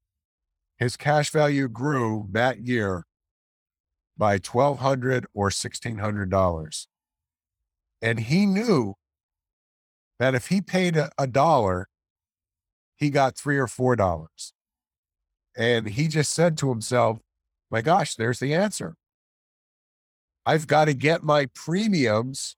His 0.76 0.96
cash 0.96 1.30
value 1.30 1.68
grew 1.68 2.26
that 2.32 2.58
year 2.58 3.04
by 4.18 4.38
twelve 4.38 4.80
hundred 4.80 5.26
or 5.34 5.52
sixteen 5.52 5.98
hundred 5.98 6.28
dollars, 6.28 6.88
and 8.02 8.18
he 8.18 8.44
knew 8.44 8.94
that 10.18 10.34
if 10.34 10.48
he 10.48 10.60
paid 10.60 10.96
a, 10.96 11.12
a 11.16 11.28
dollar, 11.28 11.88
he 12.96 13.10
got 13.10 13.36
three 13.36 13.58
or 13.58 13.66
four 13.66 13.96
dollars, 13.96 14.52
and 15.56 15.88
he 15.88 16.08
just 16.08 16.32
said 16.32 16.56
to 16.58 16.70
himself, 16.70 17.20
"My 17.70 17.82
gosh, 17.82 18.14
there's 18.14 18.38
the 18.38 18.54
answer. 18.54 18.96
I've 20.44 20.66
got 20.66 20.84
to 20.84 20.94
get 20.94 21.24
my 21.24 21.46
premiums 21.46 22.56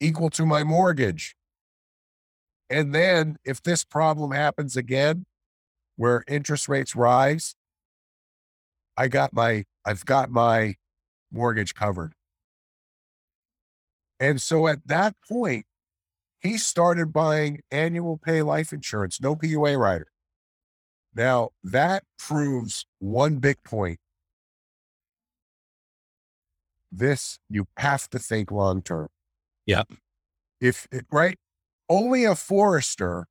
equal 0.00 0.30
to 0.30 0.46
my 0.46 0.64
mortgage. 0.64 1.36
And 2.70 2.94
then 2.94 3.36
if 3.44 3.62
this 3.62 3.84
problem 3.84 4.32
happens 4.32 4.76
again, 4.76 5.24
where 5.96 6.24
interest 6.28 6.68
rates 6.68 6.94
rise, 6.94 7.54
I 8.96 9.08
got 9.08 9.32
my, 9.32 9.64
I've 9.84 10.04
got 10.04 10.30
my 10.30 10.76
mortgage 11.32 11.74
covered. 11.74 12.14
And 14.20 14.40
so 14.40 14.66
at 14.66 14.86
that 14.86 15.14
point, 15.28 15.66
he 16.40 16.58
started 16.58 17.12
buying 17.12 17.60
annual 17.70 18.16
pay 18.16 18.42
life 18.42 18.72
insurance, 18.72 19.20
no 19.20 19.34
PUA 19.34 19.78
rider. 19.78 20.08
Now 21.14 21.50
that 21.64 22.04
proves 22.18 22.86
one 22.98 23.36
big 23.38 23.62
point. 23.64 23.98
This, 26.90 27.38
you 27.50 27.66
have 27.76 28.08
to 28.10 28.18
think 28.18 28.50
long 28.50 28.82
term. 28.82 29.08
Yeah. 29.66 29.82
If 30.60 30.86
it, 30.90 31.06
right, 31.10 31.38
only 31.88 32.24
a 32.24 32.34
forester 32.34 33.26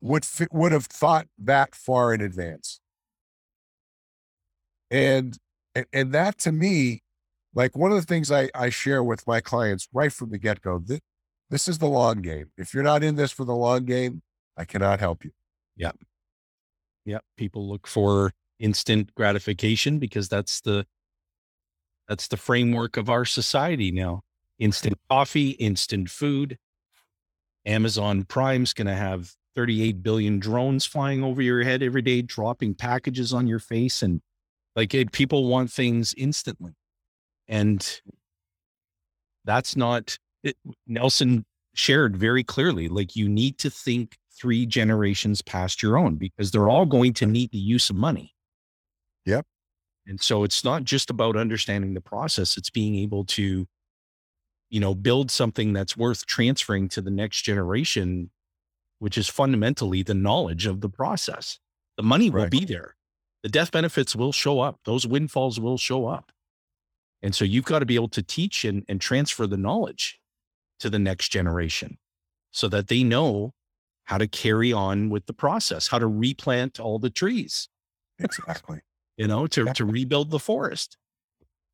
would 0.00 0.26
would 0.52 0.72
have 0.72 0.86
thought 0.86 1.26
that 1.38 1.74
far 1.74 2.12
in 2.12 2.20
advance. 2.20 2.80
And, 4.90 5.38
and 5.74 5.86
and 5.92 6.12
that 6.12 6.38
to 6.38 6.52
me, 6.52 7.02
like 7.54 7.76
one 7.76 7.92
of 7.92 7.96
the 7.96 8.06
things 8.06 8.30
I, 8.30 8.50
I 8.54 8.70
share 8.70 9.02
with 9.02 9.26
my 9.26 9.40
clients 9.40 9.88
right 9.92 10.12
from 10.12 10.30
the 10.30 10.38
get 10.38 10.60
go, 10.60 10.78
this, 10.78 11.00
this 11.52 11.68
is 11.68 11.76
the 11.76 11.86
long 11.86 12.22
game. 12.22 12.46
If 12.56 12.72
you're 12.72 12.82
not 12.82 13.04
in 13.04 13.14
this 13.14 13.30
for 13.30 13.44
the 13.44 13.54
long 13.54 13.84
game, 13.84 14.22
I 14.56 14.64
cannot 14.64 15.00
help 15.00 15.22
you. 15.22 15.32
Yeah. 15.76 15.92
Yeah. 17.04 17.18
People 17.36 17.68
look 17.68 17.86
for 17.86 18.32
instant 18.58 19.14
gratification 19.14 19.98
because 19.98 20.30
that's 20.30 20.62
the 20.62 20.86
that's 22.08 22.28
the 22.28 22.38
framework 22.38 22.96
of 22.96 23.10
our 23.10 23.26
society 23.26 23.92
now. 23.92 24.22
Instant 24.58 24.96
coffee, 25.10 25.50
instant 25.50 26.08
food. 26.08 26.56
Amazon 27.66 28.24
Prime's 28.24 28.72
going 28.72 28.86
to 28.86 28.94
have 28.94 29.32
38 29.54 30.02
billion 30.02 30.38
drones 30.38 30.86
flying 30.86 31.22
over 31.22 31.42
your 31.42 31.62
head 31.62 31.82
every 31.82 32.02
day, 32.02 32.22
dropping 32.22 32.74
packages 32.74 33.34
on 33.34 33.46
your 33.46 33.58
face. 33.58 34.02
And 34.02 34.22
like 34.74 34.94
people 35.12 35.48
want 35.48 35.70
things 35.70 36.14
instantly. 36.16 36.72
And 37.46 38.00
that's 39.44 39.76
not 39.76 40.18
it, 40.42 40.56
Nelson 40.86 41.44
shared 41.74 42.16
very 42.16 42.44
clearly. 42.44 42.88
Like 42.88 43.16
you 43.16 43.28
need 43.28 43.58
to 43.58 43.70
think 43.70 44.16
three 44.38 44.66
generations 44.66 45.42
past 45.42 45.82
your 45.82 45.96
own 45.96 46.16
because 46.16 46.50
they're 46.50 46.68
all 46.68 46.86
going 46.86 47.12
to 47.14 47.26
need 47.26 47.50
the 47.50 47.58
use 47.58 47.90
of 47.90 47.96
money. 47.96 48.34
Yep. 49.26 49.46
And 50.06 50.20
so 50.20 50.42
it's 50.42 50.64
not 50.64 50.84
just 50.84 51.10
about 51.10 51.36
understanding 51.36 51.94
the 51.94 52.00
process, 52.00 52.56
it's 52.56 52.70
being 52.70 52.96
able 52.96 53.24
to, 53.26 53.66
you 54.68 54.80
know, 54.80 54.94
build 54.94 55.30
something 55.30 55.72
that's 55.72 55.96
worth 55.96 56.26
transferring 56.26 56.88
to 56.90 57.00
the 57.00 57.10
next 57.10 57.42
generation 57.42 58.30
which 59.02 59.18
is 59.18 59.28
fundamentally 59.28 60.04
the 60.04 60.14
knowledge 60.14 60.64
of 60.64 60.80
the 60.80 60.88
process. 60.88 61.58
The 61.96 62.04
money 62.04 62.30
will 62.30 62.48
be 62.48 62.64
there. 62.64 62.94
The 63.42 63.48
death 63.48 63.72
benefits 63.72 64.14
will 64.14 64.30
show 64.30 64.60
up. 64.60 64.78
Those 64.84 65.04
windfalls 65.08 65.58
will 65.58 65.76
show 65.76 66.06
up. 66.06 66.30
And 67.20 67.34
so 67.34 67.44
you've 67.44 67.64
got 67.64 67.80
to 67.80 67.84
be 67.84 67.96
able 67.96 68.10
to 68.10 68.22
teach 68.22 68.64
and, 68.64 68.84
and 68.88 69.00
transfer 69.00 69.48
the 69.48 69.56
knowledge 69.56 70.20
to 70.82 70.90
the 70.90 70.98
next 70.98 71.30
generation 71.30 71.98
so 72.50 72.68
that 72.68 72.88
they 72.88 73.02
know 73.02 73.52
how 74.04 74.18
to 74.18 74.26
carry 74.26 74.72
on 74.72 75.08
with 75.08 75.26
the 75.26 75.32
process, 75.32 75.88
how 75.88 75.98
to 75.98 76.06
replant 76.06 76.78
all 76.78 76.98
the 76.98 77.10
trees. 77.10 77.68
Exactly. 78.18 78.80
You 79.16 79.26
know, 79.26 79.46
to, 79.46 79.62
exactly. 79.62 79.86
to 79.86 79.92
rebuild 79.92 80.30
the 80.30 80.38
forest. 80.38 80.96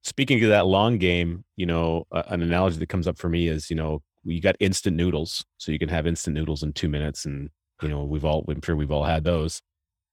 Speaking 0.05 0.43
of 0.45 0.51
that 0.51 0.67
long 0.67 0.99
game, 0.99 1.45
you 1.57 1.67
know, 1.67 2.07
uh, 2.13 2.23
an 2.29 2.43
analogy 2.43 2.79
that 2.79 2.89
comes 2.89 3.09
up 3.09 3.19
for 3.19 3.29
me 3.29 3.49
is, 3.49 3.69
you 3.69 3.77
know, 3.77 4.03
you 4.25 4.41
got 4.41 4.57
instant 4.61 4.97
noodles, 4.97 5.45
so 5.57 5.73
you 5.73 5.79
can 5.79 5.89
have 5.89 6.07
instant 6.07 6.35
noodles 6.35 6.63
in 6.63 6.73
two 6.73 6.89
minutes, 6.89 7.25
and 7.25 7.51
you 7.83 7.89
know 7.89 8.05
we've 8.05 8.25
all 8.25 8.45
I'm 8.49 8.61
sure 8.63 8.77
we've 8.77 8.91
all 8.91 9.05
had 9.05 9.25
those. 9.25 9.63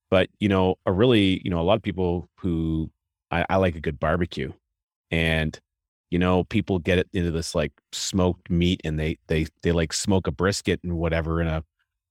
But 0.10 0.30
you 0.40 0.48
know, 0.48 0.76
a 0.86 0.92
really 0.92 1.42
you 1.44 1.50
know 1.50 1.60
a 1.60 1.64
lot 1.64 1.76
of 1.76 1.82
people 1.82 2.30
who 2.40 2.90
I, 3.32 3.46
I 3.50 3.56
like 3.58 3.76
a 3.76 3.82
good 3.82 4.00
barbecue, 4.00 4.54
and 5.12 5.60
you 6.10 6.20
know 6.20 6.44
people 6.46 6.80
get 6.80 6.98
it 7.00 7.10
into 7.14 7.32
this 7.32 7.56
like 7.56 7.72
smoked 7.92 8.50
meat, 8.50 8.82
and 8.84 9.00
they 9.00 9.18
they 9.28 9.48
they 9.64 9.72
like 9.72 9.94
smoke 9.94 10.28
a 10.28 10.32
brisket 10.32 10.80
and 10.84 10.98
whatever, 10.98 11.40
and 11.42 11.50
a 11.50 11.64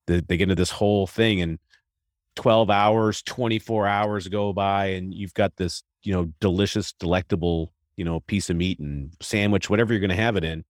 they, 0.06 0.20
they 0.20 0.36
get 0.36 0.44
into 0.44 0.54
this 0.54 0.70
whole 0.70 1.06
thing, 1.06 1.40
and 1.40 1.58
12 2.36 2.68
hours 2.70 3.22
24 3.22 3.86
hours 3.86 4.28
go 4.28 4.52
by 4.52 4.86
and 4.86 5.14
you've 5.14 5.34
got 5.34 5.56
this 5.56 5.82
you 6.02 6.12
know 6.12 6.32
delicious 6.40 6.92
delectable 6.94 7.72
you 7.96 8.04
know 8.04 8.20
piece 8.20 8.50
of 8.50 8.56
meat 8.56 8.78
and 8.78 9.12
sandwich 9.20 9.70
whatever 9.70 9.92
you're 9.92 10.00
going 10.00 10.10
to 10.10 10.16
have 10.16 10.36
it 10.36 10.44
in 10.44 10.64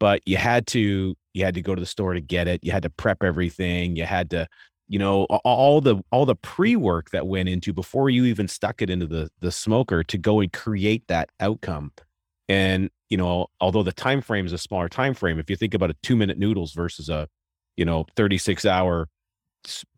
but 0.00 0.22
you 0.24 0.36
had 0.36 0.66
to 0.66 1.14
you 1.34 1.44
had 1.44 1.54
to 1.54 1.62
go 1.62 1.74
to 1.74 1.80
the 1.80 1.86
store 1.86 2.14
to 2.14 2.20
get 2.20 2.48
it 2.48 2.60
you 2.64 2.72
had 2.72 2.82
to 2.82 2.90
prep 2.90 3.22
everything 3.22 3.96
you 3.96 4.04
had 4.04 4.30
to 4.30 4.46
you 4.88 4.98
know 4.98 5.24
all 5.24 5.80
the 5.80 5.96
all 6.10 6.26
the 6.26 6.36
pre-work 6.36 7.10
that 7.10 7.26
went 7.26 7.48
into 7.48 7.72
before 7.72 8.08
you 8.10 8.24
even 8.24 8.48
stuck 8.48 8.80
it 8.80 8.90
into 8.90 9.06
the 9.06 9.28
the 9.40 9.52
smoker 9.52 10.02
to 10.02 10.18
go 10.18 10.40
and 10.40 10.52
create 10.52 11.06
that 11.08 11.28
outcome 11.40 11.92
and 12.48 12.90
you 13.10 13.16
know 13.16 13.46
although 13.60 13.82
the 13.82 13.92
time 13.92 14.20
frame 14.20 14.46
is 14.46 14.52
a 14.52 14.58
smaller 14.58 14.88
time 14.88 15.14
frame 15.14 15.38
if 15.38 15.48
you 15.48 15.56
think 15.56 15.74
about 15.74 15.90
a 15.90 15.96
2 16.02 16.16
minute 16.16 16.38
noodles 16.38 16.72
versus 16.72 17.08
a 17.08 17.28
you 17.76 17.84
know 17.84 18.06
36 18.16 18.64
hour 18.64 19.08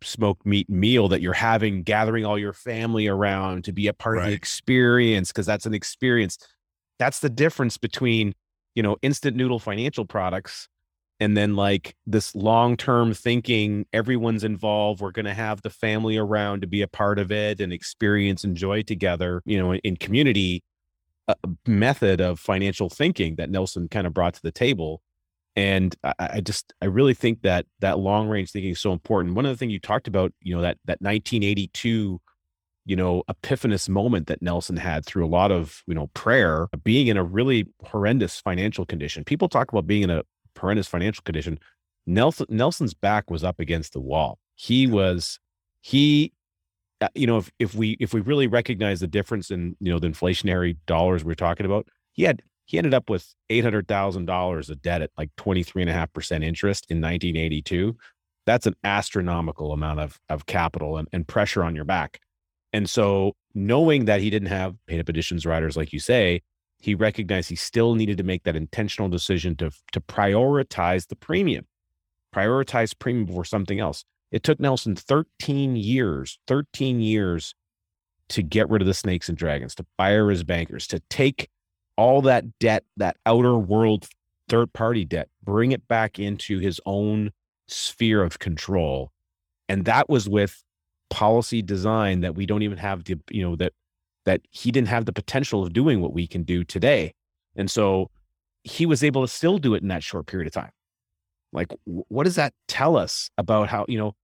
smoked 0.03 0.47
meat 0.47 0.71
meal 0.71 1.09
that 1.09 1.21
you're 1.21 1.33
having 1.33 1.83
gathering 1.83 2.25
all 2.25 2.39
your 2.39 2.53
family 2.53 3.09
around 3.09 3.65
to 3.65 3.73
be 3.73 3.89
a 3.89 3.93
part 3.93 4.17
right. 4.17 4.25
of 4.25 4.29
the 4.31 4.35
experience 4.35 5.33
because 5.33 5.47
that's 5.47 5.67
an 5.67 5.75
experience 5.75 6.39
that's 6.99 7.19
the 7.21 7.29
difference 7.29 7.77
between 7.77 8.33
you 8.77 8.83
know, 8.83 8.97
instant 9.03 9.37
noodle 9.37 9.59
financial 9.59 10.05
products 10.05 10.69
and 11.19 11.35
then 11.35 11.57
like 11.57 11.97
this 12.07 12.35
long-term 12.35 13.15
thinking 13.15 13.87
everyone's 13.95 14.45
involved 14.45 15.01
we're 15.01 15.11
going 15.11 15.25
to 15.25 15.35
have 15.35 15.63
the 15.63 15.71
family 15.71 16.19
around 16.19 16.61
to 16.61 16.67
be 16.67 16.83
a 16.83 16.89
part 16.89 17.19
of 17.19 17.33
it 17.33 17.59
and 17.59 17.73
experience 17.73 18.45
and 18.45 18.55
joy 18.55 18.83
together 18.83 19.41
you 19.47 19.59
know 19.59 19.75
in 19.75 19.97
community 19.97 20.63
uh, 21.29 21.35
method 21.67 22.21
of 22.21 22.39
financial 22.39 22.89
thinking 22.89 23.37
that 23.37 23.51
nelson 23.51 23.89
kind 23.89 24.07
of 24.07 24.15
brought 24.15 24.35
to 24.35 24.43
the 24.43 24.53
table 24.53 25.03
and 25.55 25.97
I, 26.05 26.15
I, 26.19 26.41
just 26.41 26.73
i 26.83 26.87
really 26.87 27.15
think 27.15 27.43
that 27.43 27.67
that 27.81 27.99
long 27.99 28.29
range 28.29 28.51
thinking 28.51 28.73
is 28.73 28.81
so 28.81 28.93
important 28.93 29.35
one 29.35 29.47
of 29.47 29.51
the 29.51 29.57
things 29.57 29.73
you 29.73 29.81
talked 29.81 30.09
about 30.09 30.33
you 30.41 30.55
know 30.55 30.63
that 30.63 30.79
that 30.85 31.01
1982 31.01 32.21
you 32.87 32.95
know, 32.95 33.25
epiphanous 33.29 33.89
moment 33.89 34.29
that 34.29 34.41
Nelson 34.41 34.77
had 34.77 35.05
through 35.05 35.27
a 35.27 35.29
lot 35.29 35.51
of, 35.51 35.83
you 35.89 35.95
know, 35.95 36.07
prayer, 36.15 36.69
being 36.85 37.09
in 37.09 37.17
a 37.17 37.25
really 37.25 37.67
horrendous 37.85 38.41
financial 38.41 38.87
condition. 38.87 39.25
People 39.25 39.49
talk 39.49 39.73
about 39.73 39.89
being 39.89 40.03
in 40.03 40.11
a 40.11 40.23
horrendous 40.57 40.87
financial 40.87 41.23
condition. 41.25 41.59
Nelson 42.07 42.47
Nelson's 42.49 42.95
back 42.95 43.29
was 43.29 43.43
up 43.43 43.59
against 43.59 43.93
the 43.93 44.01
wall. 44.01 44.39
He 44.55 44.87
was 44.87 45.41
he 45.81 46.33
Uh, 47.01 47.09
you 47.15 47.27
know, 47.27 47.39
if 47.39 47.51
if 47.59 47.75
we 47.75 47.97
if 48.01 48.15
we 48.15 48.21
really 48.21 48.47
recognize 48.47 49.01
the 49.01 49.07
difference 49.07 49.51
in, 49.51 49.77
you 49.81 49.93
know, 49.93 49.99
the 49.99 50.09
inflationary 50.09 50.77
dollars 50.87 51.25
we're 51.25 51.35
talking 51.35 51.67
about, 51.67 51.87
he 52.13 52.23
had 52.23 52.43
he 52.65 52.79
ended 52.79 52.95
up 52.95 53.11
with 53.11 53.35
eight 53.51 53.65
hundred 53.65 53.87
thousand 53.87 54.27
dollars 54.27 54.71
of 54.71 54.81
debt 54.83 55.03
at 55.03 55.11
like 55.19 55.31
twenty 55.37 55.63
three 55.63 55.83
and 55.83 55.91
a 55.91 55.95
half 55.95 56.13
percent 56.13 56.43
interest 56.43 56.87
in 56.89 56.99
1982. 56.99 57.97
That's 58.47 58.67
an 58.67 58.77
astronomical 58.85 59.73
amount 59.73 60.01
of 60.01 60.19
of 60.29 60.47
capital 60.47 60.97
and, 60.97 61.09
and 61.13 61.27
pressure 61.27 61.63
on 61.63 61.75
your 61.75 61.85
back. 61.85 62.21
And 62.73 62.89
so, 62.91 63.35
knowing 63.55 64.05
that 64.07 64.21
he 64.21 64.31
didn't 64.31 64.49
have 64.49 64.77
paid 64.87 65.01
up 65.01 65.09
additions 65.09 65.47
riders, 65.47 65.77
like 65.77 65.93
you 65.93 66.01
say, 66.01 66.43
he 66.79 66.95
recognized 66.95 67.49
he 67.49 67.57
still 67.57 67.95
needed 67.95 68.19
to 68.19 68.25
make 68.25 68.45
that 68.45 68.57
intentional 68.57 69.09
decision 69.09 69.57
to, 69.57 69.71
to 69.93 70.01
prioritize 70.01 71.09
the 71.09 71.17
premium, 71.17 71.67
prioritize 72.35 72.97
premium 72.99 73.27
before 73.27 73.45
something 73.45 73.81
else. 73.81 74.05
It 74.37 74.43
took 74.43 74.61
Nelson 74.61 74.95
13 74.95 75.77
years, 75.77 76.39
13 76.47 77.01
years 77.01 77.55
to 78.29 78.43
get 78.43 78.69
rid 78.69 78.83
of 78.83 78.87
the 78.87 78.93
snakes 78.93 79.31
and 79.31 79.39
dragons, 79.39 79.75
to 79.77 79.87
fire 79.97 80.29
his 80.29 80.45
bankers, 80.45 80.87
to 80.89 81.01
take 81.09 81.49
all 81.97 82.21
that 82.21 82.59
debt, 82.59 82.85
that 82.99 83.17
outer 83.25 83.57
world 83.57 84.07
third 84.51 84.75
party 84.75 85.07
debt, 85.07 85.31
bring 85.43 85.73
it 85.73 85.89
back 85.89 86.19
into 86.19 86.59
his 86.59 86.79
own 86.85 87.31
sphere 87.67 88.23
of 88.23 88.39
control. 88.39 89.11
And 89.71 89.87
that 89.87 90.11
was 90.11 90.29
with 90.29 90.63
policy 91.09 91.63
design 91.63 92.21
that 92.21 92.35
we 92.35 92.45
don't 92.45 92.61
even 92.61 92.77
have 92.77 93.05
the 93.05 93.19
you 93.31 93.43
know 93.43 93.57
that 93.57 93.73
that 94.27 94.43
he 94.51 94.71
didn't 94.71 94.89
have 94.89 95.07
the 95.07 95.15
potential 95.15 95.63
of 95.63 95.73
doing 95.73 96.03
what 96.03 96.13
we 96.13 96.27
can 96.27 96.43
do 96.43 96.63
today 96.63 97.15
and 97.55 97.71
so 97.71 98.11
he 98.65 98.85
was 98.85 99.05
able 99.05 99.23
to 99.23 99.33
still 99.33 99.57
do 99.57 99.73
it 99.75 99.83
in 99.83 99.89
that 99.89 100.03
short 100.03 100.27
period 100.27 100.49
of 100.49 100.53
time 100.53 100.73
like 101.53 101.73
what 101.85 102.25
does 102.25 102.35
that 102.35 102.53
tell 102.67 102.97
us 102.97 103.31
about 103.39 103.69
how 103.69 103.87
you 103.89 103.97
know 103.97 104.17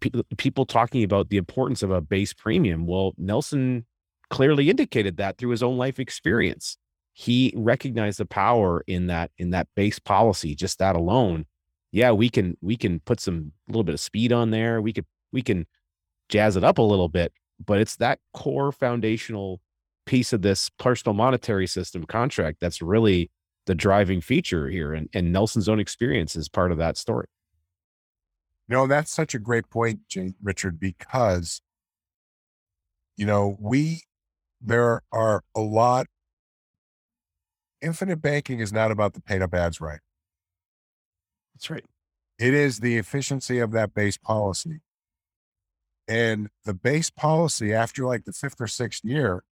pe- 0.00 0.22
people 0.36 0.64
talking 0.64 1.04
about 1.04 1.28
the 1.28 1.36
importance 1.36 1.82
of 1.82 1.90
a 1.90 2.00
base 2.00 2.32
premium 2.32 2.86
well 2.86 3.12
nelson 3.18 3.84
clearly 4.30 4.68
indicated 4.68 5.16
that 5.16 5.38
through 5.38 5.50
his 5.50 5.62
own 5.62 5.76
life 5.76 5.98
experience 5.98 6.76
he 7.12 7.52
recognized 7.56 8.18
the 8.18 8.26
power 8.26 8.84
in 8.86 9.06
that 9.06 9.30
in 9.38 9.50
that 9.50 9.68
base 9.74 9.98
policy 9.98 10.54
just 10.54 10.78
that 10.78 10.96
alone 10.96 11.46
yeah 11.92 12.10
we 12.12 12.28
can 12.28 12.56
we 12.60 12.76
can 12.76 13.00
put 13.00 13.20
some 13.20 13.52
a 13.68 13.72
little 13.72 13.84
bit 13.84 13.94
of 13.94 14.00
speed 14.00 14.32
on 14.32 14.50
there 14.50 14.80
we 14.80 14.92
could 14.92 15.06
we 15.32 15.42
can 15.42 15.66
jazz 16.28 16.56
it 16.56 16.64
up 16.64 16.78
a 16.78 16.82
little 16.82 17.08
bit, 17.08 17.32
but 17.64 17.80
it's 17.80 17.96
that 17.96 18.18
core 18.34 18.72
foundational 18.72 19.60
piece 20.06 20.32
of 20.32 20.42
this 20.42 20.70
personal 20.78 21.14
monetary 21.14 21.66
system 21.66 22.04
contract 22.04 22.58
that's 22.60 22.80
really 22.80 23.30
the 23.66 23.74
driving 23.74 24.20
feature 24.20 24.68
here. 24.68 24.94
And, 24.94 25.08
and 25.12 25.32
Nelson's 25.32 25.68
own 25.68 25.80
experience 25.80 26.36
is 26.36 26.48
part 26.48 26.72
of 26.72 26.78
that 26.78 26.96
story. 26.96 27.26
No, 28.68 28.86
that's 28.86 29.10
such 29.10 29.34
a 29.34 29.38
great 29.38 29.70
point, 29.70 30.00
Jay, 30.08 30.34
Richard, 30.42 30.78
because, 30.78 31.62
you 33.16 33.24
know, 33.24 33.56
we, 33.58 34.02
there 34.60 35.02
are 35.10 35.42
a 35.54 35.60
lot, 35.60 36.06
infinite 37.80 38.20
banking 38.20 38.60
is 38.60 38.72
not 38.72 38.90
about 38.90 39.14
the 39.14 39.22
paid 39.22 39.40
up 39.40 39.54
ads 39.54 39.80
right. 39.80 40.00
That's 41.54 41.70
right. 41.70 41.84
It 42.38 42.54
is 42.54 42.80
the 42.80 42.98
efficiency 42.98 43.58
of 43.58 43.72
that 43.72 43.94
base 43.94 44.16
policy. 44.16 44.80
And 46.06 46.48
the 46.64 46.74
base 46.74 47.10
policy 47.10 47.72
after 47.72 48.04
like 48.04 48.24
the 48.24 48.32
fifth 48.32 48.60
or 48.60 48.66
sixth 48.66 49.04
year 49.04 49.44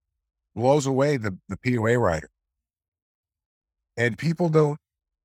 blows 0.54 0.86
away 0.86 1.16
the, 1.16 1.38
the 1.48 1.56
PUA 1.56 2.00
rider. 2.00 2.30
And 3.96 4.18
people 4.18 4.48
don't, 4.48 4.78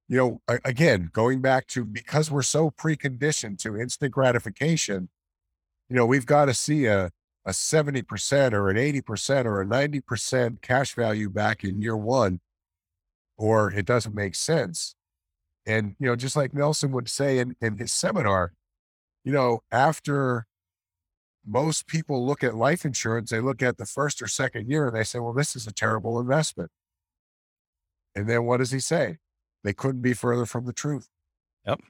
you 0.09 0.17
know, 0.17 0.41
again, 0.65 1.11
going 1.13 1.39
back 1.39 1.67
to 1.67 1.85
because 1.85 2.31
we're 2.31 2.41
so 2.41 2.71
preconditioned 2.71 3.59
to 3.59 3.77
instant 3.77 4.11
gratification, 4.11 5.09
you 5.87 5.95
know, 5.95 6.05
we've 6.05 6.25
got 6.25 6.45
to 6.45 6.53
see 6.55 6.87
a, 6.87 7.11
a 7.45 7.51
70% 7.51 8.53
or 8.53 8.69
an 8.71 8.75
80% 8.75 9.45
or 9.45 9.61
a 9.61 9.65
90% 9.65 10.61
cash 10.63 10.95
value 10.95 11.29
back 11.29 11.63
in 11.63 11.79
year 11.79 11.95
one, 11.95 12.39
or 13.37 13.71
it 13.71 13.85
doesn't 13.85 14.15
make 14.15 14.33
sense. 14.33 14.95
And, 15.67 15.95
you 15.99 16.07
know, 16.07 16.15
just 16.15 16.35
like 16.35 16.55
Nelson 16.55 16.91
would 16.91 17.07
say 17.07 17.37
in, 17.37 17.55
in 17.61 17.77
his 17.77 17.93
seminar, 17.93 18.53
you 19.23 19.31
know, 19.31 19.61
after 19.71 20.47
most 21.45 21.85
people 21.85 22.25
look 22.25 22.43
at 22.43 22.55
life 22.55 22.83
insurance, 22.83 23.29
they 23.29 23.41
look 23.41 23.61
at 23.61 23.77
the 23.77 23.85
first 23.85 24.23
or 24.23 24.27
second 24.27 24.71
year 24.71 24.87
and 24.87 24.95
they 24.95 25.03
say, 25.03 25.19
well, 25.19 25.33
this 25.33 25.55
is 25.55 25.67
a 25.67 25.71
terrible 25.71 26.19
investment. 26.19 26.71
And 28.15 28.27
then 28.27 28.45
what 28.45 28.57
does 28.57 28.71
he 28.71 28.79
say? 28.79 29.19
They 29.63 29.73
couldn't 29.73 30.01
be 30.01 30.13
further 30.13 30.45
from 30.45 30.65
the 30.65 30.73
truth. 30.73 31.09
Yep. 31.65 31.81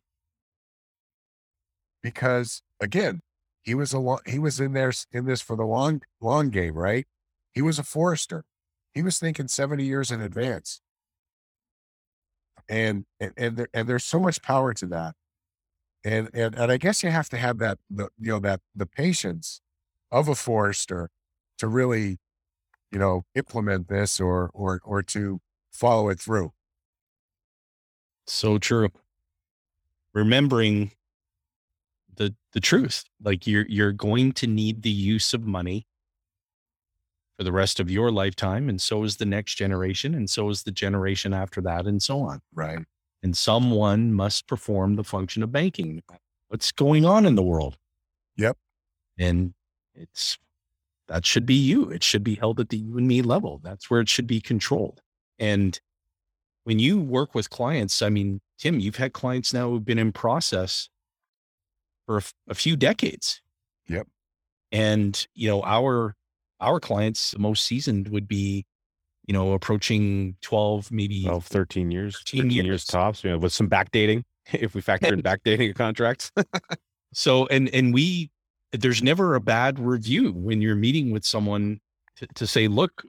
Because 2.02 2.62
again, 2.80 3.22
he 3.62 3.76
was 3.76 3.94
a 3.94 4.00
long, 4.00 4.20
he 4.26 4.40
was 4.40 4.60
in 4.60 4.74
there 4.74 4.94
in 5.12 5.26
this 5.26 5.42
for 5.42 5.56
the 5.56 5.66
long 5.66 6.02
long 6.22 6.50
game, 6.50 6.76
right? 6.76 7.06
He 7.54 7.62
was 7.62 7.78
a 7.80 7.84
forester. 7.84 8.44
He 8.94 9.02
was 9.02 9.20
thinking 9.20 9.48
70 9.48 9.84
years 9.84 10.12
in 10.12 10.22
advance. 10.22 10.82
And 12.68 13.06
and 13.20 13.34
and, 13.38 13.58
there, 13.58 13.68
and 13.74 13.88
there's 13.88 14.04
so 14.04 14.20
much 14.20 14.42
power 14.42 14.74
to 14.76 14.86
that. 14.88 15.16
And 16.04 16.30
and 16.34 16.56
and 16.56 16.72
I 16.72 16.78
guess 16.78 17.04
you 17.04 17.10
have 17.10 17.30
to 17.30 17.38
have 17.38 17.58
that 17.60 17.80
the 17.90 18.10
you 18.20 18.32
know 18.32 18.40
that 18.40 18.62
the 18.76 18.86
patience 18.86 19.62
of 20.12 20.28
a 20.28 20.36
forester 20.36 21.10
to 21.58 21.68
really, 21.68 22.18
you 22.92 23.00
know, 23.00 23.24
implement 23.36 23.88
this 23.90 24.20
or 24.20 24.50
or 24.54 24.82
or 24.84 25.04
to 25.04 25.42
follow 25.72 26.10
it 26.10 26.20
through. 26.20 26.54
So 28.30 28.58
true. 28.58 28.90
Remembering 30.14 30.92
the 32.16 32.36
the 32.54 32.60
truth. 32.60 33.04
Like 33.24 33.48
you're 33.48 33.66
you're 33.68 33.92
going 33.92 34.34
to 34.34 34.48
need 34.48 34.84
the 34.84 34.90
use 34.90 35.34
of 35.34 35.46
money 35.46 35.88
for 37.38 37.44
the 37.44 37.52
rest 37.52 37.80
of 37.80 37.90
your 37.90 38.12
lifetime 38.12 38.70
and 38.70 38.82
so 38.82 39.04
is 39.04 39.18
the 39.18 39.26
next 39.26 39.56
generation 39.56 40.14
and 40.14 40.30
so 40.30 40.50
is 40.50 40.64
the 40.64 40.72
generation 40.72 41.34
after 41.34 41.62
that 41.62 41.88
and 41.88 42.04
so 42.04 42.20
on. 42.22 42.42
Right. 42.54 42.80
And 43.24 43.36
someone 43.36 44.14
must 44.14 44.48
perform 44.48 44.96
the 44.96 45.04
function 45.04 45.42
of 45.44 45.52
banking. 45.52 46.04
What's 46.50 46.72
going 46.72 47.06
on 47.06 47.26
in 47.26 47.36
the 47.36 47.44
world? 47.44 47.78
Yep. 48.38 48.58
And 49.18 49.54
it's 49.96 50.38
that 51.08 51.26
should 51.26 51.46
be 51.46 51.56
you. 51.56 51.90
It 51.90 52.04
should 52.04 52.24
be 52.24 52.36
held 52.36 52.60
at 52.60 52.70
the 52.70 52.78
you 52.78 52.98
and 52.98 53.08
me 53.08 53.24
level. 53.24 53.60
That's 53.64 53.90
where 53.90 54.02
it 54.02 54.10
should 54.10 54.28
be 54.28 54.40
controlled. 54.40 55.02
And 55.40 55.80
when 56.64 56.80
you 56.80 56.99
work 56.99 57.34
with 57.34 57.49
clients, 57.49 58.01
I 58.01 58.10
mean, 58.10 58.41
Tim, 58.57 58.80
you've 58.80 58.97
had 58.97 59.14
clients 59.14 59.53
now 59.53 59.70
who've 59.70 59.86
been 59.86 59.99
in 59.99 60.12
process 60.12 60.89
for 62.05 62.18
a, 62.18 62.24
a 62.49 62.55
few 62.55 62.76
decades. 62.76 63.41
Yep. 63.88 64.07
And, 64.72 65.28
you 65.34 65.47
know, 65.47 65.64
our, 65.64 66.16
our 66.60 66.80
clients, 66.80 67.32
the 67.32 67.39
most 67.39 67.66
seasoned 67.66 68.10
would 68.10 68.28
be, 68.28 68.66
you 69.26 69.34
know, 69.34 69.53
approaching 69.53 70.36
12, 70.41 70.91
maybe 70.91 71.24
12, 71.24 71.45
13 71.45 71.91
years, 71.91 72.18
13 72.18 72.41
13 72.43 72.51
years, 72.51 72.66
years. 72.66 72.86
tops, 72.86 73.24
you 73.24 73.30
know, 73.30 73.38
with 73.38 73.53
some 73.53 73.70
backdating, 73.70 74.24
if 74.53 74.76
we 74.76 74.82
factor 74.82 75.14
in 75.14 75.22
backdating 75.24 75.76
contracts. 75.76 76.32
So, 77.12 77.47
and, 77.47 77.74
and 77.74 77.91
we, 77.91 78.30
there's 78.72 79.01
never 79.01 79.34
a 79.36 79.41
bad 79.41 79.80
review 79.80 80.32
when 80.32 80.62
you're 80.62 80.76
meeting 80.76 81.12
with 81.12 81.26
someone 81.26 81.80
to, 82.18 82.28
to 82.36 82.45
say, 82.45 82.68
look, 82.68 83.03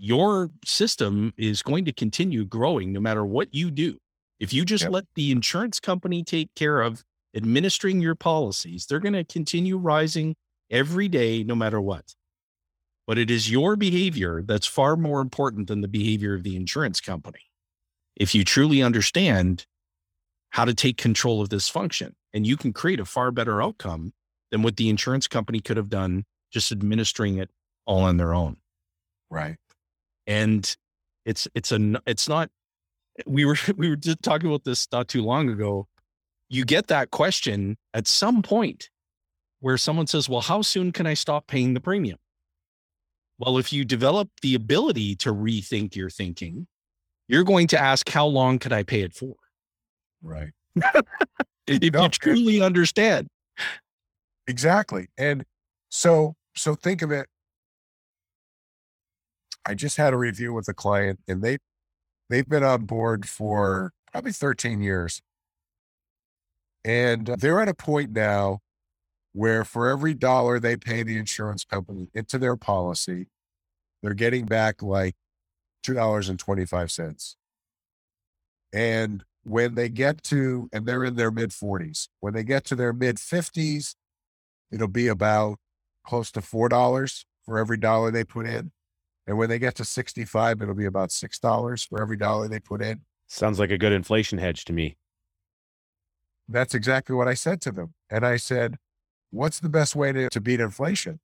your 0.00 0.50
system 0.64 1.34
is 1.36 1.62
going 1.62 1.84
to 1.84 1.92
continue 1.92 2.44
growing 2.46 2.92
no 2.92 3.00
matter 3.00 3.24
what 3.24 3.54
you 3.54 3.70
do. 3.70 3.98
If 4.40 4.52
you 4.52 4.64
just 4.64 4.84
Yep. 4.84 4.92
let 4.92 5.04
the 5.14 5.30
insurance 5.30 5.78
company 5.80 6.24
take 6.24 6.54
care 6.56 6.80
of 6.80 7.04
administering 7.36 8.00
your 8.00 8.14
policies, 8.14 8.86
they're 8.86 8.98
going 9.00 9.12
to 9.12 9.24
continue 9.24 9.76
rising 9.76 10.36
every 10.70 11.08
day, 11.08 11.44
no 11.44 11.54
matter 11.54 11.80
what. 11.80 12.14
But 13.06 13.18
it 13.18 13.30
is 13.30 13.50
your 13.50 13.76
behavior 13.76 14.42
that's 14.42 14.66
far 14.66 14.96
more 14.96 15.20
important 15.20 15.68
than 15.68 15.82
the 15.82 15.88
behavior 15.88 16.34
of 16.34 16.44
the 16.44 16.56
insurance 16.56 17.00
company. 17.00 17.40
If 18.16 18.34
you 18.34 18.44
truly 18.44 18.82
understand 18.82 19.66
how 20.50 20.64
to 20.64 20.74
take 20.74 20.96
control 20.96 21.40
of 21.42 21.50
this 21.50 21.68
function, 21.68 22.14
and 22.32 22.46
you 22.46 22.56
can 22.56 22.72
create 22.72 23.00
a 23.00 23.04
far 23.04 23.30
better 23.32 23.62
outcome 23.62 24.12
than 24.50 24.62
what 24.62 24.76
the 24.76 24.88
insurance 24.88 25.28
company 25.28 25.60
could 25.60 25.76
have 25.76 25.90
done 25.90 26.24
just 26.52 26.72
administering 26.72 27.38
it 27.38 27.50
all 27.86 28.00
on 28.00 28.16
their 28.16 28.34
own 28.34 28.56
Right. 29.30 29.58
And 30.26 30.76
it's 31.24 31.48
it's 31.54 31.72
a 31.72 32.00
it's 32.06 32.28
not 32.28 32.50
we 33.26 33.44
were 33.44 33.56
we 33.76 33.88
were 33.88 33.96
just 33.96 34.22
talking 34.22 34.48
about 34.48 34.64
this 34.64 34.86
not 34.92 35.08
too 35.08 35.22
long 35.22 35.48
ago 35.48 35.86
you 36.48 36.64
get 36.64 36.88
that 36.88 37.10
question 37.10 37.76
at 37.94 38.06
some 38.06 38.42
point 38.42 38.90
where 39.60 39.76
someone 39.76 40.06
says 40.06 40.28
well 40.28 40.40
how 40.40 40.62
soon 40.62 40.92
can 40.92 41.06
i 41.06 41.14
stop 41.14 41.46
paying 41.46 41.74
the 41.74 41.80
premium 41.80 42.18
well 43.38 43.58
if 43.58 43.72
you 43.72 43.84
develop 43.84 44.28
the 44.42 44.54
ability 44.54 45.14
to 45.16 45.32
rethink 45.32 45.94
your 45.94 46.10
thinking 46.10 46.66
you're 47.28 47.44
going 47.44 47.66
to 47.66 47.80
ask 47.80 48.08
how 48.08 48.26
long 48.26 48.58
could 48.58 48.72
i 48.72 48.82
pay 48.82 49.02
it 49.02 49.12
for 49.12 49.34
Right. 50.22 50.50
if 51.66 51.94
No, 51.94 52.02
you 52.02 52.08
truly 52.10 52.60
understand 52.60 53.28
Exactly. 54.46 55.08
And 55.16 55.44
so 55.88 56.34
so 56.56 56.74
think 56.74 57.02
of 57.02 57.12
it. 57.12 57.28
I 59.66 59.74
just 59.74 59.96
had 59.96 60.12
a 60.12 60.16
review 60.16 60.52
with 60.52 60.68
a 60.68 60.74
client 60.74 61.20
and 61.28 61.42
they 61.42 61.58
they've 62.28 62.48
been 62.48 62.64
on 62.64 62.84
board 62.86 63.28
for 63.28 63.92
probably 64.12 64.32
13 64.32 64.80
years. 64.80 65.20
And 66.84 67.26
they're 67.26 67.60
at 67.60 67.68
a 67.68 67.74
point 67.74 68.12
now 68.12 68.60
where 69.32 69.64
for 69.64 69.88
every 69.88 70.14
dollar 70.14 70.58
they 70.58 70.76
pay 70.76 71.02
the 71.02 71.18
insurance 71.18 71.64
company 71.64 72.08
into 72.14 72.38
their 72.38 72.56
policy, 72.56 73.26
they're 74.02 74.14
getting 74.14 74.46
back 74.46 74.82
like 74.82 75.14
$2.25. 75.84 77.34
And 78.72 79.24
when 79.42 79.74
they 79.74 79.88
get 79.88 80.22
to, 80.24 80.68
and 80.72 80.86
they're 80.86 81.04
in 81.04 81.16
their 81.16 81.30
mid 81.30 81.50
40s, 81.50 82.08
when 82.20 82.34
they 82.34 82.44
get 82.44 82.64
to 82.66 82.74
their 82.74 82.92
mid 82.92 83.16
50s, 83.16 83.94
it'll 84.70 84.88
be 84.88 85.08
about 85.08 85.58
close 86.04 86.30
to 86.32 86.40
$4 86.40 87.24
for 87.44 87.58
every 87.58 87.76
dollar 87.76 88.10
they 88.10 88.24
put 88.24 88.46
in. 88.46 88.72
And 89.30 89.38
when 89.38 89.48
they 89.48 89.60
get 89.60 89.76
to 89.76 89.84
65, 89.84 90.60
it'll 90.60 90.74
be 90.74 90.86
about 90.86 91.10
$6 91.10 91.88
for 91.88 92.02
every 92.02 92.16
dollar 92.16 92.48
they 92.48 92.58
put 92.58 92.82
in. 92.82 93.02
Sounds 93.28 93.60
like 93.60 93.70
a 93.70 93.78
good 93.78 93.92
inflation 93.92 94.38
hedge 94.38 94.64
to 94.64 94.72
me. 94.72 94.96
That's 96.48 96.74
exactly 96.74 97.14
what 97.14 97.28
I 97.28 97.34
said 97.34 97.60
to 97.60 97.70
them. 97.70 97.94
And 98.10 98.26
I 98.26 98.36
said, 98.36 98.76
What's 99.30 99.60
the 99.60 99.68
best 99.68 99.94
way 99.94 100.10
to, 100.10 100.28
to 100.30 100.40
beat 100.40 100.58
inflation? 100.58 101.20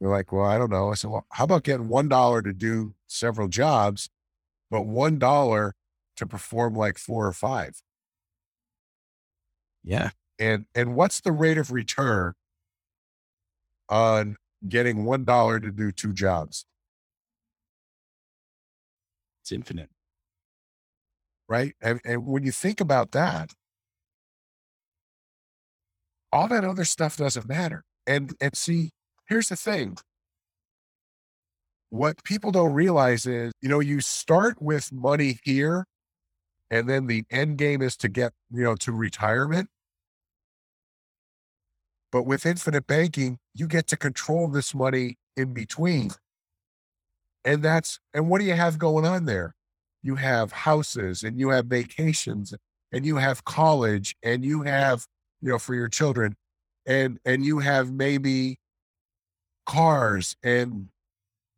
They're 0.00 0.10
like, 0.10 0.30
Well, 0.30 0.46
I 0.46 0.58
don't 0.58 0.70
know. 0.70 0.92
I 0.92 0.94
said, 0.94 1.10
Well, 1.10 1.26
how 1.30 1.42
about 1.42 1.64
getting 1.64 1.88
$1 1.88 2.44
to 2.44 2.52
do 2.52 2.94
several 3.08 3.48
jobs, 3.48 4.08
but 4.70 4.82
$1 4.82 5.72
to 6.18 6.26
perform 6.26 6.74
like 6.76 6.98
four 6.98 7.26
or 7.26 7.32
five? 7.32 7.82
yeah 9.82 10.10
And 10.38 10.66
and 10.72 10.94
what's 10.94 11.20
the 11.20 11.32
rate 11.32 11.58
of 11.58 11.72
return 11.72 12.34
on 13.88 14.36
getting 14.68 15.04
one 15.04 15.24
dollar 15.24 15.58
to 15.58 15.72
do 15.72 15.90
two 15.90 16.12
jobs? 16.12 16.64
It's 19.42 19.52
infinite 19.52 19.90
Right. 21.48 21.74
And, 21.82 22.00
and 22.04 22.24
when 22.26 22.44
you 22.44 22.50
think 22.52 22.80
about 22.80 23.12
that, 23.12 23.50
all 26.32 26.48
that 26.48 26.64
other 26.64 26.84
stuff 26.86 27.16
doesn't 27.18 27.46
matter. 27.46 27.84
And 28.06 28.34
and 28.40 28.56
see, 28.56 28.90
here's 29.28 29.48
the 29.50 29.56
thing. 29.56 29.98
What 31.90 32.24
people 32.24 32.52
don't 32.52 32.72
realize 32.72 33.26
is, 33.26 33.52
you 33.60 33.68
know, 33.68 33.80
you 33.80 34.00
start 34.00 34.62
with 34.62 34.90
money 34.92 35.38
here, 35.44 35.84
and 36.70 36.88
then 36.88 37.06
the 37.06 37.24
end 37.30 37.58
game 37.58 37.82
is 37.82 37.96
to 37.98 38.08
get, 38.08 38.32
you 38.50 38.62
know, 38.64 38.74
to 38.76 38.92
retirement. 38.92 39.68
But 42.10 42.24
with 42.24 42.46
infinite 42.46 42.86
banking, 42.86 43.38
you 43.54 43.66
get 43.66 43.86
to 43.88 43.96
control 43.96 44.48
this 44.48 44.74
money 44.74 45.16
in 45.36 45.52
between. 45.52 46.12
And 47.44 47.62
that's 47.62 47.98
and 48.14 48.28
what 48.28 48.40
do 48.40 48.46
you 48.46 48.54
have 48.54 48.78
going 48.78 49.04
on 49.04 49.24
there? 49.26 49.54
you 50.02 50.16
have 50.16 50.52
houses 50.52 51.22
and 51.22 51.38
you 51.38 51.50
have 51.50 51.66
vacations 51.66 52.52
and 52.90 53.06
you 53.06 53.16
have 53.16 53.44
college 53.44 54.16
and 54.22 54.44
you 54.44 54.62
have, 54.62 55.06
you 55.40 55.50
know, 55.50 55.58
for 55.58 55.74
your 55.74 55.88
children 55.88 56.36
and, 56.84 57.18
and 57.24 57.44
you 57.44 57.60
have 57.60 57.90
maybe 57.92 58.58
cars 59.64 60.36
and 60.42 60.88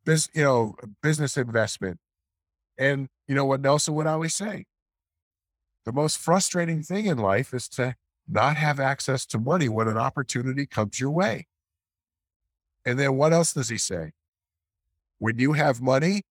this, 0.04 0.28
you 0.34 0.42
know, 0.42 0.74
business 1.02 1.36
investment. 1.36 1.98
And 2.76 3.08
you 3.26 3.34
know 3.34 3.46
what 3.46 3.60
Nelson 3.60 3.94
would 3.94 4.06
always 4.06 4.34
say? 4.34 4.66
The 5.86 5.92
most 5.92 6.18
frustrating 6.18 6.82
thing 6.82 7.06
in 7.06 7.18
life 7.18 7.54
is 7.54 7.68
to 7.70 7.94
not 8.28 8.56
have 8.56 8.80
access 8.80 9.24
to 9.26 9.38
money 9.38 9.68
when 9.68 9.88
an 9.88 9.96
opportunity 9.96 10.66
comes 10.66 11.00
your 11.00 11.10
way. 11.10 11.46
And 12.84 12.98
then 12.98 13.16
what 13.16 13.32
else 13.32 13.54
does 13.54 13.70
he 13.70 13.78
say? 13.78 14.12
When 15.18 15.38
you 15.38 15.52
have 15.52 15.80
money, 15.80 16.22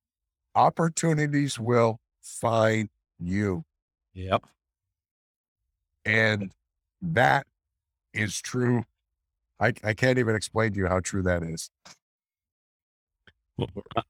opportunities 0.56 1.60
will 1.60 2.00
find 2.22 2.90
you. 3.20 3.64
Yep. 4.14 4.44
And 6.06 6.52
that 7.02 7.48
is 8.14 8.42
true. 8.42 8.84
I, 9.60 9.74
I 9.84 9.94
can't 9.94 10.20
even 10.20 10.36
explain 10.36 10.74
to 10.74 10.78
you 10.78 10.88
how 10.88 11.00
true 11.00 11.24
that 11.24 11.44
is. 11.44 11.70
Well, 13.58 13.70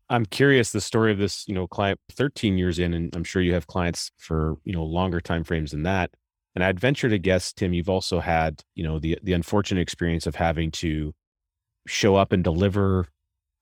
I'm 0.09 0.25
curious 0.25 0.71
the 0.71 0.81
story 0.81 1.11
of 1.11 1.17
this, 1.17 1.47
you 1.47 1.53
know, 1.53 1.67
client 1.67 1.99
13 2.11 2.57
years 2.57 2.79
in, 2.79 2.93
and 2.93 3.13
I'm 3.15 3.25
sure 3.25 3.41
you 3.41 3.53
have 3.53 3.67
clients 3.67 4.11
for, 4.17 4.55
you 4.63 4.73
know, 4.73 4.83
longer 4.83 5.19
time 5.19 5.43
frames 5.43 5.71
than 5.71 5.83
that. 5.83 6.11
And 6.55 6.63
I'd 6.63 6.79
venture 6.79 7.09
to 7.09 7.19
guess, 7.19 7.51
Tim, 7.51 7.73
you've 7.73 7.89
also 7.89 8.19
had, 8.19 8.63
you 8.75 8.83
know, 8.83 8.99
the 8.99 9.19
the 9.21 9.33
unfortunate 9.33 9.81
experience 9.81 10.27
of 10.27 10.35
having 10.35 10.71
to 10.71 11.13
show 11.87 12.15
up 12.15 12.31
and 12.31 12.43
deliver 12.43 13.07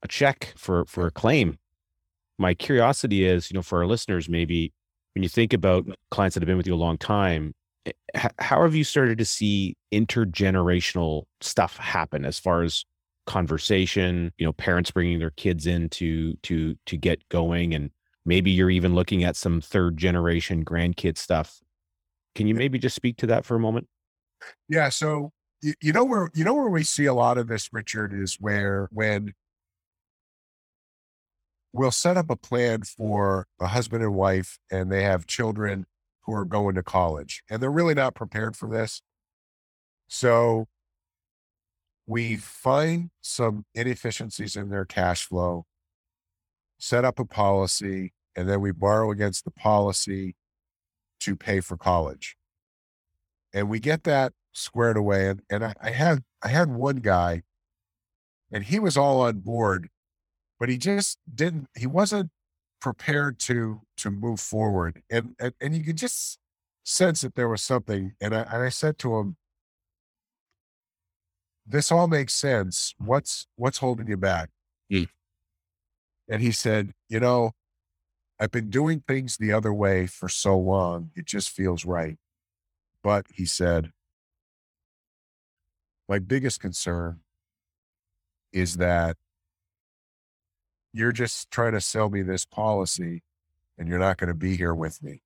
a 0.03 0.07
check 0.07 0.53
for 0.57 0.85
for 0.85 1.07
a 1.07 1.11
claim. 1.11 1.57
My 2.37 2.53
curiosity 2.53 3.25
is, 3.25 3.51
you 3.51 3.55
know, 3.55 3.61
for 3.61 3.79
our 3.79 3.87
listeners, 3.87 4.27
maybe 4.27 4.73
when 5.13 5.23
you 5.23 5.29
think 5.29 5.53
about 5.53 5.85
clients 6.09 6.33
that 6.33 6.41
have 6.41 6.47
been 6.47 6.57
with 6.57 6.67
you 6.67 6.73
a 6.73 6.75
long 6.75 6.97
time, 6.97 7.53
eh, 7.85 7.91
how 8.39 8.63
have 8.63 8.75
you 8.75 8.83
started 8.83 9.17
to 9.19 9.25
see 9.25 9.75
intergenerational 9.93 11.23
stuff 11.41 11.77
happen 11.77 12.25
as 12.25 12.39
far 12.39 12.63
as 12.63 12.85
conversation 13.27 14.33
you 14.39 14.45
know 14.45 14.51
parents 14.51 14.89
bringing 14.89 15.19
their 15.19 15.29
kids 15.31 15.67
in 15.67 15.87
to 15.89 16.33
to 16.41 16.75
to 16.87 16.97
get 16.97 17.27
going 17.29 17.73
and 17.73 17.91
maybe 18.25 18.49
you're 18.49 18.71
even 18.71 18.95
looking 18.95 19.23
at 19.23 19.35
some 19.35 19.61
third 19.61 19.97
generation 19.97 20.65
grandkid 20.65 21.17
stuff? 21.17 21.59
Can 22.35 22.47
you 22.47 22.55
maybe 22.55 22.79
just 22.79 22.95
speak 22.95 23.17
to 23.17 23.27
that 23.27 23.45
for 23.45 23.55
a 23.55 23.59
moment? 23.59 23.87
Yeah 24.67 24.89
so 24.89 25.31
you, 25.61 25.73
you 25.81 25.93
know 25.93 26.03
where 26.03 26.29
you 26.33 26.43
know 26.43 26.55
where 26.55 26.69
we 26.69 26.83
see 26.83 27.05
a 27.05 27.13
lot 27.13 27.37
of 27.37 27.47
this 27.47 27.69
richard 27.71 28.13
is 28.13 28.37
where 28.39 28.89
when 28.91 29.33
we'll 31.73 31.91
set 31.91 32.17
up 32.17 32.29
a 32.29 32.35
plan 32.35 32.83
for 32.83 33.47
a 33.59 33.67
husband 33.67 34.03
and 34.03 34.13
wife 34.13 34.59
and 34.71 34.91
they 34.91 35.03
have 35.03 35.25
children 35.25 35.85
who 36.21 36.33
are 36.33 36.45
going 36.45 36.75
to 36.75 36.83
college 36.83 37.43
and 37.49 37.61
they're 37.61 37.71
really 37.71 37.93
not 37.93 38.15
prepared 38.15 38.55
for 38.55 38.69
this 38.69 39.01
so 40.07 40.67
we 42.05 42.35
find 42.35 43.09
some 43.21 43.63
inefficiencies 43.73 44.57
in 44.57 44.69
their 44.69 44.83
cash 44.83 45.25
flow, 45.25 45.65
set 46.77 47.05
up 47.05 47.19
a 47.19 47.23
policy, 47.23 48.11
and 48.35 48.49
then 48.49 48.59
we 48.59 48.71
borrow 48.71 49.11
against 49.11 49.45
the 49.45 49.51
policy 49.51 50.35
to 51.21 51.37
pay 51.37 51.61
for 51.61 51.77
college. 51.77 52.35
And 53.53 53.69
we 53.69 53.79
get 53.79 54.03
that 54.03 54.33
squared 54.51 54.97
away. 54.97 55.29
And, 55.29 55.41
and 55.49 55.63
I, 55.63 55.73
I 55.81 55.91
had 55.91 56.23
I 56.43 56.49
had 56.49 56.69
one 56.69 56.97
guy 56.97 57.43
and 58.51 58.65
he 58.65 58.79
was 58.79 58.97
all 58.97 59.21
on 59.21 59.39
board, 59.39 59.87
but 60.61 60.69
he 60.69 60.77
just 60.77 61.17
didn't 61.33 61.67
he 61.75 61.87
wasn't 61.87 62.29
prepared 62.79 63.39
to 63.39 63.81
to 63.97 64.11
move 64.11 64.39
forward. 64.39 65.01
And 65.09 65.35
and, 65.39 65.55
and 65.59 65.75
you 65.75 65.83
could 65.83 65.97
just 65.97 66.37
sense 66.83 67.21
that 67.21 67.33
there 67.33 67.49
was 67.49 67.63
something. 67.63 68.13
And 68.21 68.35
I 68.35 68.41
and 68.41 68.61
I 68.61 68.69
said 68.69 68.99
to 68.99 69.17
him, 69.17 69.37
this 71.65 71.91
all 71.91 72.07
makes 72.07 72.35
sense. 72.35 72.93
What's 72.99 73.47
what's 73.55 73.79
holding 73.79 74.07
you 74.07 74.17
back? 74.17 74.51
Mm. 74.93 75.09
And 76.29 76.43
he 76.43 76.51
said, 76.51 76.93
you 77.09 77.19
know, 77.19 77.53
I've 78.39 78.51
been 78.51 78.69
doing 78.69 79.03
things 79.07 79.37
the 79.37 79.51
other 79.51 79.73
way 79.73 80.05
for 80.05 80.29
so 80.29 80.55
long, 80.55 81.09
it 81.15 81.25
just 81.25 81.49
feels 81.49 81.85
right. 81.85 82.17
But 83.01 83.25
he 83.33 83.45
said, 83.45 83.93
my 86.07 86.19
biggest 86.19 86.59
concern 86.59 87.21
is 88.53 88.77
that 88.77 89.17
you're 90.93 91.11
just 91.11 91.51
trying 91.51 91.73
to 91.73 91.81
sell 91.81 92.09
me 92.09 92.21
this 92.21 92.45
policy 92.45 93.23
and 93.77 93.87
you're 93.87 93.99
not 93.99 94.17
going 94.17 94.27
to 94.27 94.33
be 94.33 94.55
here 94.55 94.73
with 94.73 95.01
me. 95.01 95.21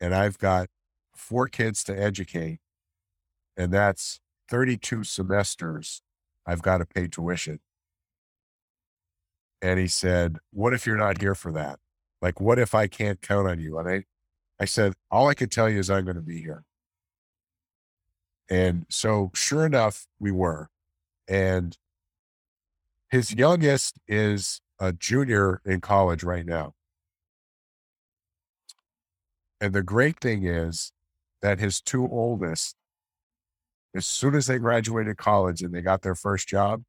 And 0.00 0.14
I've 0.14 0.38
got 0.38 0.68
four 1.14 1.48
kids 1.48 1.82
to 1.84 1.98
educate, 1.98 2.58
and 3.56 3.72
that's 3.72 4.20
32 4.48 5.04
semesters, 5.04 6.02
I've 6.46 6.62
got 6.62 6.78
to 6.78 6.86
pay 6.86 7.08
tuition. 7.08 7.60
And 9.62 9.80
he 9.80 9.88
said, 9.88 10.36
What 10.52 10.74
if 10.74 10.86
you're 10.86 10.96
not 10.96 11.20
here 11.20 11.34
for 11.34 11.50
that? 11.52 11.78
Like, 12.20 12.40
what 12.40 12.58
if 12.58 12.74
I 12.74 12.86
can't 12.86 13.20
count 13.22 13.48
on 13.48 13.58
you? 13.58 13.78
And 13.78 13.88
I, 13.88 14.04
I 14.60 14.64
said, 14.64 14.94
All 15.10 15.28
I 15.28 15.34
can 15.34 15.48
tell 15.48 15.68
you 15.68 15.78
is 15.78 15.90
I'm 15.90 16.04
going 16.04 16.16
to 16.16 16.22
be 16.22 16.40
here. 16.40 16.64
And 18.48 18.86
so, 18.88 19.30
sure 19.34 19.66
enough, 19.66 20.06
we 20.20 20.30
were. 20.30 20.68
And 21.26 21.76
his 23.10 23.34
youngest 23.34 23.98
is 24.08 24.60
a 24.78 24.92
junior 24.92 25.60
in 25.64 25.80
college 25.80 26.22
right 26.22 26.44
now. 26.44 26.74
And 29.60 29.72
the 29.72 29.82
great 29.82 30.20
thing 30.20 30.44
is 30.44 30.92
that 31.40 31.58
his 31.58 31.80
two 31.80 32.06
oldest 32.08 32.76
as 33.96 34.06
soon 34.06 34.34
as 34.34 34.46
they 34.46 34.58
graduated 34.58 35.16
college 35.16 35.62
and 35.62 35.74
they 35.74 35.80
got 35.80 36.02
their 36.02 36.14
first 36.14 36.46
job, 36.46 36.82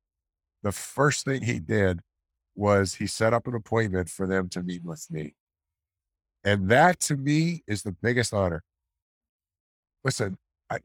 the 0.62 0.74
first 0.74 1.24
thing 1.24 1.44
he 1.44 1.60
did 1.60 2.02
was 2.54 2.96
he 2.96 3.08
set 3.08 3.34
up 3.34 3.48
an 3.48 3.56
appointment 3.56 4.10
for 4.10 4.28
them 4.28 4.50
to 4.50 4.62
meet 4.62 4.84
with 4.84 5.08
me. 5.10 5.36
And 6.44 6.70
that 6.70 7.00
to 7.02 7.16
me 7.16 7.64
is 7.66 7.84
the 7.84 7.94
biggest 7.94 8.34
honor. 8.34 8.64
Listen, 10.04 10.38
I, 10.70 10.80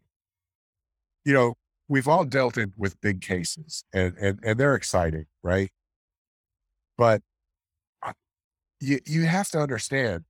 you 1.24 1.32
know, 1.32 1.54
we've 1.92 2.08
all 2.08 2.24
dealt 2.24 2.56
in 2.56 2.72
with 2.74 2.98
big 3.02 3.20
cases 3.20 3.84
and, 3.92 4.16
and, 4.16 4.38
and 4.42 4.58
they're 4.58 4.74
exciting, 4.74 5.26
right? 5.42 5.68
But 6.96 7.20
uh, 8.02 8.14
you, 8.80 9.00
you 9.04 9.24
have 9.24 9.50
to 9.50 9.60
understand 9.60 10.24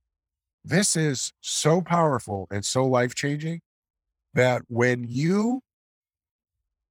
this 0.65 0.97
is 0.97 1.31
so 1.39 1.79
powerful 1.79 2.49
and 2.51 2.65
so 2.65 2.85
life 2.85 3.15
changing 3.15 3.61
that 4.33 4.63
when 4.67 5.05
you 5.07 5.61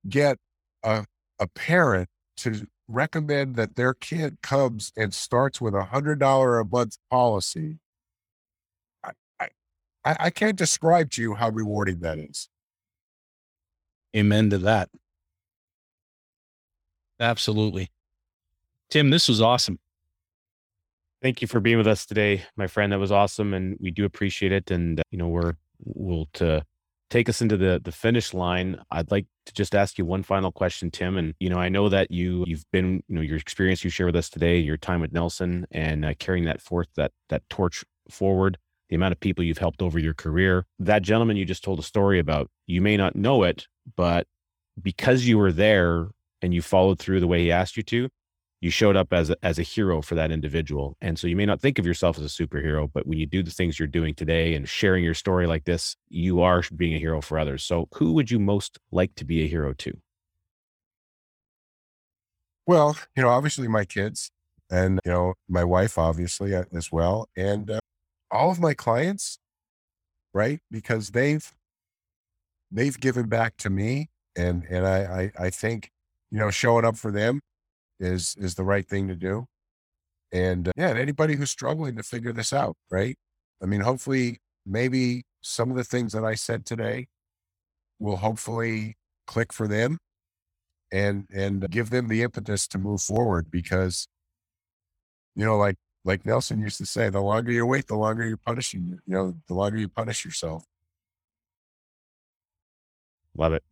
get 0.09 0.39
a, 0.83 1.05
a 1.39 1.49
parent 1.49 2.09
to 2.39 2.67
recommend 2.89 3.57
that 3.57 3.77
their 3.77 3.93
kid 3.93 4.39
comes 4.43 4.91
and 4.97 5.13
starts 5.13 5.61
with 5.61 5.75
a 5.75 5.85
hundred 5.85 6.19
dollar 6.19 6.59
a 6.59 6.65
month 6.65 6.97
policy, 7.11 7.77
I, 9.05 9.11
I, 9.39 10.17
I 10.19 10.31
can't 10.31 10.57
describe 10.57 11.11
to 11.11 11.21
you 11.21 11.35
how 11.35 11.51
rewarding 11.51 11.99
that 12.01 12.19
is. 12.19 12.49
Amen 14.17 14.51
to 14.51 14.59
that. 14.59 14.91
Absolutely. 17.19 17.91
Tim, 18.91 19.11
this 19.11 19.29
was 19.29 19.41
awesome. 19.41 19.79
Thank 21.23 21.41
you 21.41 21.49
for 21.49 21.61
being 21.61 21.79
with 21.79 21.87
us 21.87 22.05
today, 22.05 22.45
my 22.57 22.67
friend. 22.67 22.93
That 22.93 22.99
was 22.99 23.13
awesome. 23.13 23.55
And 23.55 23.77
we 23.81 23.91
do 23.91 24.05
appreciate 24.05 24.53
it. 24.53 24.71
And, 24.71 25.01
uh, 25.01 25.03
you 25.11 25.19
know, 25.19 25.29
we're, 25.29 25.55
we'll 25.85 26.29
to 26.35 26.65
take 27.13 27.29
us 27.29 27.43
into 27.43 27.59
the 27.59 27.79
the 27.85 27.93
finish 27.93 28.33
line, 28.33 28.81
I'd 28.91 29.11
like 29.11 29.27
to 29.45 29.53
just 29.53 29.75
ask 29.75 29.99
you 29.99 30.07
one 30.07 30.23
final 30.23 30.51
question, 30.51 30.91
Tim. 30.91 31.19
And 31.19 31.35
you 31.39 31.51
know, 31.51 31.59
I 31.59 31.69
know 31.69 31.91
that 31.91 32.11
you 32.11 32.45
you've 32.47 32.65
been 32.73 33.03
you 33.07 33.15
know 33.15 33.21
your 33.21 33.37
experience 33.37 33.85
you 33.85 33.91
share 33.91 34.07
with 34.07 34.17
us 34.17 34.31
today, 34.31 34.59
your 34.59 34.79
time 34.79 35.01
with 35.03 35.13
Nelson, 35.13 35.67
and 35.71 36.07
uh, 36.07 36.15
carrying 36.19 36.47
that 36.47 36.63
forth 36.63 36.89
that 36.97 37.13
that 37.29 37.43
torch 37.51 37.85
forward. 38.11 38.57
The 38.89 38.97
amount 38.97 39.13
of 39.13 39.21
people 39.21 39.45
you've 39.45 39.59
helped 39.59 39.81
over 39.81 39.99
your 39.99 40.15
career. 40.15 40.67
That 40.79 41.03
gentleman 41.03 41.37
you 41.37 41.45
just 41.45 41.65
told 41.65 41.79
a 41.79 41.83
story 41.83 42.19
about, 42.19 42.51
you 42.67 42.83
may 42.83 42.99
not 42.99 43.17
know 43.17 43.43
it, 43.43 43.67
but 43.97 44.27
because 44.81 45.27
you 45.27 45.39
were 45.39 45.53
there 45.53 46.09
and 46.41 46.55
you 46.55 46.63
followed 46.63 46.99
through 46.99 47.21
the 47.21 47.27
way 47.27 47.43
he 47.43 47.53
asked 47.53 47.77
you 47.77 47.83
to, 47.85 48.09
you 48.61 48.71
showed 48.71 48.97
up 48.97 49.13
as 49.13 49.29
a, 49.29 49.37
as 49.43 49.59
a 49.59 49.63
hero 49.63 50.01
for 50.01 50.15
that 50.15 50.31
individual. 50.31 50.97
And 51.01 51.19
so 51.19 51.27
you 51.27 51.35
may 51.35 51.45
not 51.47 51.61
think 51.61 51.81
of 51.81 51.87
yourself 51.87 52.17
as 52.17 52.25
a 52.25 52.29
superhero, 52.29 52.89
but 52.93 53.07
when 53.09 53.19
you 53.19 53.27
do 53.27 53.43
the 53.43 53.51
things 53.51 53.77
you're 53.79 53.89
doing 53.89 54.15
today 54.15 54.55
and 54.55 54.69
sharing 54.69 55.03
your 55.03 55.15
story 55.15 55.49
like 55.49 55.65
this, 55.65 55.97
you 56.09 56.43
are 56.43 56.63
being 56.77 56.95
a 56.95 56.99
hero 56.99 57.21
for 57.21 57.41
others. 57.41 57.65
So 57.65 57.89
who 57.95 58.13
would 58.13 58.31
you 58.31 58.39
most 58.39 58.79
like 58.93 59.17
to 59.17 59.25
be 59.25 59.43
a 59.43 59.49
hero 59.49 59.73
to? 59.75 59.99
Well, 62.67 62.97
you 63.17 63.23
know, 63.25 63.31
obviously 63.31 63.67
my 63.67 63.85
kids 63.85 64.31
and, 64.71 65.01
you 65.05 65.11
know, 65.11 65.35
my 65.49 65.65
wife, 65.65 65.99
obviously 65.99 66.55
uh, 66.55 66.65
as 66.73 66.93
well. 66.93 67.29
And 67.37 67.69
uh, 67.69 67.81
all 68.31 68.53
of 68.53 68.61
my 68.61 68.75
clients, 68.75 69.41
right? 70.33 70.61
Because 70.71 71.11
they've, 71.11 71.53
they've 72.73 72.99
given 72.99 73.29
back 73.29 73.57
to 73.59 73.71
me. 73.71 74.09
And, 74.37 74.65
and 74.71 74.87
I, 74.87 75.31
I, 75.39 75.47
I 75.47 75.51
think, 75.51 75.91
you 76.31 76.39
know, 76.39 76.51
showing 76.51 76.85
up 76.85 76.97
for 76.97 77.11
them 77.11 77.41
is 78.01 78.35
is 78.39 78.55
the 78.55 78.65
right 78.65 78.87
thing 78.87 79.09
to 79.09 79.15
do. 79.15 79.47
And 80.33 80.69
uh, 80.69 80.73
yeah, 80.77 80.89
and 80.89 80.99
anybody 80.99 81.37
who's 81.37 81.51
struggling 81.51 81.97
to 81.97 82.03
figure 82.03 82.33
this 82.33 82.53
out, 82.53 82.77
right? 82.91 83.17
I 83.63 83.67
mean, 83.67 83.83
hopefully, 83.83 84.39
maybe 84.67 85.25
some 85.43 85.71
of 85.71 85.77
the 85.77 85.85
things 85.85 86.13
that 86.13 86.25
I 86.25 86.35
said 86.35 86.65
today 86.65 87.07
will 87.99 88.17
hopefully 88.17 88.97
click 89.27 89.53
for 89.53 89.69
them 89.69 89.99
and 90.93 91.27
and 91.33 91.69
give 91.71 91.91
them 91.91 92.09
the 92.09 92.23
impetus 92.23 92.67
to 92.69 92.79
move 92.79 93.01
forward 93.01 93.51
because 93.51 94.07
you 95.35 95.45
know 95.45 95.57
like 95.57 95.77
like 96.05 96.27
Nelson 96.27 96.61
used 96.61 96.79
to 96.79 96.87
say 96.87 97.09
the 97.09 97.21
longer 97.21 97.53
you 97.53 97.65
wait 97.65 97.87
the 97.87 97.97
longer 97.97 98.27
you're 98.27 98.37
punishing 98.37 98.99
you 99.07 99.15
know 99.15 99.35
the 99.49 99.55
longer 99.55 99.79
you 99.79 99.89
punish 99.89 100.25
yourself 100.25 100.65
love 103.37 103.53
it 103.53 103.63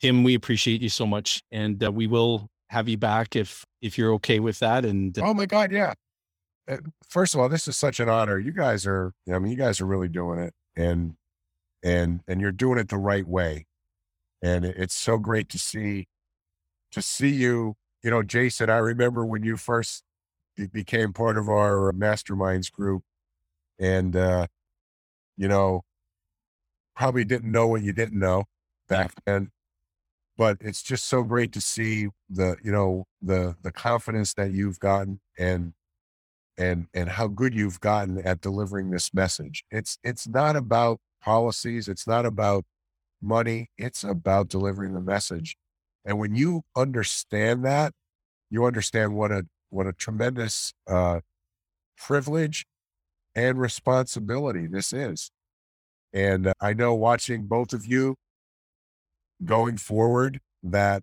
Tim, 0.00 0.24
we 0.24 0.34
appreciate 0.34 0.82
you 0.82 0.88
so 0.88 1.06
much, 1.06 1.42
and 1.50 1.82
uh, 1.82 1.90
we 1.90 2.06
will 2.06 2.48
have 2.68 2.88
you 2.88 2.98
back 2.98 3.36
if 3.36 3.64
if 3.80 3.96
you're 3.96 4.12
okay 4.14 4.40
with 4.40 4.58
that. 4.58 4.84
And 4.84 5.18
oh 5.18 5.32
my 5.32 5.46
god, 5.46 5.72
yeah. 5.72 5.94
Uh, 6.68 6.78
first 7.08 7.34
of 7.34 7.40
all, 7.40 7.48
this 7.48 7.66
is 7.68 7.76
such 7.76 8.00
an 8.00 8.08
honor. 8.08 8.38
You 8.38 8.52
guys 8.52 8.86
are, 8.86 9.12
I 9.32 9.38
mean, 9.38 9.52
you 9.52 9.56
guys 9.56 9.80
are 9.80 9.86
really 9.86 10.08
doing 10.08 10.38
it, 10.38 10.52
and 10.76 11.14
and 11.82 12.20
and 12.28 12.40
you're 12.40 12.52
doing 12.52 12.78
it 12.78 12.88
the 12.88 12.98
right 12.98 13.26
way, 13.26 13.66
and 14.42 14.64
it's 14.64 14.94
so 14.94 15.16
great 15.18 15.48
to 15.50 15.58
see 15.58 16.08
to 16.92 17.00
see 17.00 17.30
you. 17.30 17.74
You 18.02 18.10
know, 18.10 18.22
Jason, 18.22 18.68
I 18.68 18.76
remember 18.76 19.24
when 19.24 19.44
you 19.44 19.56
first 19.56 20.02
became 20.72 21.12
part 21.12 21.38
of 21.38 21.48
our 21.48 21.92
masterminds 21.92 22.70
group, 22.70 23.02
and 23.78 24.14
uh, 24.14 24.46
you 25.38 25.48
know, 25.48 25.84
probably 26.94 27.24
didn't 27.24 27.50
know 27.50 27.66
what 27.66 27.82
you 27.82 27.94
didn't 27.94 28.18
know 28.18 28.44
back 28.88 29.12
then 29.26 29.50
but 30.36 30.58
it's 30.60 30.82
just 30.82 31.06
so 31.06 31.22
great 31.22 31.52
to 31.52 31.60
see 31.60 32.08
the 32.28 32.56
you 32.62 32.70
know 32.70 33.04
the 33.22 33.56
the 33.62 33.72
confidence 33.72 34.34
that 34.34 34.52
you've 34.52 34.78
gotten 34.80 35.20
and 35.38 35.72
and 36.58 36.86
and 36.94 37.10
how 37.10 37.26
good 37.28 37.54
you've 37.54 37.80
gotten 37.80 38.18
at 38.18 38.40
delivering 38.40 38.90
this 38.90 39.12
message. 39.14 39.64
It's 39.70 39.98
it's 40.02 40.28
not 40.28 40.56
about 40.56 41.00
policies 41.22 41.88
it's 41.88 42.06
not 42.06 42.24
about 42.24 42.64
money 43.22 43.68
it's 43.78 44.04
about 44.04 44.48
delivering 44.48 44.94
the 44.94 45.00
message. 45.00 45.56
And 46.04 46.18
when 46.18 46.34
you 46.36 46.62
understand 46.76 47.64
that 47.64 47.92
you 48.50 48.64
understand 48.66 49.14
what 49.16 49.32
a 49.32 49.46
what 49.70 49.86
a 49.86 49.92
tremendous 49.92 50.72
uh 50.88 51.20
privilege 51.98 52.66
and 53.34 53.58
responsibility 53.60 54.66
this 54.66 54.92
is. 54.92 55.30
And 56.12 56.48
uh, 56.48 56.54
i 56.60 56.72
know 56.74 56.94
watching 56.94 57.46
both 57.46 57.72
of 57.72 57.86
you 57.86 58.16
going 59.44 59.76
forward 59.76 60.40
that 60.62 61.02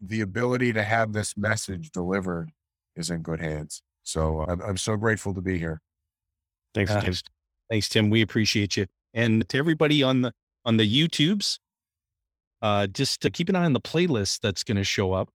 the 0.00 0.20
ability 0.20 0.72
to 0.72 0.82
have 0.82 1.12
this 1.12 1.36
message 1.36 1.90
delivered 1.90 2.50
is 2.96 3.10
in 3.10 3.22
good 3.22 3.40
hands. 3.40 3.82
So 4.02 4.44
I'm, 4.48 4.60
I'm 4.60 4.76
so 4.76 4.96
grateful 4.96 5.34
to 5.34 5.40
be 5.40 5.58
here. 5.58 5.80
Thanks, 6.74 6.90
uh, 6.90 7.00
Tim. 7.00 7.14
Thanks, 7.70 7.88
Tim. 7.88 8.10
We 8.10 8.22
appreciate 8.22 8.76
you. 8.76 8.86
And 9.14 9.48
to 9.48 9.58
everybody 9.58 10.02
on 10.02 10.22
the 10.22 10.32
on 10.64 10.76
the 10.76 10.84
YouTubes, 10.84 11.58
uh, 12.62 12.86
just 12.88 13.20
to 13.22 13.30
keep 13.30 13.48
an 13.48 13.56
eye 13.56 13.64
on 13.64 13.72
the 13.72 13.80
playlist 13.80 14.40
that's 14.40 14.64
going 14.64 14.76
to 14.76 14.84
show 14.84 15.12
up. 15.12 15.30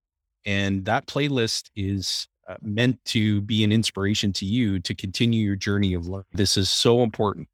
And 0.45 0.85
that 0.85 1.07
playlist 1.07 1.69
is 1.75 2.27
uh, 2.47 2.55
meant 2.61 3.03
to 3.05 3.41
be 3.41 3.63
an 3.63 3.71
inspiration 3.71 4.33
to 4.33 4.45
you 4.45 4.79
to 4.79 4.95
continue 4.95 5.45
your 5.45 5.55
journey 5.55 5.93
of 5.93 6.07
learning. 6.07 6.25
This 6.33 6.57
is 6.57 6.69
so 6.69 7.03
important. 7.03 7.47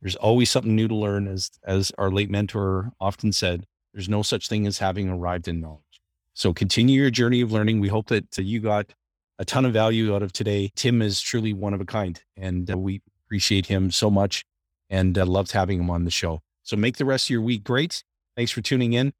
There's 0.00 0.16
always 0.16 0.50
something 0.50 0.74
new 0.74 0.88
to 0.88 0.94
learn, 0.94 1.28
as 1.28 1.50
as 1.64 1.92
our 1.98 2.10
late 2.10 2.30
mentor 2.30 2.92
often 3.00 3.32
said. 3.32 3.66
There's 3.92 4.08
no 4.08 4.22
such 4.22 4.48
thing 4.48 4.66
as 4.66 4.78
having 4.78 5.08
arrived 5.08 5.48
in 5.48 5.60
knowledge. 5.60 6.00
So 6.34 6.52
continue 6.52 7.00
your 7.00 7.10
journey 7.10 7.40
of 7.40 7.52
learning. 7.52 7.80
We 7.80 7.88
hope 7.88 8.06
that 8.08 8.36
you 8.38 8.60
got 8.60 8.94
a 9.38 9.44
ton 9.44 9.64
of 9.64 9.72
value 9.72 10.14
out 10.14 10.22
of 10.22 10.32
today. 10.32 10.70
Tim 10.76 11.02
is 11.02 11.20
truly 11.20 11.52
one 11.52 11.74
of 11.74 11.80
a 11.80 11.84
kind, 11.84 12.22
and 12.36 12.70
uh, 12.70 12.78
we 12.78 13.02
appreciate 13.26 13.66
him 13.66 13.90
so 13.90 14.10
much 14.10 14.44
and 14.88 15.16
uh, 15.16 15.26
loved 15.26 15.52
having 15.52 15.80
him 15.80 15.90
on 15.90 16.04
the 16.04 16.10
show. 16.10 16.42
So 16.62 16.76
make 16.76 16.96
the 16.96 17.04
rest 17.04 17.26
of 17.26 17.30
your 17.30 17.42
week 17.42 17.64
great. 17.64 18.04
Thanks 18.36 18.52
for 18.52 18.60
tuning 18.60 18.92
in. 18.92 19.12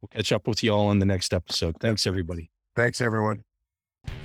We'll 0.00 0.08
catch 0.08 0.32
up 0.32 0.46
with 0.46 0.62
you 0.62 0.72
all 0.72 0.88
on 0.88 0.98
the 0.98 1.06
next 1.06 1.32
episode. 1.32 1.76
Thanks, 1.80 2.06
everybody. 2.06 2.50
Thanks, 2.76 3.00
everyone. 3.00 3.44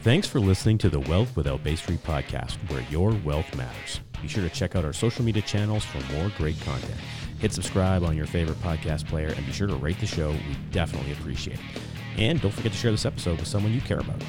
Thanks 0.01 0.27
for 0.27 0.39
listening 0.39 0.77
to 0.79 0.89
the 0.89 0.99
Wealth 0.99 1.35
Without 1.35 1.63
Bay 1.63 1.75
Street 1.75 2.03
podcast, 2.03 2.55
where 2.69 2.81
your 2.89 3.11
wealth 3.23 3.55
matters. 3.55 4.01
Be 4.21 4.27
sure 4.27 4.43
to 4.43 4.49
check 4.49 4.75
out 4.75 4.83
our 4.83 4.93
social 4.93 5.23
media 5.23 5.41
channels 5.41 5.85
for 5.85 5.99
more 6.13 6.31
great 6.37 6.59
content. 6.61 6.99
Hit 7.39 7.53
subscribe 7.53 8.03
on 8.03 8.17
your 8.17 8.25
favorite 8.25 8.61
podcast 8.61 9.07
player 9.07 9.29
and 9.29 9.45
be 9.45 9.51
sure 9.51 9.67
to 9.67 9.75
rate 9.75 9.99
the 9.99 10.05
show. 10.05 10.31
We 10.31 10.57
definitely 10.71 11.13
appreciate 11.13 11.57
it. 11.57 11.81
And 12.17 12.41
don't 12.41 12.51
forget 12.51 12.73
to 12.73 12.77
share 12.77 12.91
this 12.91 13.05
episode 13.05 13.39
with 13.39 13.47
someone 13.47 13.73
you 13.73 13.81
care 13.81 13.99
about. 13.99 14.21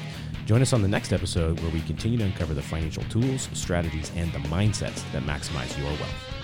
Join 0.45 0.61
us 0.61 0.71
on 0.73 0.81
the 0.81 0.87
next 0.87 1.11
episode 1.11 1.59
where 1.59 1.71
we 1.71 1.81
continue 1.81 2.17
to 2.19 2.23
uncover 2.23 2.53
the 2.53 2.61
financial 2.61 3.03
tools, 3.03 3.49
strategies, 3.53 4.11
and 4.15 4.31
the 4.31 4.39
mindsets 4.39 5.03
that 5.11 5.23
maximize 5.23 5.77
your 5.77 5.87
wealth. 5.87 6.40